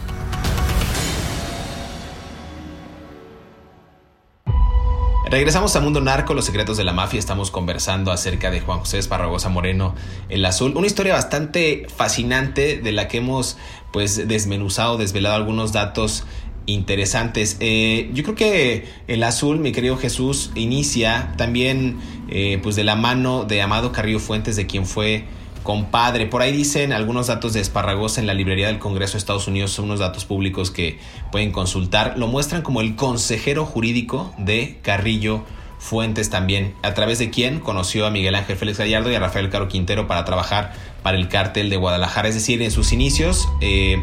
Regresamos 5.31 5.73
a 5.77 5.79
Mundo 5.79 6.01
Narco, 6.01 6.33
los 6.33 6.43
secretos 6.43 6.75
de 6.75 6.83
la 6.83 6.91
mafia. 6.91 7.17
Estamos 7.17 7.51
conversando 7.51 8.11
acerca 8.11 8.51
de 8.51 8.59
Juan 8.59 8.79
José 8.79 8.97
Esparragosa 8.97 9.47
Moreno, 9.47 9.95
el 10.27 10.43
azul. 10.43 10.73
Una 10.75 10.87
historia 10.87 11.13
bastante 11.13 11.87
fascinante 11.95 12.81
de 12.81 12.91
la 12.91 13.07
que 13.07 13.19
hemos 13.19 13.57
pues 13.93 14.27
desmenuzado, 14.27 14.97
desvelado 14.97 15.35
algunos 15.35 15.71
datos 15.71 16.25
interesantes. 16.65 17.55
Eh, 17.61 18.11
yo 18.13 18.23
creo 18.23 18.35
que 18.35 18.85
el 19.07 19.23
azul, 19.23 19.59
mi 19.59 19.71
querido 19.71 19.95
Jesús, 19.95 20.51
inicia 20.55 21.33
también 21.37 21.99
eh, 22.29 22.59
pues 22.61 22.75
de 22.75 22.83
la 22.83 22.97
mano 22.97 23.45
de 23.45 23.61
Amado 23.61 23.93
Carrillo 23.93 24.19
Fuentes, 24.19 24.57
de 24.57 24.67
quien 24.67 24.85
fue 24.85 25.23
compadre. 25.63 26.25
Por 26.25 26.41
ahí 26.41 26.51
dicen 26.51 26.93
algunos 26.93 27.27
datos 27.27 27.53
de 27.53 27.61
Esparragosa 27.61 28.21
en 28.21 28.27
la 28.27 28.33
librería 28.33 28.67
del 28.67 28.79
Congreso 28.79 29.13
de 29.13 29.19
Estados 29.19 29.47
Unidos, 29.47 29.71
son 29.71 29.85
unos 29.85 29.99
datos 29.99 30.25
públicos 30.25 30.71
que 30.71 30.99
pueden 31.31 31.51
consultar. 31.51 32.15
Lo 32.17 32.27
muestran 32.27 32.61
como 32.61 32.81
el 32.81 32.95
consejero 32.95 33.65
jurídico 33.65 34.33
de 34.37 34.79
Carrillo 34.81 35.43
Fuentes 35.79 36.29
también, 36.29 36.75
a 36.83 36.93
través 36.93 37.17
de 37.17 37.31
quien 37.31 37.59
conoció 37.59 38.05
a 38.05 38.11
Miguel 38.11 38.35
Ángel 38.35 38.55
Félix 38.55 38.77
Gallardo 38.77 39.11
y 39.11 39.15
a 39.15 39.19
Rafael 39.19 39.49
Caro 39.49 39.67
Quintero 39.67 40.07
para 40.07 40.25
trabajar 40.25 40.73
para 41.01 41.17
el 41.17 41.27
cártel 41.27 41.69
de 41.69 41.77
Guadalajara. 41.77 42.27
Es 42.27 42.35
decir, 42.35 42.61
en 42.61 42.71
sus 42.71 42.93
inicios... 42.93 43.49
Eh, 43.61 43.97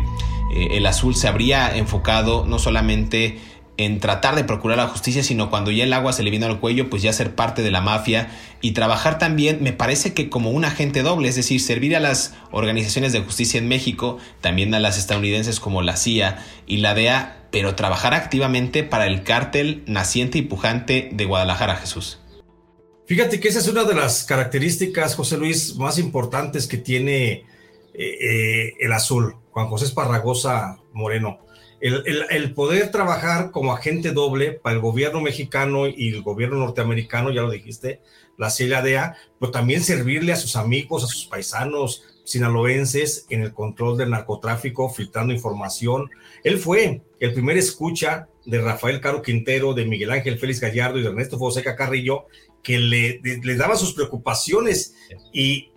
eh, 0.50 0.78
el 0.78 0.86
azul 0.86 1.14
se 1.14 1.28
habría 1.28 1.76
enfocado 1.76 2.46
no 2.46 2.58
solamente 2.58 3.38
en 3.78 4.00
tratar 4.00 4.34
de 4.34 4.42
procurar 4.42 4.76
la 4.76 4.88
justicia, 4.88 5.22
sino 5.22 5.50
cuando 5.50 5.70
ya 5.70 5.84
el 5.84 5.92
agua 5.92 6.12
se 6.12 6.24
le 6.24 6.30
vino 6.30 6.46
al 6.46 6.58
cuello, 6.58 6.90
pues 6.90 7.00
ya 7.00 7.12
ser 7.12 7.36
parte 7.36 7.62
de 7.62 7.70
la 7.70 7.80
mafia 7.80 8.28
y 8.60 8.72
trabajar 8.72 9.18
también, 9.18 9.62
me 9.62 9.72
parece 9.72 10.12
que 10.12 10.28
como 10.28 10.50
un 10.50 10.64
agente 10.64 11.02
doble, 11.02 11.28
es 11.28 11.36
decir, 11.36 11.60
servir 11.60 11.94
a 11.96 12.00
las 12.00 12.34
organizaciones 12.50 13.12
de 13.12 13.20
justicia 13.20 13.58
en 13.58 13.68
México, 13.68 14.18
también 14.40 14.74
a 14.74 14.80
las 14.80 14.98
estadounidenses 14.98 15.60
como 15.60 15.80
la 15.80 15.96
CIA 15.96 16.44
y 16.66 16.78
la 16.78 16.94
DEA, 16.94 17.46
pero 17.52 17.76
trabajar 17.76 18.14
activamente 18.14 18.82
para 18.82 19.06
el 19.06 19.22
cártel 19.22 19.84
naciente 19.86 20.38
y 20.38 20.42
pujante 20.42 21.10
de 21.12 21.24
Guadalajara, 21.24 21.76
Jesús. 21.76 22.18
Fíjate 23.06 23.38
que 23.38 23.48
esa 23.48 23.60
es 23.60 23.68
una 23.68 23.84
de 23.84 23.94
las 23.94 24.24
características, 24.24 25.14
José 25.14 25.38
Luis, 25.38 25.76
más 25.76 25.98
importantes 25.98 26.66
que 26.66 26.78
tiene 26.78 27.30
eh, 27.32 27.44
eh, 27.94 28.74
el 28.80 28.92
azul. 28.92 29.36
Juan 29.52 29.68
José 29.68 29.86
Esparragosa 29.86 30.78
Moreno. 30.92 31.38
El, 31.80 32.54
poder 32.54 32.90
trabajar 32.90 33.50
como 33.52 33.72
agente 33.72 34.12
doble 34.12 34.52
para 34.52 34.74
el 34.74 34.82
gobierno 34.82 35.20
mexicano 35.20 35.86
y 35.86 36.08
el 36.08 36.22
gobierno 36.22 36.56
norteamericano, 36.56 37.30
ya 37.30 37.42
lo 37.42 37.50
dijiste, 37.50 38.00
la 38.36 38.50
CIA, 38.50 39.16
pero 39.38 39.52
también 39.52 39.82
servirle 39.82 40.32
a 40.32 40.36
sus 40.36 40.56
amigos, 40.56 41.04
a 41.04 41.06
sus 41.06 41.26
paisanos 41.26 42.04
sinaloenses 42.24 43.26
en 43.30 43.42
el 43.42 43.52
control 43.52 43.96
del 43.96 44.10
narcotráfico, 44.10 44.90
filtrando 44.90 45.32
información. 45.32 46.10
Él 46.44 46.58
fue 46.58 47.02
el 47.20 47.32
primer 47.32 47.56
escucha 47.56 48.28
de 48.44 48.60
Rafael 48.60 49.00
Caro 49.00 49.22
Quintero, 49.22 49.74
de 49.74 49.86
Miguel 49.86 50.10
Ángel 50.10 50.38
Félix 50.38 50.60
Gallardo 50.60 50.98
y 50.98 51.02
de 51.02 51.08
Ernesto 51.08 51.38
Fonseca 51.38 51.76
Carrillo, 51.76 52.26
que 52.62 52.78
le, 52.78 53.20
le 53.22 53.56
daba 53.56 53.76
sus 53.76 53.94
preocupaciones 53.94 54.94
y 55.32 55.70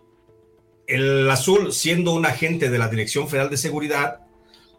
el 0.88 1.30
azul, 1.30 1.72
siendo 1.72 2.14
un 2.14 2.26
agente 2.26 2.70
de 2.70 2.78
la 2.78 2.90
Dirección 2.90 3.30
Federal 3.30 3.50
de 3.50 3.58
Seguridad, 3.58 4.21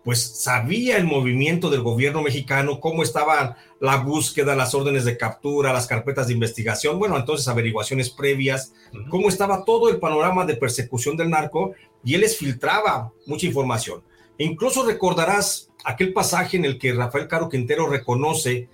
pues 0.05 0.21
sabía 0.21 0.97
el 0.97 1.05
movimiento 1.05 1.71
del 1.71 1.83
gobierno 1.83 2.23
mexicano, 2.23 2.81
cómo 2.81 3.03
estaba 3.03 3.57
la 3.81 3.97
búsqueda, 3.97 4.57
las 4.57 4.75
órdenes 4.75 5.05
de 5.05 5.17
captura, 5.17 5.73
las 5.73 5.87
carpetas 5.87 6.27
de 6.27 6.33
investigación, 6.33 6.99
bueno, 6.99 7.17
entonces 7.17 7.47
averiguaciones 7.47 8.11
previas, 8.11 8.73
cómo 9.09 9.29
estaba 9.29 9.65
todo 9.65 9.89
el 9.89 9.99
panorama 9.99 10.45
de 10.45 10.57
persecución 10.57 11.17
del 11.17 11.31
narco 11.31 11.73
y 12.05 12.15
él 12.15 12.23
les 12.23 12.37
filtraba 12.37 13.13
mucha 13.27 13.47
información. 13.47 14.03
E 14.39 14.45
incluso 14.45 14.85
recordarás 14.85 15.71
aquel 15.85 16.13
pasaje 16.13 16.57
en 16.57 16.65
el 16.65 16.79
que 16.79 16.95
Rafael 16.95 17.29
Caro 17.29 17.49
Quintero 17.49 17.87
reconoce 17.87 18.69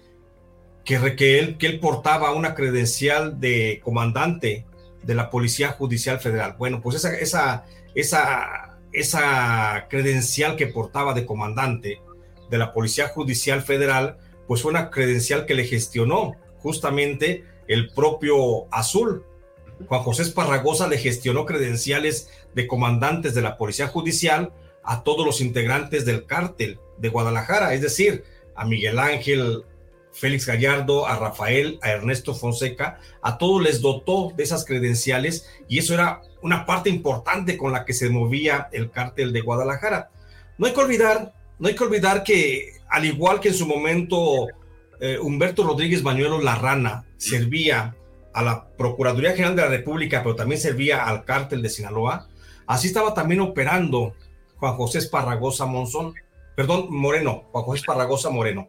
que, 0.85 1.17
que, 1.17 1.39
él, 1.39 1.59
que 1.59 1.67
él 1.67 1.81
portaba 1.81 2.33
una 2.33 2.55
credencial 2.55 3.39
de 3.39 3.81
comandante 3.85 4.65
de 5.03 5.15
la 5.15 5.29
Policía 5.29 5.71
Judicial 5.71 6.21
Federal. 6.21 6.57
Bueno, 6.59 6.81
pues 6.81 6.97
esa, 6.97 7.15
esa, 7.15 7.65
esa, 7.95 8.68
esa 8.93 9.87
credencial 9.89 10.57
que 10.57 10.67
portaba 10.67 11.15
de 11.15 11.27
comandante 11.27 12.01
de 12.51 12.59
la 12.59 12.73
Policía 12.73 13.09
Judicial 13.09 13.63
Federal, 13.63 14.19
pues 14.47 14.63
fue 14.63 14.71
una 14.71 14.91
credencial 14.91 15.47
que 15.47 15.55
le 15.55 15.65
gestionó 15.65 16.37
justamente 16.59 17.45
el 17.67 17.91
propio 17.91 18.67
Azul. 18.73 19.25
Juan 19.87 20.03
José 20.03 20.23
Esparragosa 20.23 20.89
le 20.89 20.99
gestionó 20.99 21.45
credenciales 21.45 22.31
de 22.55 22.67
comandantes 22.67 23.35
de 23.35 23.43
la 23.43 23.57
Policía 23.57 23.89
Judicial 23.89 24.53
a 24.83 25.05
todos 25.05 25.25
los 25.25 25.41
integrantes 25.41 26.05
del 26.05 26.25
cártel 26.25 26.81
de 26.97 27.11
Guadalajara, 27.11 27.75
es 27.75 27.83
decir, 27.83 28.25
a 28.57 28.65
Miguel 28.65 28.99
Ángel 28.99 29.65
Félix 30.19 30.47
Gallardo, 30.47 31.07
a 31.07 31.17
Rafael, 31.17 31.79
a 31.81 31.91
Ernesto 31.91 32.35
Fonseca, 32.35 32.99
a 33.23 33.39
todos 33.39 33.63
les 33.63 33.81
dotó 33.81 34.33
de 34.37 34.43
esas 34.43 34.65
credenciales 34.65 35.49
y 35.69 35.79
eso 35.79 35.95
era 35.95 36.23
una 36.43 36.67
parte 36.67 36.91
importante 36.91 37.57
con 37.57 37.71
la 37.71 37.85
que 37.85 37.93
se 37.93 38.11
movía 38.11 38.69
el 38.73 38.91
cártel 38.91 39.33
de 39.33 39.43
Guadalajara. 39.43 40.11
No 40.59 40.67
hay 40.67 40.73
que 40.73 40.81
olvidar, 40.81 41.35
no 41.61 41.69
hay 41.69 41.77
que 41.77 41.85
olvidar 41.85 42.25
que 42.25 42.73
al 42.89 43.05
igual 43.05 43.39
que 43.39 43.49
en 43.49 43.55
su 43.55 43.67
momento 43.67 44.49
eh, 45.01 45.19
Humberto 45.21 45.63
Rodríguez 45.63 46.03
Bañuelos 46.03 46.43
La 46.43 46.57
Rana 46.57 47.05
servía 47.17 47.95
a 48.35 48.43
la 48.43 48.69
Procuraduría 48.77 49.33
General 49.33 49.55
de 49.55 49.63
la 49.63 49.69
República, 49.69 50.23
pero 50.25 50.35
también 50.35 50.61
servía 50.61 51.05
al 51.05 51.25
cártel 51.25 51.63
de 51.63 51.69
Sinaloa, 51.69 52.29
así 52.67 52.89
estaba 52.89 53.15
también 53.15 53.41
operando 53.41 54.15
Juan 54.57 54.75
José 54.75 54.99
Esparragosa 54.99 55.67
Monzón, 55.67 56.15
perdón, 56.57 56.89
Moreno, 56.91 57.45
Juan 57.53 57.65
José 57.65 57.81
Esparragosa 57.81 58.31
Moreno 58.31 58.69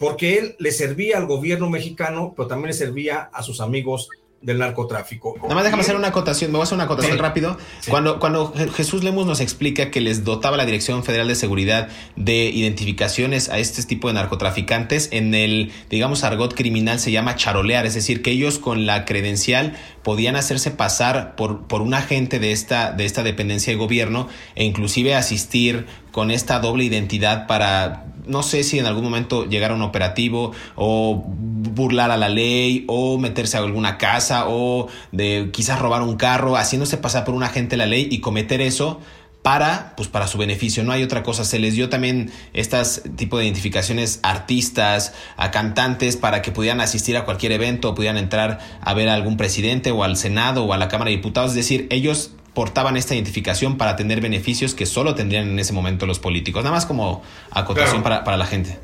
porque 0.00 0.38
él 0.38 0.56
le 0.58 0.72
servía 0.72 1.18
al 1.18 1.26
gobierno 1.26 1.68
mexicano, 1.68 2.32
pero 2.34 2.48
también 2.48 2.68
le 2.68 2.72
servía 2.72 3.28
a 3.34 3.42
sus 3.42 3.60
amigos 3.60 4.08
del 4.40 4.58
narcotráfico. 4.58 5.34
Nada 5.42 5.54
más 5.54 5.64
déjame 5.64 5.82
hacer 5.82 5.94
una 5.94 6.08
acotación, 6.08 6.50
me 6.50 6.56
voy 6.56 6.62
a 6.62 6.64
hacer 6.64 6.76
una 6.76 6.84
acotación 6.84 7.18
rápido. 7.18 7.58
Cuando, 7.86 8.18
cuando 8.18 8.54
Jesús 8.74 9.04
Lemus 9.04 9.26
nos 9.26 9.40
explica 9.40 9.90
que 9.90 10.00
les 10.00 10.24
dotaba 10.24 10.56
la 10.56 10.64
Dirección 10.64 11.04
Federal 11.04 11.28
de 11.28 11.34
Seguridad 11.34 11.90
de 12.16 12.44
identificaciones 12.46 13.50
a 13.50 13.58
este 13.58 13.82
tipo 13.82 14.08
de 14.08 14.14
narcotraficantes, 14.14 15.10
en 15.12 15.34
el, 15.34 15.70
digamos, 15.90 16.24
argot 16.24 16.54
criminal 16.54 16.98
se 16.98 17.12
llama 17.12 17.36
charolear, 17.36 17.84
es 17.84 17.92
decir, 17.92 18.22
que 18.22 18.30
ellos 18.30 18.58
con 18.58 18.86
la 18.86 19.04
credencial 19.04 19.76
podían 20.02 20.34
hacerse 20.34 20.70
pasar 20.70 21.36
por, 21.36 21.66
por 21.66 21.82
un 21.82 21.92
agente 21.92 22.38
de 22.38 22.52
esta, 22.52 22.92
de 22.92 23.04
esta 23.04 23.22
dependencia 23.22 23.70
de 23.70 23.76
gobierno 23.76 24.28
e 24.54 24.64
inclusive 24.64 25.14
asistir 25.14 25.84
con 26.10 26.30
esta 26.30 26.58
doble 26.60 26.84
identidad 26.84 27.46
para 27.46 28.09
no 28.26 28.42
sé 28.42 28.62
si 28.64 28.78
en 28.78 28.86
algún 28.86 29.04
momento 29.04 29.44
llegar 29.46 29.70
a 29.70 29.74
un 29.74 29.82
operativo 29.82 30.52
o 30.76 31.22
burlar 31.26 32.10
a 32.10 32.16
la 32.16 32.28
ley 32.28 32.84
o 32.88 33.18
meterse 33.18 33.56
a 33.56 33.60
alguna 33.60 33.98
casa 33.98 34.44
o 34.48 34.88
de 35.12 35.50
quizás 35.52 35.78
robar 35.78 36.02
un 36.02 36.16
carro 36.16 36.56
haciéndose 36.56 36.96
pasar 36.96 37.24
por 37.24 37.34
un 37.34 37.42
agente 37.42 37.70
de 37.70 37.78
la 37.78 37.86
ley 37.86 38.08
y 38.10 38.20
cometer 38.20 38.60
eso 38.60 39.00
para, 39.42 39.94
pues 39.96 40.08
para 40.08 40.26
su 40.26 40.36
beneficio, 40.36 40.84
no 40.84 40.92
hay 40.92 41.02
otra 41.02 41.22
cosa. 41.22 41.44
Se 41.44 41.58
les 41.58 41.74
dio 41.74 41.88
también 41.88 42.30
estas 42.52 43.02
tipo 43.16 43.38
de 43.38 43.44
identificaciones 43.44 44.20
artistas, 44.22 45.14
a 45.36 45.50
cantantes, 45.50 46.16
para 46.16 46.42
que 46.42 46.52
pudieran 46.52 46.80
asistir 46.80 47.16
a 47.16 47.24
cualquier 47.24 47.52
evento, 47.52 47.94
pudieran 47.94 48.18
entrar 48.18 48.58
a 48.82 48.94
ver 48.94 49.08
a 49.08 49.14
algún 49.14 49.36
presidente 49.36 49.92
o 49.92 50.04
al 50.04 50.16
Senado 50.16 50.64
o 50.64 50.72
a 50.72 50.76
la 50.78 50.88
Cámara 50.88 51.10
de 51.10 51.16
Diputados. 51.16 51.52
Es 51.52 51.56
decir, 51.56 51.86
ellos 51.90 52.32
portaban 52.60 52.98
esta 52.98 53.14
identificación 53.14 53.78
para 53.78 53.96
tener 53.96 54.20
beneficios 54.20 54.74
que 54.74 54.84
solo 54.84 55.14
tendrían 55.14 55.48
en 55.48 55.58
ese 55.58 55.72
momento 55.72 56.04
los 56.04 56.18
políticos. 56.18 56.62
Nada 56.62 56.76
más 56.76 56.84
como 56.84 57.22
acotación 57.50 58.02
para, 58.02 58.22
para, 58.22 58.36
la 58.36 58.44
gente. 58.44 58.78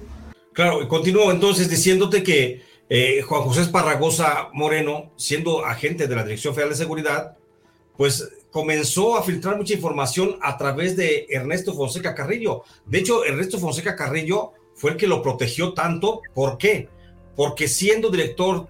Claro, 0.54 0.88
continúo 0.88 1.30
entonces 1.30 1.68
diciéndote 1.68 2.22
que 2.22 2.62
eh, 2.88 3.20
Juan 3.20 3.42
José 3.42 3.60
Esparragosa 3.60 4.48
Moreno, 4.54 5.12
siendo 5.16 5.66
agente 5.66 6.08
de 6.08 6.16
la 6.16 6.24
Dirección 6.24 6.54
Federal 6.54 6.70
de 6.70 6.76
Seguridad, 6.78 7.36
pues 7.98 8.26
comenzó 8.50 9.18
a 9.18 9.22
filtrar 9.22 9.58
mucha 9.58 9.74
información 9.74 10.38
a 10.40 10.56
través 10.56 10.96
de 10.96 11.26
Ernesto 11.28 11.74
Fonseca 11.74 12.14
Carrillo. 12.14 12.62
De 12.86 13.00
hecho, 13.00 13.26
Ernesto 13.26 13.58
Fonseca 13.58 13.94
Carrillo 13.94 14.52
fue 14.74 14.92
el 14.92 14.96
que 14.96 15.06
lo 15.06 15.20
protegió 15.20 15.74
tanto. 15.74 16.22
¿Por 16.34 16.56
qué? 16.56 16.88
Porque 17.36 17.68
siendo 17.68 18.08
director, 18.08 18.68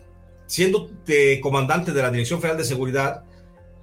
siendo 0.48 0.90
de 1.06 1.38
comandante 1.40 1.92
de 1.92 2.02
la 2.02 2.10
Dirección 2.10 2.40
Federal 2.40 2.58
de 2.58 2.64
Seguridad, 2.64 3.25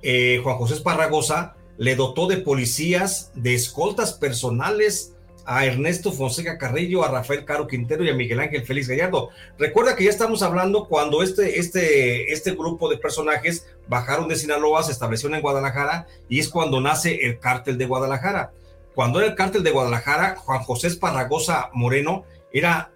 eh, 0.03 0.39
Juan 0.43 0.57
José 0.57 0.75
Esparragosa 0.75 1.55
le 1.77 1.95
dotó 1.95 2.27
de 2.27 2.37
policías, 2.37 3.31
de 3.35 3.55
escoltas 3.55 4.13
personales 4.13 5.15
a 5.45 5.65
Ernesto 5.65 6.11
Fonseca 6.11 6.57
Carrillo, 6.57 7.03
a 7.03 7.09
Rafael 7.09 7.45
Caro 7.45 7.67
Quintero 7.67 8.03
y 8.03 8.09
a 8.09 8.13
Miguel 8.13 8.39
Ángel 8.39 8.63
Félix 8.63 8.87
Gallardo. 8.87 9.29
Recuerda 9.57 9.95
que 9.95 10.05
ya 10.05 10.09
estamos 10.09 10.41
hablando 10.41 10.87
cuando 10.87 11.21
este, 11.21 11.59
este, 11.59 12.31
este 12.31 12.51
grupo 12.51 12.89
de 12.89 12.97
personajes 12.97 13.67
bajaron 13.87 14.27
de 14.27 14.35
Sinaloa, 14.35 14.83
se 14.83 14.91
establecieron 14.91 15.35
en 15.35 15.41
Guadalajara 15.41 16.07
y 16.29 16.39
es 16.39 16.47
cuando 16.47 16.79
nace 16.79 17.25
el 17.25 17.39
cártel 17.39 17.77
de 17.77 17.85
Guadalajara. 17.85 18.53
Cuando 18.95 19.19
era 19.19 19.29
el 19.29 19.35
cártel 19.35 19.63
de 19.63 19.71
Guadalajara, 19.71 20.35
Juan 20.35 20.63
José 20.63 20.87
Esparragosa 20.87 21.69
Moreno 21.73 22.23
era 22.53 22.92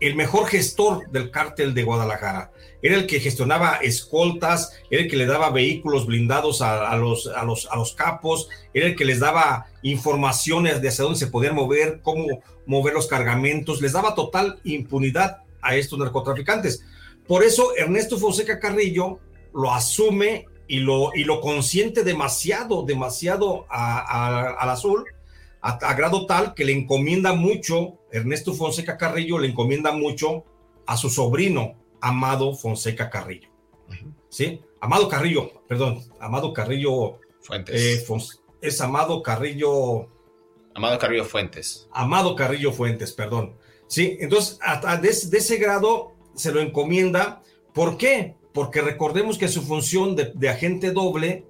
el 0.00 0.16
mejor 0.16 0.46
gestor 0.46 1.10
del 1.10 1.30
cártel 1.30 1.74
de 1.74 1.82
Guadalajara. 1.82 2.50
Era 2.82 2.96
el 2.96 3.06
que 3.06 3.20
gestionaba 3.20 3.76
escoltas, 3.76 4.72
era 4.90 5.02
el 5.02 5.10
que 5.10 5.16
le 5.16 5.26
daba 5.26 5.50
vehículos 5.50 6.06
blindados 6.06 6.60
a, 6.60 6.94
los, 6.96 7.26
a, 7.28 7.44
los, 7.44 7.66
a 7.70 7.76
los 7.76 7.94
capos, 7.94 8.48
era 8.74 8.86
el 8.86 8.96
que 8.96 9.04
les 9.04 9.20
daba 9.20 9.66
informaciones 9.82 10.82
de 10.82 10.88
hacia 10.88 11.04
dónde 11.04 11.18
se 11.18 11.28
podían 11.28 11.54
mover, 11.54 12.00
cómo 12.02 12.26
mover 12.66 12.94
los 12.94 13.06
cargamentos, 13.06 13.80
les 13.80 13.92
daba 13.92 14.14
total 14.14 14.58
impunidad 14.64 15.38
a 15.62 15.76
estos 15.76 15.98
narcotraficantes. 15.98 16.84
Por 17.26 17.42
eso 17.42 17.74
Ernesto 17.76 18.18
Fonseca 18.18 18.58
Carrillo 18.58 19.18
lo 19.54 19.72
asume 19.72 20.46
y 20.68 20.78
lo, 20.78 21.10
y 21.14 21.24
lo 21.24 21.40
consiente 21.40 22.04
demasiado, 22.04 22.82
demasiado 22.82 23.66
al 23.70 24.70
azul 24.70 25.04
a, 25.64 25.94
grado 25.94 26.26
tal 26.26 26.52
que 26.52 26.64
le 26.64 26.72
encomienda 26.72 27.32
mucho, 27.32 27.98
Ernesto 28.12 28.52
Fonseca 28.52 28.98
Carrillo 28.98 29.38
le 29.38 29.48
encomienda 29.48 29.92
mucho 29.92 30.44
a 30.86 30.98
su 30.98 31.08
sobrino, 31.08 31.74
Amado 32.02 32.54
Fonseca 32.54 33.08
Carrillo. 33.08 33.48
¿Sí? 34.28 34.60
Amado 34.80 35.08
Carrillo, 35.08 35.62
perdón, 35.66 36.02
Amado 36.20 36.52
Carrillo 36.52 37.18
Fuentes. 37.40 37.74
Eh, 37.80 38.04
es 38.60 38.80
Amado 38.82 39.22
Carrillo. 39.22 40.08
Amado 40.74 40.98
Carrillo 40.98 41.24
Fuentes. 41.24 41.88
Amado 41.92 42.36
Carrillo 42.36 42.70
Fuentes, 42.70 43.12
perdón. 43.12 43.56
Sí, 43.86 44.18
entonces, 44.20 44.58
de, 45.30 45.38
ese 45.38 45.56
grado 45.56 46.12
se 46.34 46.52
lo 46.52 46.60
encomienda. 46.60 47.42
¿Por 47.72 47.96
qué? 47.96 48.36
Porque 48.52 48.82
recordemos 48.82 49.38
que 49.38 49.48
su 49.48 49.62
función 49.62 50.14
de, 50.14 50.30
de 50.34 50.48
agente 50.50 50.90
doble, 50.90 51.46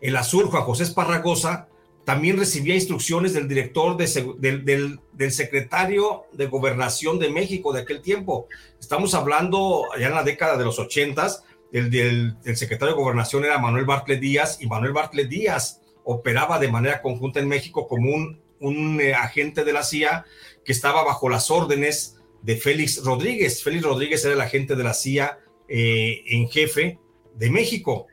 el 0.00 0.16
azul 0.16 0.46
Juan 0.46 0.62
José 0.62 0.84
Esparragosa, 0.84 1.68
también 2.04 2.38
recibía 2.38 2.74
instrucciones 2.74 3.32
del 3.32 3.48
director, 3.48 3.96
del, 3.96 5.00
secretario 5.30 6.24
de 6.32 6.46
Gobernación 6.46 7.18
de 7.18 7.30
México 7.30 7.72
de 7.72 7.82
aquel 7.82 8.02
tiempo. 8.02 8.48
Estamos 8.80 9.14
hablando 9.14 9.84
ya 9.98 10.08
en 10.08 10.14
la 10.14 10.24
década 10.24 10.56
de 10.56 10.64
los 10.64 10.78
ochentas, 10.78 11.44
el 11.72 11.90
del, 11.90 12.36
secretario 12.56 12.94
de 12.94 13.00
Gobernación 13.00 13.44
era 13.44 13.58
Manuel 13.58 13.84
Bartlett 13.84 14.20
Díaz 14.20 14.58
y 14.60 14.66
Manuel 14.66 14.92
Bartlett 14.92 15.28
Díaz 15.28 15.80
operaba 16.04 16.58
de 16.58 16.68
manera 16.68 17.00
conjunta 17.00 17.40
en 17.40 17.48
México 17.48 17.86
como 17.86 18.12
un, 18.12 18.40
un 18.60 19.00
eh, 19.00 19.14
agente 19.14 19.64
de 19.64 19.72
la 19.72 19.82
CIA 19.82 20.26
que 20.64 20.72
estaba 20.72 21.04
bajo 21.04 21.28
las 21.28 21.50
órdenes 21.50 22.18
de 22.42 22.56
Félix 22.56 23.02
Rodríguez. 23.04 23.62
Félix 23.62 23.84
Rodríguez 23.84 24.24
era 24.24 24.34
el 24.34 24.40
agente 24.40 24.74
de 24.74 24.84
la 24.84 24.92
CIA 24.92 25.38
eh, 25.68 26.22
en 26.26 26.48
jefe 26.48 26.98
de 27.36 27.50
México. 27.50 28.06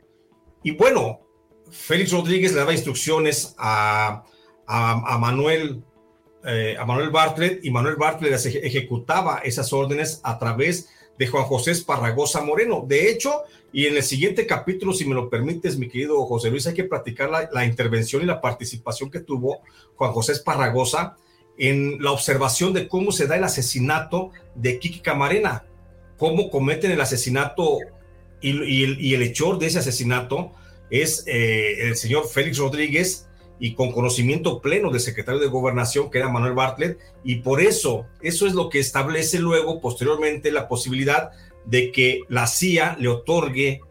Y 0.62 0.70
bueno, 0.70 1.20
Félix 1.70 2.12
Rodríguez 2.12 2.52
le 2.52 2.58
daba 2.58 2.72
instrucciones 2.72 3.54
a, 3.58 4.24
Manuel, 5.18 5.82
eh, 6.44 6.76
a 6.78 6.84
Manuel 6.84 7.10
Bartlett 7.10 7.64
y 7.64 7.70
Manuel 7.70 7.96
Bartlett 7.96 8.44
ejecutaba 8.62 9.40
esas 9.44 9.72
órdenes 9.72 10.20
a 10.22 10.38
través 10.38 10.88
de 11.18 11.26
Juan 11.26 11.44
José 11.44 11.72
Esparragosa 11.72 12.42
Moreno. 12.42 12.84
De 12.86 13.10
hecho, 13.10 13.42
y 13.72 13.86
en 13.86 13.96
el 13.96 14.02
siguiente 14.02 14.46
capítulo, 14.46 14.92
si 14.92 15.04
me 15.04 15.14
lo 15.14 15.28
permites, 15.28 15.78
mi 15.78 15.88
querido 15.88 16.24
José 16.24 16.50
Luis, 16.50 16.66
hay 16.66 16.74
que 16.74 16.84
platicar 16.84 17.30
la, 17.30 17.48
la 17.52 17.66
intervención 17.66 18.22
y 18.22 18.26
la 18.26 18.40
participación 18.40 19.10
que 19.10 19.20
tuvo 19.20 19.60
Juan 19.96 20.12
José 20.12 20.32
Esparragosa 20.32 21.16
en 21.58 22.02
la 22.02 22.12
observación 22.12 22.72
de 22.72 22.88
cómo 22.88 23.12
se 23.12 23.26
da 23.26 23.36
el 23.36 23.44
asesinato 23.44 24.30
de 24.54 24.78
Kiki 24.78 25.00
Camarena, 25.00 25.66
cómo 26.16 26.48
cometen 26.48 26.90
el 26.90 27.00
asesinato 27.00 27.78
y, 28.40 28.52
y 28.62 29.14
el 29.14 29.22
hechor 29.22 29.58
de 29.58 29.66
ese 29.66 29.80
asesinato 29.80 30.52
es 30.90 31.24
eh, 31.26 31.88
el 31.88 31.96
señor 31.96 32.28
Félix 32.28 32.58
Rodríguez 32.58 33.28
y 33.58 33.74
con 33.74 33.92
conocimiento 33.92 34.60
pleno 34.60 34.90
del 34.90 35.00
secretario 35.00 35.40
de 35.40 35.46
Gobernación, 35.46 36.10
que 36.10 36.18
era 36.18 36.30
Manuel 36.30 36.54
Bartlett, 36.54 36.98
y 37.22 37.36
por 37.36 37.60
eso, 37.60 38.06
eso 38.22 38.46
es 38.46 38.54
lo 38.54 38.70
que 38.70 38.78
establece 38.78 39.38
luego, 39.38 39.80
posteriormente, 39.80 40.50
la 40.50 40.66
posibilidad 40.66 41.30
de 41.66 41.92
que 41.92 42.22
la 42.28 42.46
CIA 42.46 42.96
le 42.98 43.08
otorgue 43.08 43.82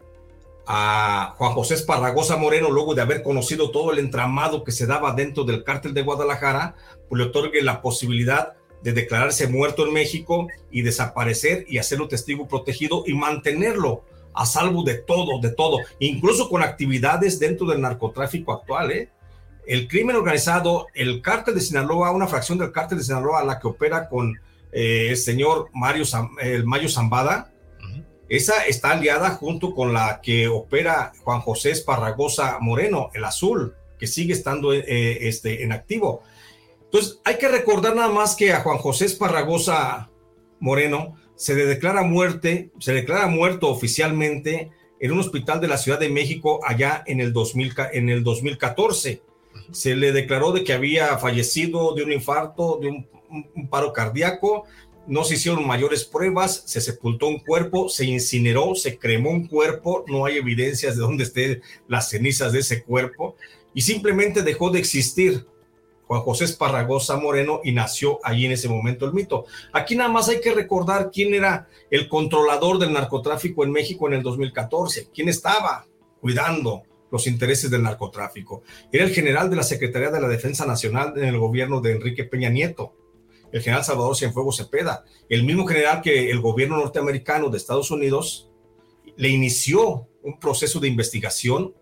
a 0.66 1.34
Juan 1.38 1.52
José 1.52 1.74
Esparragosa 1.74 2.36
Moreno, 2.36 2.70
luego 2.70 2.94
de 2.94 3.02
haber 3.02 3.22
conocido 3.22 3.70
todo 3.70 3.92
el 3.92 3.98
entramado 3.98 4.64
que 4.64 4.72
se 4.72 4.86
daba 4.86 5.14
dentro 5.14 5.44
del 5.44 5.64
cártel 5.64 5.94
de 5.94 6.02
Guadalajara, 6.02 6.74
pues 7.08 7.20
le 7.20 7.28
otorgue 7.28 7.62
la 7.62 7.80
posibilidad 7.80 8.54
de 8.82 8.92
declararse 8.92 9.46
muerto 9.46 9.86
en 9.86 9.92
México 9.92 10.48
y 10.70 10.82
desaparecer 10.82 11.64
y 11.68 11.78
hacerlo 11.78 12.08
testigo 12.08 12.48
protegido 12.48 13.04
y 13.06 13.14
mantenerlo 13.14 14.04
a 14.34 14.46
salvo 14.46 14.82
de 14.82 14.94
todo, 14.94 15.40
de 15.40 15.50
todo, 15.50 15.78
incluso 15.98 16.48
con 16.48 16.62
actividades 16.62 17.38
dentro 17.38 17.66
del 17.66 17.80
narcotráfico 17.80 18.52
actual. 18.52 18.92
¿eh? 18.92 19.10
El 19.66 19.88
crimen 19.88 20.16
organizado, 20.16 20.86
el 20.94 21.22
cártel 21.22 21.54
de 21.54 21.60
Sinaloa, 21.60 22.10
una 22.10 22.26
fracción 22.26 22.58
del 22.58 22.72
cártel 22.72 22.98
de 22.98 23.04
Sinaloa, 23.04 23.44
la 23.44 23.58
que 23.58 23.68
opera 23.68 24.08
con 24.08 24.34
eh, 24.72 25.08
el 25.10 25.16
señor 25.16 25.68
Mario, 25.72 26.04
el 26.40 26.64
Mayo 26.64 26.88
Zambada, 26.88 27.52
esa 28.30 28.64
está 28.66 28.92
aliada 28.92 29.30
junto 29.30 29.74
con 29.74 29.92
la 29.92 30.20
que 30.22 30.46
opera 30.46 31.12
Juan 31.24 31.40
José 31.40 31.72
Esparragosa 31.72 32.58
Moreno, 32.60 33.10
el 33.12 33.24
azul, 33.24 33.74
que 33.98 34.06
sigue 34.06 34.32
estando 34.32 34.72
eh, 34.72 35.28
este, 35.28 35.64
en 35.64 35.72
activo. 35.72 36.22
Entonces, 36.84 37.20
hay 37.24 37.38
que 37.38 37.48
recordar 37.48 37.96
nada 37.96 38.08
más 38.08 38.36
que 38.36 38.52
a 38.52 38.60
Juan 38.60 38.78
José 38.78 39.06
Esparragosa 39.06 40.10
Moreno 40.60 41.16
se 41.40 41.54
le 41.54 41.64
declara 41.64 42.02
muerte, 42.02 42.68
se 42.80 42.92
declara 42.92 43.26
muerto 43.26 43.70
oficialmente 43.70 44.70
en 45.00 45.10
un 45.10 45.20
hospital 45.20 45.58
de 45.58 45.68
la 45.68 45.78
Ciudad 45.78 45.98
de 45.98 46.10
México 46.10 46.60
allá 46.62 47.02
en 47.06 47.18
el, 47.18 47.32
2000, 47.32 47.72
en 47.94 48.10
el 48.10 48.22
2014. 48.22 49.22
Se 49.72 49.96
le 49.96 50.12
declaró 50.12 50.52
de 50.52 50.64
que 50.64 50.74
había 50.74 51.16
fallecido 51.16 51.94
de 51.94 52.02
un 52.02 52.12
infarto, 52.12 52.78
de 52.78 52.88
un 52.88 53.68
paro 53.70 53.94
cardíaco, 53.94 54.64
no 55.06 55.24
se 55.24 55.36
hicieron 55.36 55.66
mayores 55.66 56.04
pruebas, 56.04 56.62
se 56.66 56.82
sepultó 56.82 57.28
un 57.28 57.38
cuerpo, 57.38 57.88
se 57.88 58.04
incineró, 58.04 58.74
se 58.74 58.98
cremó 58.98 59.30
un 59.30 59.46
cuerpo, 59.46 60.04
no 60.08 60.26
hay 60.26 60.36
evidencias 60.36 60.94
de 60.96 61.00
dónde 61.00 61.24
estén 61.24 61.62
las 61.88 62.10
cenizas 62.10 62.52
de 62.52 62.58
ese 62.58 62.82
cuerpo 62.82 63.36
y 63.72 63.80
simplemente 63.80 64.42
dejó 64.42 64.68
de 64.68 64.78
existir 64.78 65.46
Juan 66.10 66.22
José 66.22 66.42
Esparragosa 66.42 67.18
Moreno 67.18 67.60
y 67.62 67.70
nació 67.70 68.18
allí 68.24 68.44
en 68.44 68.50
ese 68.50 68.68
momento 68.68 69.06
el 69.06 69.12
mito. 69.12 69.44
Aquí 69.72 69.94
nada 69.94 70.10
más 70.10 70.28
hay 70.28 70.40
que 70.40 70.52
recordar 70.52 71.12
quién 71.12 71.32
era 71.34 71.68
el 71.88 72.08
controlador 72.08 72.80
del 72.80 72.92
narcotráfico 72.92 73.62
en 73.62 73.70
México 73.70 74.08
en 74.08 74.14
el 74.14 74.22
2014, 74.24 75.10
quién 75.14 75.28
estaba 75.28 75.86
cuidando 76.20 76.82
los 77.12 77.28
intereses 77.28 77.70
del 77.70 77.84
narcotráfico. 77.84 78.64
Era 78.90 79.04
el 79.04 79.10
general 79.10 79.48
de 79.50 79.54
la 79.54 79.62
Secretaría 79.62 80.10
de 80.10 80.20
la 80.20 80.26
Defensa 80.26 80.66
Nacional 80.66 81.12
en 81.16 81.26
el 81.26 81.38
gobierno 81.38 81.80
de 81.80 81.92
Enrique 81.92 82.24
Peña 82.24 82.50
Nieto 82.50 82.96
el 83.52 83.62
general 83.62 83.84
Salvador 83.84 84.16
Cienfuegos 84.16 84.58
Cepeda, 84.58 85.04
el 85.28 85.42
mismo 85.42 85.66
general 85.66 86.02
que 86.02 86.30
el 86.30 86.40
gobierno 86.40 86.76
norteamericano 86.76 87.50
de 87.50 87.56
Estados 87.56 87.90
Unidos 87.90 88.48
le 89.16 89.28
inició 89.28 90.08
un 90.22 90.38
proceso 90.38 90.78
de 90.78 90.86
investigación, 90.86 91.74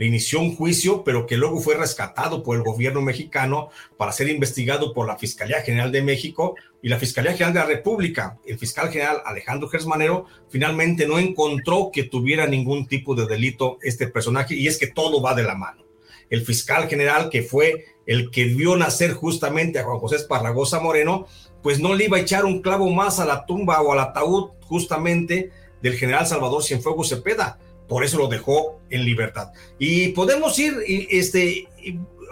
le 0.00 0.06
inició 0.06 0.40
un 0.40 0.56
juicio, 0.56 1.04
pero 1.04 1.26
que 1.26 1.36
luego 1.36 1.60
fue 1.60 1.74
rescatado 1.74 2.42
por 2.42 2.56
el 2.56 2.62
gobierno 2.62 3.02
mexicano 3.02 3.68
para 3.98 4.12
ser 4.12 4.30
investigado 4.30 4.94
por 4.94 5.06
la 5.06 5.18
Fiscalía 5.18 5.60
General 5.60 5.92
de 5.92 6.00
México 6.00 6.54
y 6.80 6.88
la 6.88 6.98
Fiscalía 6.98 7.32
General 7.34 7.52
de 7.52 7.60
la 7.60 7.66
República. 7.66 8.38
El 8.46 8.58
fiscal 8.58 8.90
general 8.90 9.20
Alejandro 9.26 9.68
Gersmanero 9.68 10.24
finalmente 10.48 11.06
no 11.06 11.18
encontró 11.18 11.90
que 11.92 12.04
tuviera 12.04 12.46
ningún 12.46 12.86
tipo 12.86 13.14
de 13.14 13.26
delito 13.26 13.76
este 13.82 14.06
personaje 14.06 14.54
y 14.54 14.68
es 14.68 14.78
que 14.78 14.86
todo 14.86 15.20
va 15.20 15.34
de 15.34 15.42
la 15.42 15.54
mano. 15.54 15.84
El 16.30 16.46
fiscal 16.46 16.88
general 16.88 17.28
que 17.28 17.42
fue 17.42 17.84
el 18.06 18.30
que 18.30 18.44
vio 18.44 18.78
nacer 18.78 19.12
justamente 19.12 19.80
a 19.80 19.84
Juan 19.84 19.98
José 19.98 20.16
Esparragosa 20.16 20.80
Moreno, 20.80 21.26
pues 21.62 21.78
no 21.78 21.92
le 21.94 22.06
iba 22.06 22.16
a 22.16 22.20
echar 22.20 22.46
un 22.46 22.62
clavo 22.62 22.88
más 22.88 23.20
a 23.20 23.26
la 23.26 23.44
tumba 23.44 23.82
o 23.82 23.92
al 23.92 23.98
ataúd 23.98 24.52
justamente 24.62 25.50
del 25.82 25.98
general 25.98 26.26
Salvador 26.26 26.64
Cienfuegos 26.64 27.10
Cepeda. 27.10 27.58
Por 27.90 28.04
eso 28.04 28.16
lo 28.16 28.28
dejó 28.28 28.80
en 28.88 29.04
libertad. 29.04 29.52
Y 29.78 30.08
podemos 30.12 30.58
ir 30.58 30.72
este, 31.10 31.68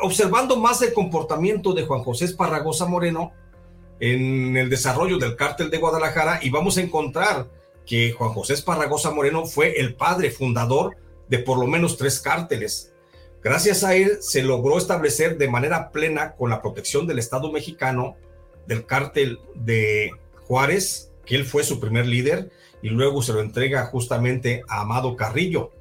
observando 0.01 0.57
más 0.57 0.81
el 0.81 0.95
comportamiento 0.95 1.75
de 1.75 1.85
Juan 1.85 2.03
José 2.03 2.25
Esparragosa 2.25 2.87
Moreno 2.87 3.33
en 4.01 4.57
el 4.57 4.71
desarrollo 4.71 5.19
del 5.19 5.37
cártel 5.37 5.69
de 5.69 5.77
Guadalajara 5.77 6.41
y 6.43 6.49
vamos 6.49 6.79
a 6.79 6.81
encontrar 6.81 7.49
que 7.85 8.13
Juan 8.13 8.31
José 8.31 8.55
Esparragosa 8.55 9.11
Moreno 9.11 9.45
fue 9.45 9.79
el 9.79 9.95
padre 9.95 10.31
fundador 10.31 10.97
de 11.29 11.41
por 11.41 11.59
lo 11.59 11.67
menos 11.67 11.99
tres 11.99 12.21
cárteles 12.21 12.95
Gracias 13.43 13.85
a 13.85 13.95
él 13.95 14.19
se 14.21 14.43
logró 14.43 14.79
establecer 14.79 15.39
de 15.39 15.49
manera 15.49 15.93
plena 15.93 16.35
con 16.35 16.51
la 16.51 16.61
protección 16.61 17.07
del 17.07 17.21
Estado 17.21 17.53
mexicano 17.53 18.17
del 18.67 18.85
cártel 18.85 19.39
de 19.55 20.11
Juárez, 20.47 21.13
que 21.25 21.37
él 21.37 21.45
fue 21.45 21.63
su 21.63 21.79
primer 21.79 22.07
líder, 22.07 22.51
y 22.83 22.89
luego 22.89 23.23
se 23.23 23.33
lo 23.33 23.41
entrega 23.41 23.87
justamente 23.87 24.63
a 24.69 24.81
Amado 24.81 25.17
Carrillo. 25.17 25.73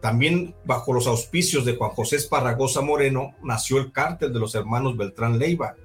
También 0.00 0.54
bajo 0.64 0.92
los 0.92 1.06
auspicios 1.06 1.64
de 1.64 1.76
Juan 1.76 1.90
José 1.90 2.16
Esparragosa 2.16 2.80
Moreno 2.80 3.34
nació 3.42 3.78
el 3.78 3.92
cártel 3.92 4.32
de 4.32 4.40
los 4.40 4.54
hermanos 4.54 4.96
Beltrán 4.96 5.38
Leiva. 5.38 5.76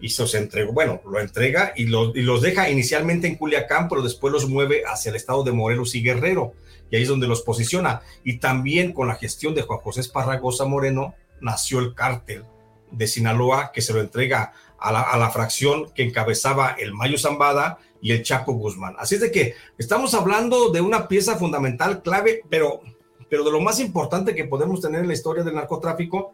Y 0.00 0.08
se 0.08 0.22
los 0.22 0.34
entregó, 0.34 0.72
bueno, 0.72 1.00
lo 1.08 1.20
entrega 1.20 1.74
y, 1.76 1.84
y 1.84 2.22
los 2.22 2.42
deja 2.42 2.68
inicialmente 2.68 3.28
en 3.28 3.36
Culiacán, 3.36 3.88
pero 3.88 4.02
después 4.02 4.32
los 4.32 4.48
mueve 4.48 4.82
hacia 4.84 5.10
el 5.10 5.16
estado 5.16 5.44
de 5.44 5.52
Morelos 5.52 5.94
y 5.94 6.02
Guerrero 6.02 6.54
y 6.90 6.96
ahí 6.96 7.02
es 7.02 7.08
donde 7.08 7.26
los 7.26 7.42
posiciona. 7.42 8.02
Y 8.22 8.38
también 8.38 8.92
con 8.92 9.08
la 9.08 9.16
gestión 9.16 9.54
de 9.54 9.62
Juan 9.62 9.80
José 9.80 10.00
Esparragosa 10.00 10.64
Moreno 10.64 11.14
nació 11.40 11.80
el 11.80 11.94
cártel 11.94 12.44
de 12.90 13.06
Sinaloa 13.08 13.72
que 13.72 13.82
se 13.82 13.92
lo 13.92 14.00
entrega 14.00 14.52
a 14.78 14.92
la, 14.92 15.30
fracción 15.30 15.90
que 15.94 16.02
encabezaba 16.02 16.76
el 16.78 16.92
Mayo 16.92 17.18
Zambada 17.18 17.78
y 18.04 18.12
el 18.12 18.22
Chapo 18.22 18.52
Guzmán. 18.52 18.94
Así 18.98 19.14
es 19.14 19.22
de 19.22 19.32
que 19.32 19.54
estamos 19.78 20.12
hablando 20.12 20.68
de 20.68 20.82
una 20.82 21.08
pieza 21.08 21.38
fundamental, 21.38 22.02
clave, 22.02 22.42
pero, 22.50 22.82
pero 23.30 23.44
de 23.44 23.50
lo 23.50 23.62
más 23.62 23.80
importante 23.80 24.34
que 24.34 24.44
podemos 24.44 24.82
tener 24.82 25.00
en 25.00 25.08
la 25.08 25.14
historia 25.14 25.42
del 25.42 25.54
narcotráfico 25.54 26.32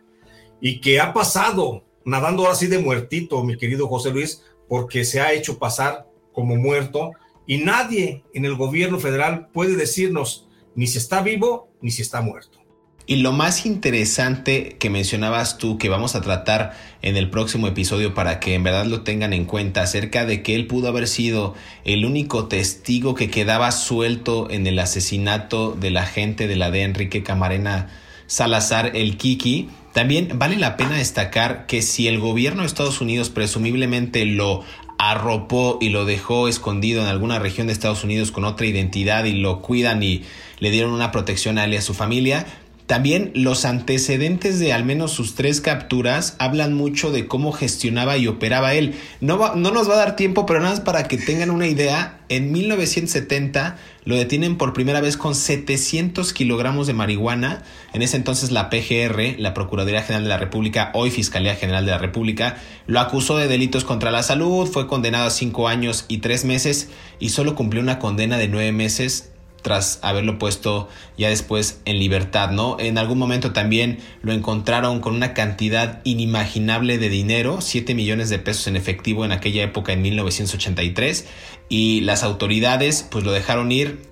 y 0.61 0.81
que 0.81 0.99
ha 0.99 1.13
pasado 1.13 1.85
nadando 2.05 2.51
así 2.51 2.67
de 2.67 2.81
muertito, 2.81 3.45
mi 3.45 3.57
querido 3.57 3.87
José 3.87 4.11
Luis, 4.11 4.43
porque 4.69 5.05
se 5.05 5.21
ha 5.21 5.33
hecho 5.33 5.61
pasar 5.61 6.09
como 6.33 6.57
muerto 6.57 7.13
y 7.47 7.59
nadie 7.59 8.25
en 8.35 8.47
el 8.47 8.57
gobierno 8.57 8.99
federal 8.99 9.49
puede 9.53 9.77
decirnos 9.77 10.49
ni 10.75 10.89
si 10.89 10.99
está 10.99 11.23
vivo 11.23 11.69
ni 11.81 11.93
si 11.93 12.03
está 12.03 12.21
muerto. 12.21 12.59
Y 13.07 13.17
lo 13.17 13.33
más 13.33 13.67
interesante 13.67 14.77
que 14.79 14.89
mencionabas 14.89 15.59
tú, 15.59 15.79
que 15.79 15.89
vamos 15.89 16.15
a 16.15 16.21
tratar 16.21 16.77
en 17.03 17.17
el 17.17 17.29
próximo 17.29 17.67
episodio 17.67 18.15
para 18.15 18.39
que 18.39 18.55
en 18.55 18.63
verdad 18.63 18.87
lo 18.87 19.03
tengan 19.03 19.33
en 19.33 19.47
cuenta, 19.47 19.83
acerca 19.83 20.27
de 20.27 20.43
que 20.43 20.55
él 20.55 20.67
pudo 20.67 20.89
haber 20.89 21.09
sido 21.09 21.55
el 21.85 22.05
único 22.05 22.47
testigo 22.47 23.15
que 23.15 23.31
quedaba 23.31 23.73
suelto 23.73 24.49
en 24.51 24.67
el 24.67 24.79
asesinato 24.79 25.73
de 25.73 25.91
la 25.91 26.07
gente 26.07 26.47
de 26.47 26.57
la 26.57 26.71
de 26.71 26.83
Enrique 26.83 27.23
Camarena 27.23 27.89
Salazar, 28.27 28.93
el 28.95 29.17
Kiki, 29.17 29.71
también 29.93 30.39
vale 30.39 30.57
la 30.57 30.77
pena 30.77 30.97
destacar 30.97 31.67
que 31.67 31.83
si 31.83 32.07
el 32.07 32.21
gobierno 32.21 32.63
de 32.63 32.69
Estados 32.69 33.01
Unidos 33.01 33.29
presumiblemente 33.29 34.25
lo 34.25 34.63
arropó 34.99 35.79
y 35.81 35.89
lo 35.89 36.05
dejó 36.05 36.47
escondido 36.47 37.03
en 37.03 37.09
alguna 37.09 37.39
región 37.39 37.67
de 37.67 37.73
Estados 37.73 38.05
Unidos 38.05 38.31
con 38.31 38.45
otra 38.45 38.67
identidad 38.67 39.25
y 39.25 39.33
lo 39.33 39.63
cuidan 39.63 40.03
y 40.03 40.23
le 40.59 40.71
dieron 40.71 40.93
una 40.93 41.11
protección 41.11 41.59
a 41.59 41.65
él 41.65 41.73
y 41.73 41.79
a 41.79 41.83
su 41.83 41.95
familia. 41.95 42.47
También 42.91 43.31
los 43.37 43.67
antecedentes 43.67 44.59
de 44.59 44.73
al 44.73 44.85
menos 44.85 45.13
sus 45.13 45.37
tres 45.37 45.61
capturas 45.61 46.35
hablan 46.41 46.75
mucho 46.75 47.13
de 47.13 47.29
cómo 47.29 47.53
gestionaba 47.53 48.17
y 48.17 48.27
operaba 48.27 48.75
él. 48.75 48.97
No, 49.21 49.55
no 49.55 49.71
nos 49.71 49.89
va 49.89 49.93
a 49.93 49.99
dar 49.99 50.17
tiempo, 50.17 50.45
pero 50.45 50.59
nada 50.59 50.73
más 50.73 50.81
para 50.81 51.05
que 51.05 51.17
tengan 51.17 51.53
una 51.53 51.69
idea, 51.69 52.19
en 52.29 52.51
1970 52.51 53.79
lo 54.05 54.17
detienen 54.17 54.59
por 54.59 54.73
primera 54.73 55.01
vez 55.01 55.17
con 55.17 55.37
700 55.37 56.33
kilogramos 56.33 56.89
de 56.89 56.95
marihuana. 56.95 57.63
En 57.93 58.03
ese 58.03 58.17
entonces 58.17 58.51
la 58.51 58.71
PGR, 58.71 59.39
la 59.39 59.55
Procuraduría 59.55 60.03
General 60.03 60.25
de 60.25 60.31
la 60.31 60.39
República, 60.39 60.91
hoy 60.93 61.13
Fiscalía 61.13 61.55
General 61.55 61.85
de 61.85 61.93
la 61.93 61.99
República, 61.99 62.57
lo 62.89 62.99
acusó 62.99 63.37
de 63.37 63.47
delitos 63.47 63.85
contra 63.85 64.11
la 64.11 64.25
salud, 64.25 64.67
fue 64.67 64.89
condenado 64.89 65.29
a 65.29 65.31
cinco 65.31 65.69
años 65.69 66.07
y 66.09 66.19
tres 66.19 66.45
meses 66.45 66.89
y 67.21 67.29
solo 67.29 67.55
cumplió 67.55 67.85
una 67.85 68.01
condena 68.01 68.37
de 68.37 68.49
nueve 68.49 68.73
meses 68.73 69.31
tras 69.63 69.99
haberlo 70.03 70.39
puesto 70.39 70.89
ya 71.17 71.29
después 71.29 71.81
en 71.85 71.99
libertad, 71.99 72.51
¿no? 72.51 72.77
En 72.79 72.99
algún 72.99 73.19
momento 73.19 73.53
también 73.53 73.99
lo 74.23 74.33
encontraron 74.33 75.01
con 75.01 75.15
una 75.15 75.35
cantidad 75.35 76.01
inimaginable 76.05 76.99
de 76.99 77.09
dinero, 77.09 77.61
7 77.61 77.95
millones 77.95 78.31
de 78.31 78.39
pesos 78.39 78.67
en 78.67 78.77
efectivo 78.77 79.25
en 79.25 79.33
aquella 79.33 79.63
época 79.63 79.93
en 79.93 80.03
1983 80.03 81.27
y 81.69 82.01
las 82.03 82.23
autoridades 82.23 83.07
pues 83.11 83.25
lo 83.25 83.33
dejaron 83.33 83.71
ir 83.73 84.11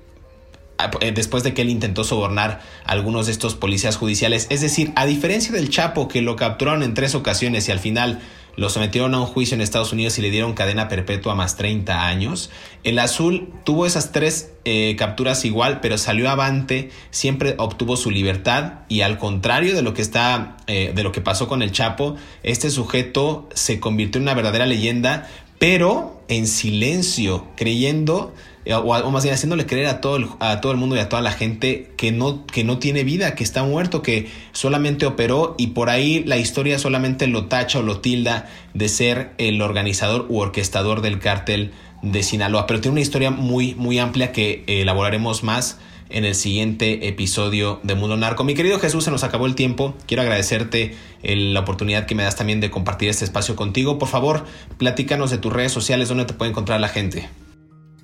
eh, 1.00 1.10
después 1.12 1.42
de 1.42 1.54
que 1.54 1.62
él 1.62 1.70
intentó 1.70 2.04
sobornar 2.04 2.60
a 2.84 2.92
algunos 2.92 3.26
de 3.26 3.32
estos 3.32 3.56
policías 3.56 3.96
judiciales. 3.96 4.46
Es 4.48 4.60
decir, 4.60 4.92
a 4.94 5.06
diferencia 5.06 5.52
del 5.52 5.70
Chapo 5.70 6.06
que 6.06 6.22
lo 6.22 6.36
capturaron 6.36 6.84
en 6.84 6.94
tres 6.94 7.16
ocasiones 7.16 7.68
y 7.68 7.72
al 7.72 7.80
final 7.80 8.20
lo 8.58 8.68
sometieron 8.68 9.14
a 9.14 9.20
un 9.20 9.26
juicio 9.26 9.54
en 9.54 9.60
Estados 9.60 9.92
Unidos 9.92 10.18
y 10.18 10.22
le 10.22 10.30
dieron 10.30 10.52
cadena 10.52 10.88
perpetua 10.88 11.36
más 11.36 11.56
30 11.56 12.06
años. 12.06 12.50
El 12.82 12.98
azul 12.98 13.52
tuvo 13.64 13.86
esas 13.86 14.10
tres 14.10 14.50
eh, 14.64 14.96
capturas 14.98 15.44
igual, 15.44 15.80
pero 15.80 15.96
salió 15.96 16.28
avante, 16.28 16.90
siempre 17.10 17.54
obtuvo 17.58 17.96
su 17.96 18.10
libertad 18.10 18.80
y 18.88 19.02
al 19.02 19.16
contrario 19.16 19.76
de 19.76 19.82
lo 19.82 19.94
que 19.94 20.02
está, 20.02 20.56
eh, 20.66 20.90
de 20.92 21.02
lo 21.04 21.12
que 21.12 21.20
pasó 21.20 21.46
con 21.46 21.62
el 21.62 21.70
Chapo, 21.70 22.16
este 22.42 22.70
sujeto 22.70 23.48
se 23.54 23.78
convirtió 23.78 24.18
en 24.18 24.24
una 24.24 24.34
verdadera 24.34 24.66
leyenda, 24.66 25.30
pero 25.60 26.20
en 26.26 26.48
silencio, 26.48 27.46
creyendo 27.56 28.34
eh, 28.68 28.74
o, 28.74 29.10
más 29.10 29.22
bien 29.22 29.34
haciéndole 29.34 29.64
creer 29.64 29.86
a 29.86 30.02
todo, 30.02 30.16
el, 30.16 30.26
a 30.40 30.60
todo 30.60 30.72
el 30.72 30.78
mundo 30.78 30.94
y 30.94 30.98
a 30.98 31.08
toda 31.08 31.22
la 31.22 31.32
gente 31.32 31.90
que 31.96 32.12
no, 32.12 32.44
que 32.44 32.64
no 32.64 32.78
tiene 32.78 33.02
vida, 33.02 33.34
que 33.34 33.42
está 33.42 33.62
muerto, 33.62 34.02
que 34.02 34.28
solamente 34.52 35.06
operó 35.06 35.54
y 35.56 35.68
por 35.68 35.88
ahí 35.88 36.22
la 36.24 36.36
historia 36.36 36.78
solamente 36.78 37.26
lo 37.28 37.46
tacha 37.46 37.78
o 37.78 37.82
lo 37.82 38.00
tilda 38.00 38.46
de 38.74 38.90
ser 38.90 39.32
el 39.38 39.62
organizador 39.62 40.26
u 40.28 40.40
orquestador 40.40 41.00
del 41.00 41.18
cártel 41.18 41.72
de 42.02 42.22
Sinaloa. 42.22 42.66
Pero 42.66 42.82
tiene 42.82 42.92
una 42.92 43.00
historia 43.00 43.30
muy, 43.30 43.74
muy 43.74 43.98
amplia 43.98 44.32
que 44.32 44.64
elaboraremos 44.66 45.42
más 45.42 45.78
en 46.10 46.26
el 46.26 46.34
siguiente 46.34 47.08
episodio 47.08 47.80
de 47.84 47.94
Mundo 47.94 48.18
Narco. 48.18 48.44
Mi 48.44 48.52
querido 48.52 48.78
Jesús, 48.78 49.02
se 49.02 49.10
nos 49.10 49.24
acabó 49.24 49.46
el 49.46 49.54
tiempo. 49.54 49.94
Quiero 50.06 50.20
agradecerte 50.22 50.94
la 51.22 51.60
oportunidad 51.60 52.04
que 52.04 52.14
me 52.14 52.22
das 52.22 52.36
también 52.36 52.60
de 52.60 52.68
compartir 52.68 53.08
este 53.08 53.24
espacio 53.24 53.56
contigo. 53.56 53.98
Por 53.98 54.08
favor, 54.08 54.44
platícanos 54.76 55.30
de 55.30 55.38
tus 55.38 55.54
redes 55.54 55.72
sociales, 55.72 56.10
donde 56.10 56.26
te 56.26 56.34
puede 56.34 56.50
encontrar 56.50 56.82
la 56.82 56.88
gente. 56.88 57.30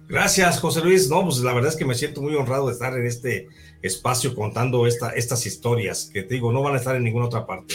Gracias, 0.09 0.61
José 0.61 0.83
Luis. 0.83 1.09
No, 1.09 1.23
pues 1.25 1.39
la 1.39 1.55
verdad 1.55 1.71
es 1.71 1.77
que 1.77 1.85
me 1.85 1.95
siento 1.95 2.21
muy 2.21 2.35
honrado 2.35 2.67
de 2.67 2.73
estar 2.73 2.97
en 2.97 3.07
este 3.07 3.49
espacio 3.83 4.35
contando 4.35 4.87
esta, 4.87 5.11
estas 5.11 5.47
historias 5.47 6.11
que 6.13 6.23
te 6.23 6.35
digo, 6.35 6.53
no 6.53 6.63
van 6.63 6.75
a 6.75 6.79
estar 6.79 6.95
en 6.97 7.05
ninguna 7.05 7.27
otra 7.27 7.47
parte. 7.47 7.75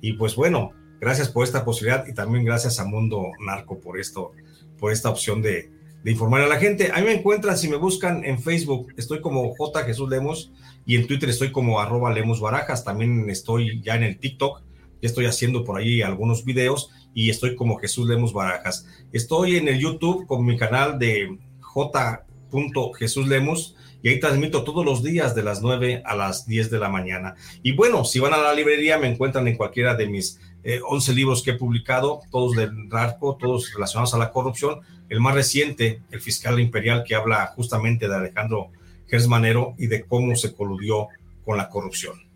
Y 0.00 0.14
pues 0.14 0.34
bueno, 0.34 0.72
gracias 1.00 1.28
por 1.28 1.44
esta 1.44 1.64
posibilidad 1.64 2.06
y 2.06 2.14
también 2.14 2.44
gracias 2.44 2.80
a 2.80 2.84
Mundo 2.84 3.30
Narco 3.44 3.80
por 3.80 3.98
esto, 3.98 4.32
por 4.78 4.92
esta 4.92 5.08
opción 5.08 5.40
de, 5.40 5.70
de 6.02 6.10
informar 6.10 6.42
a 6.42 6.48
la 6.48 6.58
gente. 6.58 6.90
A 6.92 6.96
mí 6.98 7.06
me 7.06 7.14
encuentran, 7.14 7.56
si 7.56 7.68
me 7.68 7.76
buscan 7.76 8.24
en 8.24 8.40
Facebook, 8.40 8.92
estoy 8.96 9.20
como 9.20 9.54
J. 9.54 9.84
Jesús 9.84 10.08
Lemos 10.08 10.52
y 10.84 10.96
en 10.96 11.06
Twitter 11.06 11.28
estoy 11.28 11.52
como 11.52 11.80
arroba 11.80 12.12
Lemos 12.12 12.40
Barajas. 12.40 12.84
También 12.84 13.30
estoy 13.30 13.80
ya 13.82 13.94
en 13.94 14.02
el 14.02 14.18
TikTok, 14.18 14.62
ya 15.00 15.08
estoy 15.08 15.26
haciendo 15.26 15.64
por 15.64 15.78
ahí 15.78 16.02
algunos 16.02 16.44
videos 16.44 16.90
y 17.14 17.30
estoy 17.30 17.54
como 17.56 17.78
Jesús 17.78 18.08
Lemos 18.08 18.32
Barajas. 18.32 18.86
Estoy 19.12 19.56
en 19.56 19.68
el 19.68 19.78
YouTube 19.78 20.26
con 20.26 20.44
mi 20.44 20.56
canal 20.56 20.98
de 20.98 21.38
J. 21.78 22.24
Jesús 22.98 23.28
Lemos 23.28 23.76
y 24.02 24.08
ahí 24.08 24.20
transmito 24.20 24.64
todos 24.64 24.84
los 24.84 25.02
días 25.02 25.34
de 25.34 25.42
las 25.42 25.60
9 25.62 26.02
a 26.04 26.16
las 26.16 26.46
10 26.46 26.70
de 26.70 26.78
la 26.78 26.88
mañana. 26.88 27.36
Y 27.62 27.72
bueno, 27.72 28.04
si 28.04 28.18
van 28.18 28.34
a 28.34 28.38
la 28.38 28.54
librería 28.54 28.98
me 28.98 29.08
encuentran 29.08 29.46
en 29.46 29.56
cualquiera 29.56 29.94
de 29.94 30.08
mis 30.08 30.40
11 30.64 31.12
eh, 31.12 31.14
libros 31.14 31.42
que 31.42 31.52
he 31.52 31.54
publicado, 31.54 32.20
todos 32.30 32.56
del 32.56 32.88
narco, 32.88 33.36
todos 33.36 33.72
relacionados 33.72 34.14
a 34.14 34.18
la 34.18 34.32
corrupción. 34.32 34.80
El 35.08 35.20
más 35.20 35.34
reciente, 35.34 36.02
El 36.10 36.20
fiscal 36.20 36.58
imperial, 36.58 37.04
que 37.06 37.14
habla 37.14 37.46
justamente 37.54 38.08
de 38.08 38.14
Alejandro 38.14 38.70
Gersmanero 39.06 39.74
y 39.78 39.86
de 39.86 40.04
cómo 40.04 40.34
se 40.36 40.54
coludió 40.54 41.08
con 41.44 41.56
la 41.56 41.68
corrupción. 41.68 42.27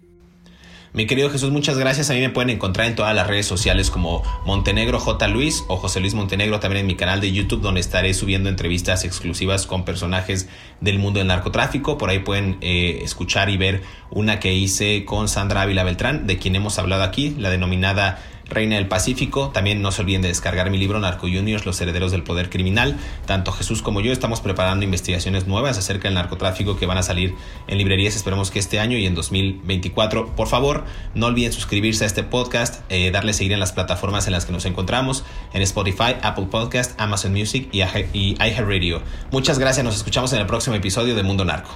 Mi 0.95 1.07
querido 1.07 1.30
Jesús, 1.30 1.51
muchas 1.51 1.78
gracias. 1.78 2.11
A 2.11 2.12
mí 2.12 2.20
me 2.20 2.28
pueden 2.28 2.51
encontrar 2.51 2.86
en 2.86 2.95
todas 2.95 3.14
las 3.14 3.26
redes 3.26 3.47
sociales 3.47 3.90
como 3.90 4.22
Montenegro 4.45 5.01
J. 5.01 5.26
Luis 5.28 5.64
o 5.68 5.78
José 5.78 6.01
Luis 6.01 6.12
Montenegro, 6.12 6.61
también 6.61 6.82
en 6.82 6.86
mi 6.86 6.97
canal 6.97 7.18
de 7.22 7.32
YouTube, 7.32 7.62
donde 7.62 7.80
estaré 7.80 8.12
subiendo 8.12 8.51
entrevistas 8.51 9.05
exclusivas 9.05 9.66
con 9.66 9.86
personajes 9.86 10.51
del 10.82 10.99
mundo 10.99 11.20
del 11.20 11.28
narcotráfico. 11.28 11.97
Por 11.97 12.11
ahí 12.11 12.18
pueden 12.18 12.59
eh, 12.61 13.01
escuchar 13.03 13.49
y 13.49 13.57
ver 13.57 13.82
una 14.11 14.38
que 14.38 14.53
hice 14.53 15.07
con 15.07 15.28
Sandra 15.28 15.62
Ávila 15.62 15.82
Beltrán, 15.82 16.26
de 16.26 16.36
quien 16.36 16.57
hemos 16.57 16.78
hablado 16.78 17.05
aquí, 17.05 17.34
la 17.38 17.49
denominada 17.49 18.22
Reina 18.53 18.76
del 18.76 18.88
Pacífico. 18.88 19.50
También 19.50 19.82
no 19.82 19.92
se 19.92 20.03
olviden 20.03 20.22
de 20.22 20.28
descargar 20.28 20.70
mi 20.70 20.78
libro 20.78 20.98
Narco 21.00 21.26
Juniors, 21.26 21.66
los 21.66 21.80
herederos 21.80 22.12
del 22.12 22.22
poder 22.22 22.50
criminal. 22.50 22.96
Tanto 23.26 23.53
Jesús 23.53 23.82
como 23.82 24.00
yo 24.00 24.12
estamos 24.12 24.40
preparando 24.40 24.84
investigaciones 24.84 25.46
nuevas 25.46 25.78
acerca 25.78 26.09
del 26.09 26.14
narcotráfico 26.14 26.76
que 26.76 26.86
van 26.86 26.98
a 26.98 27.03
salir 27.03 27.34
en 27.66 27.78
librerías, 27.78 28.16
esperemos 28.16 28.50
que 28.50 28.59
este 28.59 28.80
año 28.80 28.96
y 28.96 29.07
en 29.07 29.14
2024. 29.14 30.34
Por 30.36 30.48
favor, 30.48 30.84
no 31.14 31.26
olviden 31.26 31.53
suscribirse 31.53 32.05
a 32.05 32.07
este 32.07 32.22
podcast, 32.22 32.82
eh, 32.88 33.11
darle 33.11 33.32
seguir 33.32 33.53
en 33.53 33.61
las 33.61 33.72
plataformas 33.72 34.26
en 34.26 34.32
las 34.32 34.46
que 34.46 34.53
nos 34.53 34.64
encontramos, 34.64 35.24
en 35.53 35.62
Spotify, 35.62 36.16
Apple 36.22 36.46
Podcast, 36.50 37.00
Amazon 37.00 37.32
Music 37.32 37.68
y, 37.72 37.82
y 38.12 38.36
iHeartRadio. 38.38 39.03
Muchas 39.30 39.59
gracias, 39.59 39.84
nos 39.84 39.96
escuchamos 39.96 40.32
en 40.32 40.40
el 40.40 40.46
próximo 40.46 40.76
episodio 40.76 41.14
de 41.14 41.22
Mundo 41.22 41.44
Narco. 41.44 41.70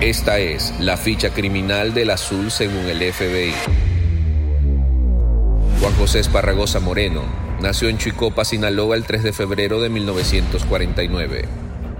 Esta 0.00 0.38
es 0.38 0.74
la 0.78 0.98
ficha 0.98 1.30
criminal 1.30 1.94
del 1.94 2.10
azul 2.10 2.50
según 2.50 2.84
el 2.84 2.98
FBI. 2.98 3.54
Juan 5.80 5.94
José 5.94 6.18
Esparragosa 6.18 6.80
Moreno 6.80 7.22
nació 7.62 7.88
en 7.88 7.96
Chicopa, 7.96 8.44
Sinaloa 8.44 8.94
el 8.94 9.04
3 9.04 9.22
de 9.22 9.32
febrero 9.32 9.80
de 9.80 9.88
1949. 9.88 11.44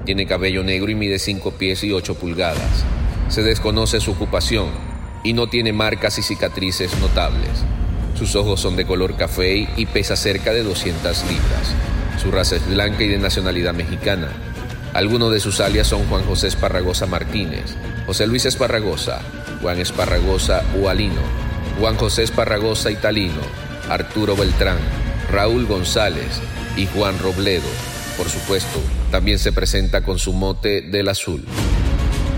Tiene 0.05 0.27
cabello 0.27 0.63
negro 0.63 0.91
y 0.91 0.95
mide 0.95 1.19
5 1.19 1.53
pies 1.53 1.85
y 1.85 1.93
8 1.93 2.17
pulgadas. 2.17 2.85
Se 3.31 3.43
desconoce 3.43 3.99
su 4.01 4.11
ocupación 4.11 4.69
y 5.25 5.33
no 5.33 5.47
tiene 5.47 5.73
marcas 5.73 6.19
y 6.19 6.23
cicatrices 6.23 6.99
notables. 7.01 7.65
Sus 8.15 8.37
ojos 8.37 8.61
son 8.61 8.77
de 8.77 8.85
color 8.85 9.17
café 9.17 9.69
y 9.75 9.87
pesa 9.87 10.17
cerca 10.17 10.53
de 10.53 10.63
200 10.65 11.25
libras. 11.25 11.75
Su 12.23 12.31
raza 12.31 12.57
es 12.57 12.69
blanca 12.69 13.05
y 13.05 13.09
de 13.09 13.19
nacionalidad 13.19 13.73
mexicana. 13.73 14.56
Algunos 14.97 15.31
de 15.31 15.41
sus 15.41 15.61
alias 15.61 15.89
son 15.89 16.07
Juan 16.07 16.25
José 16.25 16.49
Esparragosa 16.49 17.05
Martínez, 17.05 17.77
José 18.07 18.27
Luis 18.27 18.47
Esparragosa, 18.47 19.21
Juan 19.61 19.79
Esparragosa 19.79 20.65
Ualino, 20.75 21.21
Juan 21.79 21.97
José 21.97 22.23
Esparragosa 22.23 22.91
Italino, 22.91 23.43
Arturo 23.91 24.35
Beltrán, 24.35 24.79
Raúl 25.31 25.67
González 25.67 26.41
y 26.79 26.87
Juan 26.87 27.19
Robledo. 27.19 27.69
Por 28.17 28.31
supuesto, 28.31 28.81
también 29.11 29.39
se 29.39 29.53
presenta 29.53 30.03
con 30.03 30.19
su 30.19 30.33
mote 30.33 30.81
del 30.81 31.11
azul. 31.11 31.45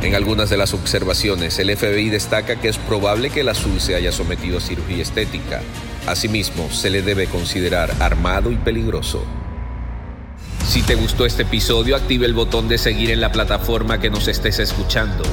En 0.03 0.17
algunas 0.17 0.51
de 0.51 0.57
las 0.57 0.75
observaciones, 0.75 1.61
el 1.61 1.77
FBI 1.77 2.11
destaca 2.11 2.57
que 2.61 2.71
es 2.71 2.79
probable 2.79 3.31
que 3.31 3.43
el 3.43 3.51
azul 3.51 3.79
se 3.79 3.95
haya 3.95 4.11
sometido 4.11 4.59
a 4.59 4.61
cirugía 4.61 5.03
estética. 5.03 5.61
Asimismo, 6.09 6.73
se 6.73 6.91
le 6.91 7.03
debe 7.03 7.29
considerar 7.29 7.95
armado 8.01 8.51
y 8.51 8.57
peligroso. 8.57 9.25
Si 10.69 10.83
te 10.83 10.95
gustó 10.95 11.27
este 11.27 11.43
episodio, 11.43 11.97
active 11.97 12.27
el 12.27 12.35
botón 12.35 12.69
de 12.69 12.79
seguir 12.79 13.11
en 13.11 13.21
la 13.21 13.33
plataforma 13.33 13.99
que 13.99 14.11
nos 14.11 14.29
estés 14.29 14.61
escuchando 14.61 15.25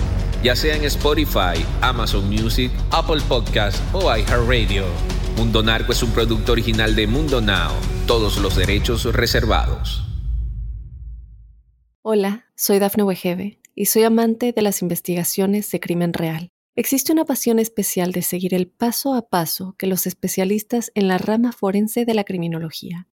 ya 0.45 0.55
sea 0.55 0.75
en 0.75 0.83
Spotify, 0.83 1.65
Amazon 1.81 2.29
Music, 2.29 2.71
Apple 2.91 3.19
Podcast 3.27 3.81
o 3.95 4.15
iHeartRadio. 4.15 4.85
Mundo 5.37 5.63
Narco 5.63 5.91
es 5.91 6.03
un 6.03 6.11
producto 6.11 6.51
original 6.51 6.95
de 6.95 7.07
Mundo 7.07 7.41
Now, 7.41 7.71
todos 8.05 8.37
los 8.37 8.55
derechos 8.55 9.05
reservados. 9.05 10.03
Hola, 12.03 12.45
soy 12.55 12.77
Dafne 12.77 13.01
Wegebe 13.01 13.59
y 13.73 13.85
soy 13.87 14.03
amante 14.03 14.53
de 14.53 14.61
las 14.61 14.83
investigaciones 14.83 15.71
de 15.71 15.79
crimen 15.79 16.13
real. 16.13 16.49
Existe 16.75 17.11
una 17.11 17.25
pasión 17.25 17.57
especial 17.57 18.11
de 18.11 18.21
seguir 18.21 18.53
el 18.53 18.67
paso 18.67 19.15
a 19.15 19.27
paso 19.27 19.73
que 19.79 19.87
los 19.87 20.05
especialistas 20.05 20.91
en 20.93 21.07
la 21.07 21.17
rama 21.17 21.53
forense 21.53 22.05
de 22.05 22.13
la 22.13 22.23
criminología 22.23 23.07